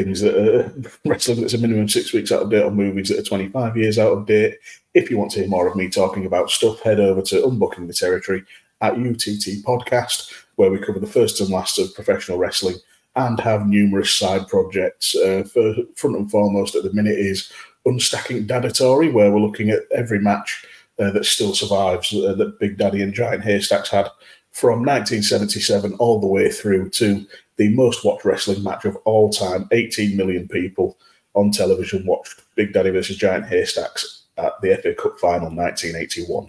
things 0.05 0.21
that 0.21 0.37
are 0.37 0.73
wrestling 1.05 1.41
that's 1.41 1.55
a 1.55 1.59
minimum 1.59 1.89
six 1.89 2.13
weeks 2.13 2.33
out 2.33 2.43
of 2.43 2.51
date, 2.51 2.63
or 2.63 2.71
movies 2.71 3.09
that 3.09 3.19
are 3.19 3.23
25 3.23 3.77
years 3.77 3.99
out 3.99 4.13
of 4.13 4.27
date. 4.27 4.59
If 4.95 5.11
you 5.11 5.19
want 5.19 5.31
to 5.33 5.41
hear 5.41 5.49
more 5.49 5.67
of 5.67 5.77
me 5.77 5.89
talking 5.89 6.27
about 6.27 6.51
stuff, 6.51 6.81
head 6.81 7.01
over 7.01 7.23
to 7.23 7.43
Unbooking 7.43 7.87
the 7.87 7.95
Territory 7.95 8.45
at 8.81 8.95
UTT 8.95 9.63
Podcast, 9.65 10.33
where 10.57 10.71
we 10.71 10.79
cover 10.79 10.99
the 10.99 11.07
first 11.07 11.41
and 11.41 11.51
last 11.51 11.79
of 11.79 11.95
professional 11.95 12.39
wrestling 12.39 12.77
and 13.17 13.39
have 13.41 13.67
numerous 13.67 14.13
side 14.13 14.47
projects. 14.49 15.15
Uh, 15.15 15.45
for 15.53 15.75
front 15.97 16.17
and 16.17 16.31
foremost 16.31 16.75
at 16.75 16.85
the 16.85 16.93
minute 16.93 17.19
is 17.19 17.51
Unstacking 17.87 18.47
Dadatory, 18.47 19.13
where 19.13 19.31
we're 19.31 19.41
looking 19.41 19.71
at 19.71 19.83
every 19.95 20.19
match 20.19 20.65
uh, 20.99 21.11
that 21.11 21.25
still 21.25 21.55
survives 21.55 22.15
uh, 22.15 22.35
that 22.35 22.59
Big 22.59 22.77
Daddy 22.77 23.03
and 23.03 23.15
Giant 23.15 23.43
Haystacks 23.43 23.91
had 23.91 24.09
from 24.53 24.81
1977 24.81 25.95
all 25.95 26.21
the 26.21 26.27
way 26.27 26.51
through 26.51 26.91
to 26.91 27.27
the 27.61 27.69
most 27.69 28.07
watched 28.07 28.25
wrestling 28.25 28.63
match 28.63 28.87
of 28.87 28.97
all 29.05 29.29
time. 29.29 29.69
18 29.71 30.17
million 30.17 30.49
people 30.49 30.97
on 31.35 31.51
television 31.51 32.07
watched 32.07 32.41
Big 32.55 32.73
Daddy 32.73 32.89
versus 32.89 33.19
Giant 33.19 33.45
Haystacks 33.45 34.23
at 34.39 34.59
the 34.63 34.75
FA 34.77 34.95
Cup 34.95 35.21
final 35.21 35.55
1981. 35.55 36.49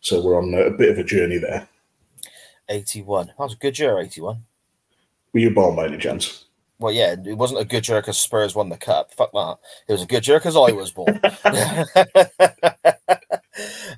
So 0.00 0.20
we're 0.20 0.36
on 0.36 0.52
a 0.54 0.70
bit 0.70 0.88
of 0.90 0.98
a 0.98 1.04
journey 1.04 1.38
there. 1.38 1.68
81. 2.68 3.28
That 3.28 3.38
was 3.38 3.52
a 3.52 3.58
good 3.58 3.78
year, 3.78 4.00
81. 4.00 4.42
Were 5.32 5.38
you 5.38 5.50
born 5.52 5.76
by 5.76 5.86
any 5.86 5.98
chance? 5.98 6.46
Well, 6.80 6.92
yeah, 6.92 7.14
it 7.24 7.38
wasn't 7.38 7.60
a 7.60 7.64
good 7.64 7.86
year 7.86 8.00
because 8.00 8.18
Spurs 8.18 8.56
won 8.56 8.70
the 8.70 8.76
cup. 8.76 9.14
Fuck 9.14 9.30
that. 9.30 9.58
It 9.86 9.92
was 9.92 10.02
a 10.02 10.06
good 10.06 10.26
year 10.26 10.40
because 10.40 10.56
I 10.56 10.72
was 10.72 10.90
born. 10.90 11.20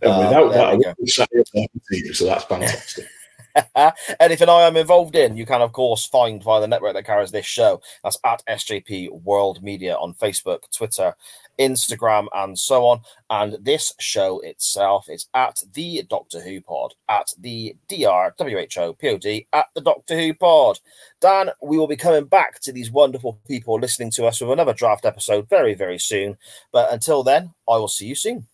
And 0.03 0.18
without 0.18 0.42
um, 0.44 0.48
there 0.50 0.59
that, 0.59 0.68
I 0.68 0.74
wouldn't 0.74 0.98
be 0.98 1.07
sat 1.07 1.28
here 1.32 1.44
talking 1.44 1.80
to 1.88 1.96
you, 1.96 2.12
so 2.12 2.26
that's 2.26 2.44
fantastic. 2.44 3.07
Anything 4.20 4.48
I 4.48 4.62
am 4.62 4.76
involved 4.76 5.16
in, 5.16 5.36
you 5.36 5.46
can, 5.46 5.61
of 5.61 5.72
course, 5.72 6.07
find 6.07 6.42
via 6.42 6.61
the 6.61 6.66
network 6.66 6.94
that 6.94 7.07
carries 7.07 7.30
this 7.30 7.46
show. 7.46 7.80
That's 8.03 8.18
at 8.24 8.42
SJP 8.48 9.22
World 9.22 9.62
Media 9.62 9.94
on 9.94 10.14
Facebook, 10.14 10.70
Twitter, 10.74 11.14
Instagram, 11.59 12.26
and 12.34 12.59
so 12.59 12.86
on. 12.86 13.00
And 13.30 13.57
this 13.61 13.92
show 13.98 14.40
itself 14.40 15.09
is 15.09 15.26
at 15.34 15.62
the 15.72 16.03
Doctor 16.09 16.40
Who 16.40 16.61
Pod, 16.61 16.94
at 17.09 17.34
the 17.38 17.76
DRWHO 17.88 19.46
at 19.53 19.66
the 19.74 19.80
Doctor 19.80 20.18
Who 20.18 20.34
Pod. 20.34 20.80
Dan, 21.20 21.50
we 21.62 21.78
will 21.78 21.86
be 21.86 21.96
coming 21.96 22.24
back 22.24 22.61
to 22.61 22.72
these 22.72 22.90
wonderful 22.90 23.38
people 23.46 23.78
listening 23.78 24.11
to 24.12 24.26
us 24.26 24.40
with 24.40 24.50
another 24.50 24.74
draft 24.74 25.05
episode 25.05 25.48
very, 25.48 25.74
very 25.74 25.98
soon. 25.98 26.36
But 26.72 26.92
until 26.92 27.22
then, 27.22 27.53
I 27.68 27.76
will 27.76 27.88
see 27.88 28.07
you 28.07 28.14
soon. 28.14 28.46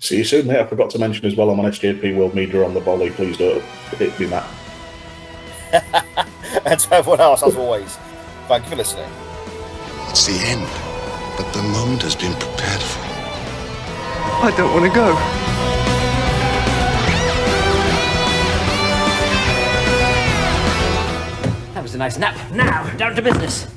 See 0.00 0.18
you 0.18 0.24
soon, 0.24 0.46
mate. 0.46 0.60
I 0.60 0.66
forgot 0.66 0.90
to 0.90 0.98
mention 0.98 1.26
as 1.26 1.34
well, 1.34 1.50
I'm 1.50 1.60
on 1.60 1.66
SJP 1.66 2.16
World 2.16 2.34
Media 2.34 2.64
on 2.64 2.74
the 2.74 2.80
volley. 2.80 3.10
Please 3.10 3.36
don't 3.36 3.62
hit 3.96 4.18
me, 4.18 4.26
Matt. 4.26 4.48
and 6.64 6.80
to 6.80 6.94
everyone 6.94 7.20
else, 7.20 7.42
as 7.42 7.56
always, 7.56 7.96
thank 8.46 8.64
you 8.64 8.70
for 8.70 8.76
listening. 8.76 9.10
It's 10.08 10.26
the 10.26 10.38
end, 10.46 10.66
but 11.36 11.52
the 11.52 11.62
moment 11.62 12.02
has 12.02 12.16
been 12.16 12.32
prepared 12.32 12.80
for. 12.80 13.08
I 14.40 14.54
don't 14.56 14.72
want 14.72 14.84
to 14.84 14.94
go. 14.94 15.14
That 21.74 21.82
was 21.82 21.94
a 21.94 21.98
nice 21.98 22.18
nap. 22.18 22.50
Now, 22.52 22.88
down 22.96 23.14
to 23.16 23.22
business. 23.22 23.68